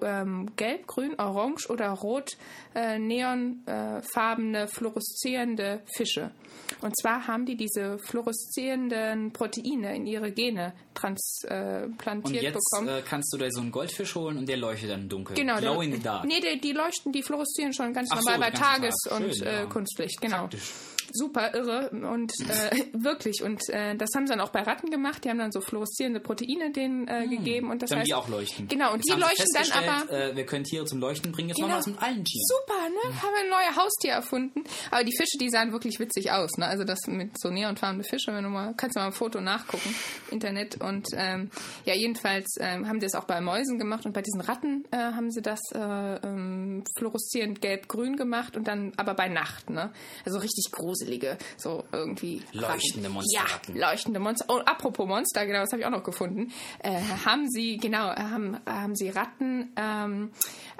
ähm, 0.02 0.50
gelb, 0.56 0.86
grün, 0.88 1.14
orange 1.18 1.68
oder 1.70 1.90
rot 1.90 2.36
äh, 2.74 2.98
neonfarbene 2.98 4.66
fluoreszierende 4.66 5.80
Fische. 5.94 6.32
Und 6.80 6.92
zwar 7.00 7.26
haben 7.28 7.46
die 7.46 7.56
diese 7.56 7.96
fluoreszierenden 7.98 9.32
Proteine 9.32 9.94
in 9.94 10.06
ihre 10.06 10.32
Gene 10.32 10.72
transplantiert 10.94 12.24
Und 12.24 12.34
jetzt 12.34 12.54
bekommen. 12.72 12.88
äh, 12.88 13.02
kannst 13.08 13.32
du 13.32 13.38
da 13.38 13.46
so 13.50 13.60
einen 13.60 13.70
Goldfisch 13.70 14.14
holen 14.16 14.38
und 14.38 14.48
der 14.48 14.56
leuchtet 14.56 14.90
dann 14.90 15.08
dunkel. 15.08 15.36
Genau, 15.36 15.58
Glow 15.58 15.80
in 15.80 15.92
the 15.92 16.00
dark. 16.00 16.24
Nee, 16.24 16.40
die, 16.40 16.60
die 16.60 16.72
leuchten, 16.72 17.12
die 17.12 17.22
fluoreszieren 17.22 17.72
schon 17.72 17.92
ganz 17.92 18.08
Ach 18.12 18.20
so, 18.20 18.30
normal 18.30 18.50
bei 18.50 18.50
den 18.56 18.60
ganzen 18.60 18.82
Tages- 18.82 18.96
Tag. 19.08 19.20
und 19.20 19.36
Schön, 19.36 19.46
äh, 19.46 19.54
ja. 19.60 19.66
Kunstlicht, 19.66 20.20
genau. 20.20 20.38
Praktisch. 20.38 20.72
Super 21.12 21.54
irre 21.54 21.90
und 21.90 22.32
äh, 22.48 22.84
wirklich. 22.92 23.42
Und 23.42 23.68
äh, 23.68 23.96
das 23.96 24.10
haben 24.14 24.26
sie 24.26 24.32
dann 24.32 24.40
auch 24.40 24.50
bei 24.50 24.62
Ratten 24.62 24.90
gemacht. 24.90 25.24
Die 25.24 25.30
haben 25.30 25.38
dann 25.38 25.52
so 25.52 25.60
fluoreszierende 25.60 26.20
Proteine 26.20 26.70
denen 26.72 27.08
äh, 27.08 27.26
gegeben. 27.28 27.70
Und 27.70 27.82
das 27.82 27.90
Dann 27.90 28.00
heißt, 28.00 28.08
die 28.08 28.14
auch 28.14 28.28
leuchten. 28.28 28.68
Genau, 28.68 28.92
und 28.92 28.98
Jetzt 29.06 29.16
die 29.16 29.20
leuchten 29.20 29.46
dann 29.54 29.88
aber. 29.88 30.12
Äh, 30.12 30.36
wir 30.36 30.46
können 30.46 30.64
Tiere 30.64 30.84
zum 30.84 31.00
Leuchten 31.00 31.32
bringen. 31.32 31.48
Jetzt 31.48 31.56
Genau. 31.56 31.68
machen 31.68 31.86
wir 31.86 31.92
das 31.92 32.00
mit 32.00 32.02
allen 32.02 32.24
Tieren. 32.24 32.44
Super, 32.46 32.88
ne? 32.88 33.22
Haben 33.22 33.32
wir 33.34 33.44
ein 33.44 33.50
neues 33.66 33.76
Haustier 33.76 34.12
erfunden. 34.12 34.64
Aber 34.90 35.04
die 35.04 35.16
Fische, 35.16 35.38
die 35.40 35.50
sahen 35.50 35.72
wirklich 35.72 35.98
witzig 35.98 36.30
aus, 36.32 36.50
ne? 36.58 36.66
Also 36.66 36.84
das 36.84 36.98
mit 37.06 37.38
so 37.40 37.50
neonfarbene 37.50 38.04
Fische, 38.04 38.32
wenn 38.34 38.44
du 38.44 38.50
mal, 38.50 38.74
kannst 38.76 38.96
du 38.96 39.00
mal 39.00 39.06
ein 39.06 39.12
Foto 39.12 39.40
nachgucken, 39.40 39.94
Internet. 40.30 40.80
Und 40.80 41.08
ähm, 41.14 41.50
ja, 41.84 41.94
jedenfalls 41.94 42.56
ähm, 42.60 42.88
haben 42.88 43.00
die 43.00 43.06
das 43.06 43.14
auch 43.14 43.24
bei 43.24 43.40
Mäusen 43.40 43.78
gemacht 43.78 44.06
und 44.06 44.12
bei 44.12 44.22
diesen 44.22 44.40
Ratten 44.40 44.84
äh, 44.90 44.96
haben 44.96 45.30
sie 45.30 45.42
das 45.42 45.60
äh, 45.74 45.78
ähm, 45.78 46.84
fluoreszierend 46.98 47.60
gelb-grün 47.60 48.16
gemacht 48.16 48.56
und 48.56 48.66
dann 48.68 48.92
aber 48.96 49.14
bei 49.14 49.28
Nacht, 49.28 49.70
ne? 49.70 49.92
Also 50.24 50.38
richtig 50.38 50.70
gruselige, 50.96 51.38
so 51.56 51.84
irgendwie 51.92 52.42
Leuchtende 52.52 53.08
Ratten. 53.08 53.14
Monsterratten. 53.14 53.76
Ja, 53.76 53.90
leuchtende 53.90 54.20
Monster. 54.20 54.46
Oh, 54.48 54.58
apropos 54.58 55.06
Monster, 55.06 55.46
genau, 55.46 55.60
das 55.60 55.72
habe 55.72 55.80
ich 55.80 55.86
auch 55.86 55.90
noch 55.90 56.04
gefunden. 56.04 56.52
Äh, 56.82 57.00
haben 57.24 57.48
sie, 57.50 57.76
genau, 57.76 58.10
äh, 58.10 58.16
haben, 58.16 58.58
haben 58.66 58.94
sie 58.94 59.10
Ratten 59.10 59.72
ähm, 59.76 60.30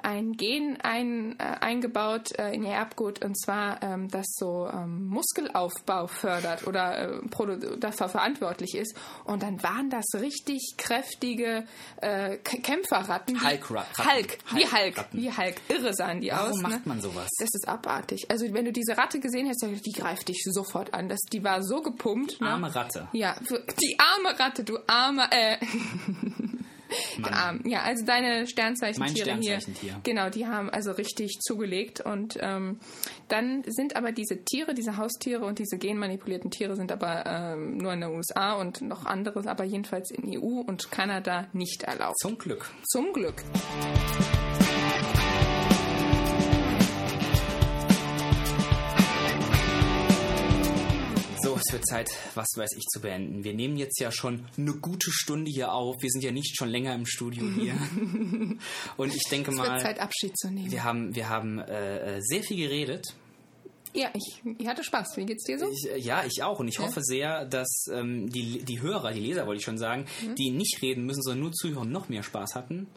ein 0.01 0.33
Gen 0.33 0.77
ein, 0.81 1.35
äh, 1.39 1.43
eingebaut 1.61 2.37
äh, 2.37 2.53
in 2.53 2.63
ihr 2.63 2.73
Erbgut 2.73 3.23
und 3.23 3.39
zwar, 3.39 3.81
ähm, 3.83 4.09
das 4.09 4.25
so 4.29 4.67
ähm, 4.67 5.07
Muskelaufbau 5.07 6.07
fördert 6.07 6.67
oder 6.67 7.21
äh, 7.21 7.77
dafür 7.79 8.09
verantwortlich 8.09 8.75
ist. 8.75 8.95
Und 9.25 9.43
dann 9.43 9.61
waren 9.63 9.89
das 9.89 10.05
richtig 10.15 10.75
kräftige 10.77 11.65
äh, 12.01 12.37
Kämpferratten. 12.37 13.43
Hulk-Ratten. 13.43 14.05
Hulk, 14.05 14.37
wie 14.51 14.63
Hulk, 14.65 14.73
Hulk-Ratten. 14.73 15.17
wie 15.17 15.31
Hulk. 15.31 15.55
Irre 15.69 15.93
sahen 15.93 16.21
die 16.21 16.31
Warum 16.31 16.51
aus. 16.51 16.61
macht 16.61 16.73
ne? 16.73 16.81
man 16.85 17.01
sowas? 17.01 17.29
Das 17.39 17.49
ist 17.53 17.67
abartig. 17.67 18.29
Also 18.29 18.45
wenn 18.53 18.65
du 18.65 18.71
diese 18.71 18.97
Ratte 18.97 19.19
gesehen 19.19 19.47
hast, 19.47 19.65
die 19.85 19.91
greift 20.07 20.29
dich 20.29 20.43
sofort 20.43 20.93
an. 20.93 21.09
Das, 21.09 21.19
die 21.31 21.43
war 21.43 21.63
so 21.63 21.81
gepumpt. 21.81 22.39
Ne? 22.41 22.49
Arme 22.49 22.73
Ratte. 22.73 23.07
Ja, 23.11 23.35
die 23.81 23.97
arme 23.99 24.39
Ratte, 24.39 24.63
du 24.63 24.77
arme, 24.87 25.23
äh, 25.31 25.57
arm. 27.23 27.61
Ja, 27.65 27.81
also 27.81 28.05
deine 28.05 28.47
Sternzeichentiere 28.47 29.31
Mein 29.31 29.41
hier. 29.41 29.59
Sternzeichentier. 29.59 29.99
Genau, 30.03 30.29
die 30.29 30.47
haben 30.47 30.69
also 30.69 30.91
richtig 30.91 31.39
zugelegt. 31.41 31.99
Und 32.01 32.37
ähm, 32.39 32.79
dann 33.27 33.63
sind 33.67 33.95
aber 33.95 34.11
diese 34.13 34.43
Tiere, 34.45 34.73
diese 34.73 34.97
Haustiere 34.97 35.45
und 35.45 35.59
diese 35.59 35.77
genmanipulierten 35.77 36.51
Tiere 36.51 36.75
sind 36.75 36.91
aber 36.91 37.25
ähm, 37.25 37.77
nur 37.77 37.91
in 37.93 38.01
den 38.01 38.11
USA 38.11 38.53
und 38.53 38.81
noch 38.81 39.05
anderes, 39.05 39.45
aber 39.45 39.65
jedenfalls 39.65 40.11
in 40.11 40.39
EU 40.39 40.61
und 40.61 40.89
Kanada 40.91 41.47
nicht 41.51 41.83
erlaubt. 41.83 42.19
Zum 42.19 42.37
Glück. 42.37 42.71
Zum 42.85 43.11
Glück. 43.11 43.43
Es 51.67 51.73
wird 51.73 51.85
Zeit, 51.85 52.09
was 52.35 52.47
weiß 52.55 52.71
ich, 52.77 52.85
zu 52.85 53.01
beenden. 53.01 53.43
Wir 53.43 53.53
nehmen 53.53 53.77
jetzt 53.77 53.99
ja 53.99 54.11
schon 54.11 54.45
eine 54.57 54.73
gute 54.73 55.11
Stunde 55.11 55.51
hier 55.51 55.73
auf. 55.73 55.95
Wir 56.01 56.09
sind 56.09 56.23
ja 56.23 56.31
nicht 56.31 56.55
schon 56.57 56.69
länger 56.69 56.95
im 56.95 57.05
Studio 57.05 57.45
hier. 57.55 57.73
Und 58.97 59.13
ich 59.13 59.23
denke 59.29 59.51
Es 59.51 59.57
wird 59.57 59.67
mal, 59.67 59.79
Zeit, 59.81 59.99
Abschied 59.99 60.37
zu 60.37 60.49
nehmen. 60.49 60.71
wir 60.71 60.83
haben, 60.83 61.15
wir 61.15 61.29
haben 61.29 61.59
äh, 61.59 62.17
äh, 62.17 62.21
sehr 62.21 62.43
viel 62.43 62.57
geredet. 62.57 63.05
Ja, 63.93 64.09
ich, 64.13 64.41
ich 64.57 64.67
hatte 64.67 64.83
Spaß. 64.83 65.17
Wie 65.17 65.25
geht's 65.25 65.43
dir 65.45 65.57
so? 65.59 65.69
Ich, 65.71 65.89
äh, 65.89 65.99
ja, 65.99 66.23
ich 66.25 66.43
auch. 66.43 66.59
Und 66.59 66.67
ich 66.67 66.79
hoffe 66.79 67.01
sehr, 67.01 67.45
dass 67.45 67.85
ähm, 67.91 68.29
die, 68.29 68.63
die 68.63 68.81
Hörer, 68.81 69.11
die 69.11 69.21
Leser 69.21 69.47
wollte 69.47 69.59
ich 69.59 69.65
schon 69.65 69.77
sagen, 69.77 70.05
die 70.37 70.51
nicht 70.51 70.81
reden 70.81 71.05
müssen, 71.05 71.21
sondern 71.21 71.41
nur 71.41 71.51
zuhören, 71.53 71.91
noch 71.91 72.09
mehr 72.09 72.23
Spaß 72.23 72.55
hatten. 72.55 72.87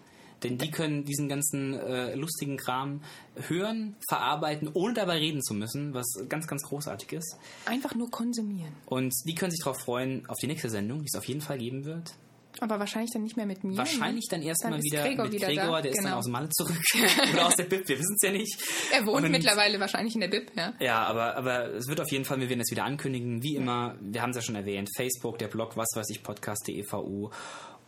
Denn 0.42 0.56
die 0.58 0.70
können 0.70 1.04
diesen 1.04 1.28
ganzen 1.28 1.74
äh, 1.74 2.14
lustigen 2.14 2.56
Kram 2.56 3.02
hören, 3.48 3.96
verarbeiten, 4.08 4.70
ohne 4.72 4.94
dabei 4.94 5.18
reden 5.18 5.42
zu 5.42 5.54
müssen, 5.54 5.92
was 5.94 6.06
ganz, 6.28 6.46
ganz 6.46 6.62
großartig 6.62 7.12
ist. 7.12 7.36
Einfach 7.66 7.94
nur 7.94 8.10
konsumieren. 8.10 8.72
Und 8.86 9.12
die 9.26 9.34
können 9.34 9.50
sich 9.50 9.60
darauf 9.62 9.80
freuen, 9.80 10.26
auf 10.28 10.38
die 10.40 10.46
nächste 10.46 10.70
Sendung, 10.70 11.00
die 11.00 11.08
es 11.12 11.18
auf 11.18 11.24
jeden 11.26 11.40
Fall 11.40 11.58
geben 11.58 11.84
wird. 11.84 12.14
Aber 12.58 12.80
wahrscheinlich 12.80 13.12
dann 13.12 13.22
nicht 13.22 13.36
mehr 13.36 13.46
mit 13.46 13.62
mir. 13.62 13.76
Wahrscheinlich 13.76 14.26
dann 14.28 14.42
erstmal 14.42 14.82
wieder 14.82 15.04
Gregor 15.04 15.24
mit 15.26 15.34
wieder 15.34 15.46
Gregor, 15.46 15.76
da. 15.76 15.82
der 15.82 15.90
ist 15.92 15.98
dann 15.98 16.04
Genau. 16.06 16.16
aus 16.18 16.26
Malle 16.26 16.48
zurück. 16.48 16.76
Oder 17.32 17.46
aus 17.46 17.54
der 17.54 17.64
Bib, 17.64 17.88
wir 17.88 17.96
wissen 17.96 18.16
es 18.20 18.22
ja 18.26 18.32
nicht. 18.32 18.58
Er 18.92 19.06
wohnt 19.06 19.24
Und- 19.24 19.30
mittlerweile 19.30 19.78
wahrscheinlich 19.78 20.14
in 20.16 20.20
der 20.20 20.28
Bib, 20.28 20.50
ja. 20.56 20.72
Ja, 20.80 21.04
aber, 21.04 21.36
aber 21.36 21.74
es 21.74 21.86
wird 21.86 22.00
auf 22.00 22.10
jeden 22.10 22.24
Fall, 22.24 22.40
wir 22.40 22.48
werden 22.48 22.60
es 22.60 22.70
wieder 22.72 22.84
ankündigen, 22.84 23.40
wie 23.44 23.54
immer, 23.54 23.94
wir 24.00 24.20
haben 24.20 24.30
es 24.30 24.36
ja 24.36 24.42
schon 24.42 24.56
erwähnt, 24.56 24.88
Facebook, 24.96 25.38
der 25.38 25.46
Blog, 25.46 25.76
was 25.76 25.88
weiß 25.94 26.10
ich, 26.10 26.24
podcast.devu. 26.24 27.30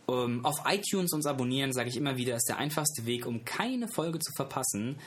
Ähm, 0.07 0.45
auf 0.45 0.55
iTunes 0.65 1.13
uns 1.13 1.25
abonnieren, 1.25 1.71
sage 1.71 1.89
ich 1.89 1.97
immer 1.97 2.17
wieder, 2.17 2.35
ist 2.35 2.49
der 2.49 2.57
einfachste 2.57 3.05
Weg, 3.05 3.25
um 3.25 3.45
keine 3.45 3.87
Folge 3.87 4.19
zu 4.19 4.31
verpassen. 4.35 4.97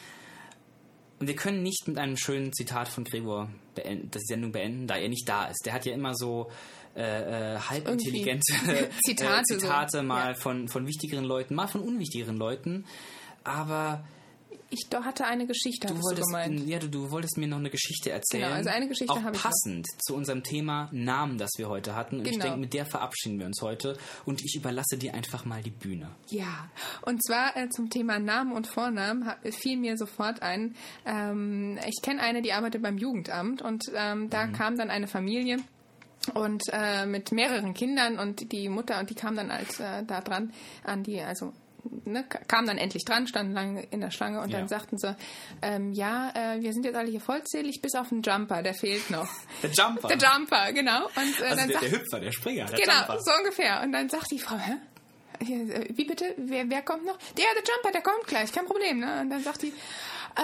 Und 1.18 1.26
wir 1.26 1.36
können 1.36 1.62
nicht 1.62 1.86
mit 1.86 1.98
einem 1.98 2.16
schönen 2.16 2.52
Zitat 2.52 2.88
von 2.88 3.04
Gregor 3.04 3.48
beenden, 3.74 4.10
die 4.10 4.18
Sendung 4.20 4.52
beenden, 4.52 4.86
da 4.86 4.96
er 4.96 5.08
nicht 5.08 5.28
da 5.28 5.46
ist. 5.46 5.64
Der 5.64 5.72
hat 5.72 5.86
ja 5.86 5.94
immer 5.94 6.14
so 6.14 6.50
äh, 6.94 7.54
äh, 7.54 7.58
halbintelligente 7.58 8.42
Zitate 9.04 9.40
äh, 9.40 9.42
Zitate 9.44 9.98
so. 9.98 10.02
mal 10.02 10.32
Ja. 10.32 10.34
von, 10.34 10.68
von 10.68 10.86
wichtigeren 10.86 11.24
Leuten, 11.24 11.54
mal 11.54 11.68
von 11.68 11.82
unwichtigeren 11.82 12.36
Leuten. 12.36 12.84
Aber 13.44 14.04
Ich 14.70 14.86
hatte 14.92 15.24
eine 15.26 15.46
Geschichte, 15.46 15.86
Du 15.86 15.94
du 15.94 16.02
wolltest, 16.02 16.26
gemeint. 16.26 16.66
ja, 16.66 16.78
du, 16.80 16.88
du 16.88 17.10
wolltest 17.12 17.36
mir 17.38 17.46
noch 17.46 17.58
eine 17.58 17.70
Geschichte 17.70 18.10
erzählen. 18.10 18.44
Genau, 18.44 18.54
also 18.56 18.70
eine 18.70 18.88
Geschichte 18.88 19.22
habe 19.22 19.36
ich 19.36 19.42
passend 19.42 19.86
zu 20.04 20.14
unserem 20.16 20.42
Thema 20.42 20.88
Namen, 20.92 21.38
das 21.38 21.50
wir 21.56 21.68
heute 21.68 21.94
hatten. 21.94 22.18
Und 22.18 22.26
ich 22.26 22.32
Genau. 22.32 22.44
denke, 22.46 22.58
mit 22.60 22.74
der 22.74 22.84
verabschieden 22.84 23.38
wir 23.38 23.46
uns 23.46 23.62
heute. 23.62 23.96
Und 24.24 24.42
ich 24.44 24.56
überlasse 24.56 24.98
dir 24.98 25.14
einfach 25.14 25.44
mal 25.44 25.62
die 25.62 25.70
Bühne. 25.70 26.10
Ja, 26.30 26.68
und 27.02 27.24
zwar 27.24 27.56
äh, 27.56 27.68
zum 27.68 27.90
Thema 27.90 28.18
Namen 28.18 28.52
und 28.52 28.66
Vornamen 28.66 29.30
fiel 29.52 29.76
mir 29.76 29.96
sofort 29.96 30.42
ein. 30.42 30.74
Ähm, 31.04 31.78
ich 31.86 32.02
kenne 32.02 32.20
eine, 32.20 32.42
die 32.42 32.52
arbeitet 32.52 32.82
beim 32.82 32.98
Jugendamt 32.98 33.62
und 33.62 33.84
ähm, 33.94 34.22
Mhm. 34.24 34.30
da 34.30 34.46
kam 34.48 34.76
dann 34.76 34.90
eine 34.90 35.06
Familie 35.06 35.58
und 36.34 36.62
äh, 36.72 37.06
mit 37.06 37.30
mehreren 37.30 37.72
Kindern 37.72 38.18
und 38.18 38.50
die 38.50 38.68
Mutter 38.68 38.98
und 38.98 39.10
die 39.10 39.14
kam 39.14 39.36
dann 39.36 39.52
als 39.52 39.78
äh, 39.78 40.02
da 40.04 40.20
dran 40.22 40.52
an 40.82 41.04
die 41.04 41.20
also 41.20 41.52
ne, 42.04 42.24
ka- 42.28 42.40
kam 42.48 42.66
dann 42.66 42.78
endlich 42.78 43.04
dran, 43.04 43.26
standen 43.26 43.52
lange 43.52 43.82
in 43.90 44.00
der 44.00 44.10
Schlange 44.10 44.40
und 44.40 44.50
Ja. 44.50 44.58
dann 44.58 44.68
sagten 44.68 44.98
sie, 44.98 45.16
ähm, 45.62 45.92
ja, 45.92 46.30
äh, 46.34 46.60
wir 46.62 46.72
sind 46.72 46.84
jetzt 46.84 46.96
alle 46.96 47.10
hier 47.10 47.20
vollzählig, 47.20 47.80
bis 47.82 47.94
auf 47.94 48.08
den 48.10 48.22
Jumper, 48.22 48.62
der 48.62 48.74
fehlt 48.74 49.10
noch. 49.10 49.28
Der 49.62 49.70
Jumper. 49.70 50.08
Der 50.08 50.18
Jumper, 50.18 50.72
genau. 50.72 51.06
Und 51.06 51.40
äh, 51.40 51.44
also 51.44 51.56
dann 51.56 51.56
der, 51.56 51.66
sagt, 51.68 51.82
der 51.82 51.90
Hüpfer, 51.92 52.20
der 52.20 52.32
Springer, 52.32 52.64
der 52.66 52.78
Genau, 52.78 52.98
Jumper. 52.98 53.18
so 53.20 53.30
ungefähr. 53.38 53.80
Und 53.82 53.92
dann 53.92 54.08
sagt 54.08 54.30
die 54.30 54.38
Frau, 54.38 54.56
hä? 54.58 54.72
Äh, 55.40 55.88
Wie 55.94 56.04
bitte? 56.04 56.34
Wer, 56.38 56.68
wer 56.70 56.82
kommt 56.82 57.04
noch? 57.04 57.18
Der, 57.36 57.44
der 57.54 57.62
Jumper, 57.62 57.92
der 57.92 58.00
kommt 58.02 58.26
gleich, 58.26 58.52
kein 58.52 58.64
Problem. 58.66 59.00
Ne? 59.00 59.20
Und 59.20 59.30
dann 59.30 59.42
sagt 59.42 59.62
die, 59.62 59.72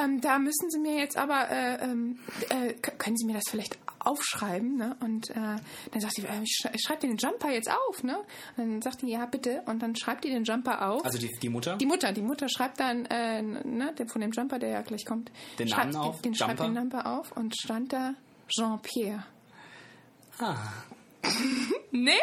ähm, 0.03 0.21
da 0.21 0.39
müssen 0.39 0.71
Sie 0.71 0.79
mir 0.79 0.97
jetzt 0.99 1.17
aber, 1.17 1.51
äh, 1.51 1.83
ähm, 1.85 2.19
äh, 2.51 2.73
können 2.99 3.17
Sie 3.17 3.25
mir 3.27 3.35
das 3.35 3.45
vielleicht 3.51 3.77
aufschreiben? 4.07 4.77
Ne? 4.77 4.97
Und 5.01 5.31
äh, 5.31 5.35
dann 5.35 6.01
sagt 6.01 6.15
sie, 6.15 6.23
äh, 6.23 6.43
ich 6.43 6.57
schrei- 6.61 6.73
ich 6.75 6.83
schreibe 6.87 7.01
dir 7.01 7.09
den 7.09 7.17
Jumper 7.17 7.51
jetzt 7.51 7.71
auf. 7.71 8.03
Ne? 8.03 8.19
Und 8.57 8.71
dann 8.71 8.83
sagt 8.83 9.03
die, 9.03 9.11
ja 9.11 9.27
bitte. 9.27 9.63
Und 9.67 9.81
dann 9.83 9.97
schreibt 9.97 10.25
die 10.25 10.31
den 10.31 10.45
Jumper 10.45 10.89
auf. 10.89 11.05
Also 11.05 11.19
die, 11.19 11.31
die 11.43 11.49
Mutter? 11.49 11.77
Die 11.77 11.87
Mutter, 11.87 12.13
die 12.13 12.23
Mutter 12.23 12.49
schreibt 12.49 12.81
dann 12.81 13.07
äh, 13.07 13.43
ne, 13.43 13.93
den- 13.99 14.09
von 14.09 14.21
dem 14.21 14.31
Jumper, 14.33 14.59
der 14.59 14.71
ja 14.71 14.83
gleich 14.83 15.05
kommt, 15.05 15.31
Den 15.59 15.69
schreibt 15.69 15.93
Namen 15.93 16.05
auf, 16.09 16.17
den, 16.23 16.33
den 16.33 16.35
schreibt 16.37 16.61
Jumper. 16.61 16.65
den 16.75 16.77
Jumper 16.77 17.07
auf 17.07 17.33
und 17.37 17.55
stand 17.57 17.93
da 17.93 18.15
Jean-Pierre. 18.49 19.25
ah, 20.39 20.57
Nee? 21.91 22.19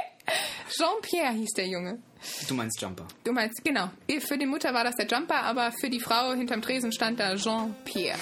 Jean-Pierre 0.69 1.33
hieß 1.33 1.49
der 1.57 1.67
Junge. 1.67 1.99
du 2.47 2.53
meinst 2.53 2.79
Jumper. 2.81 3.07
Du 3.23 3.31
meinst, 3.31 3.63
genau. 3.63 3.89
Für 4.19 4.37
die 4.37 4.45
Mutter 4.45 4.73
war 4.73 4.83
das 4.83 4.95
der 4.95 5.07
Jumper, 5.07 5.41
aber 5.43 5.71
für 5.79 5.89
die 5.89 5.99
Frau 5.99 6.33
hinterm 6.33 6.61
Tresen 6.61 6.91
stand 6.91 7.19
da 7.19 7.35
Jean-Pierre. 7.35 8.19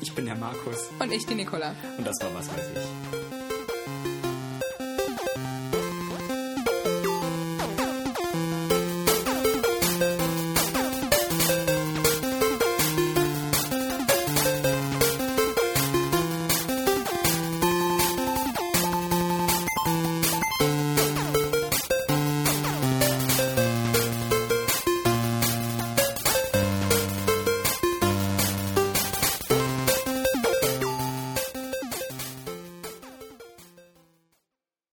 Ich 0.00 0.14
bin 0.14 0.26
der 0.26 0.36
Markus 0.36 0.88
Und 0.98 1.12
ich 1.12 1.26
die 1.26 1.34
Nicola. 1.34 1.74
und 1.96 2.06
das 2.06 2.16
war 2.20 2.32
was 2.34 2.48
weiß 2.48 2.64
ich. 2.74 3.27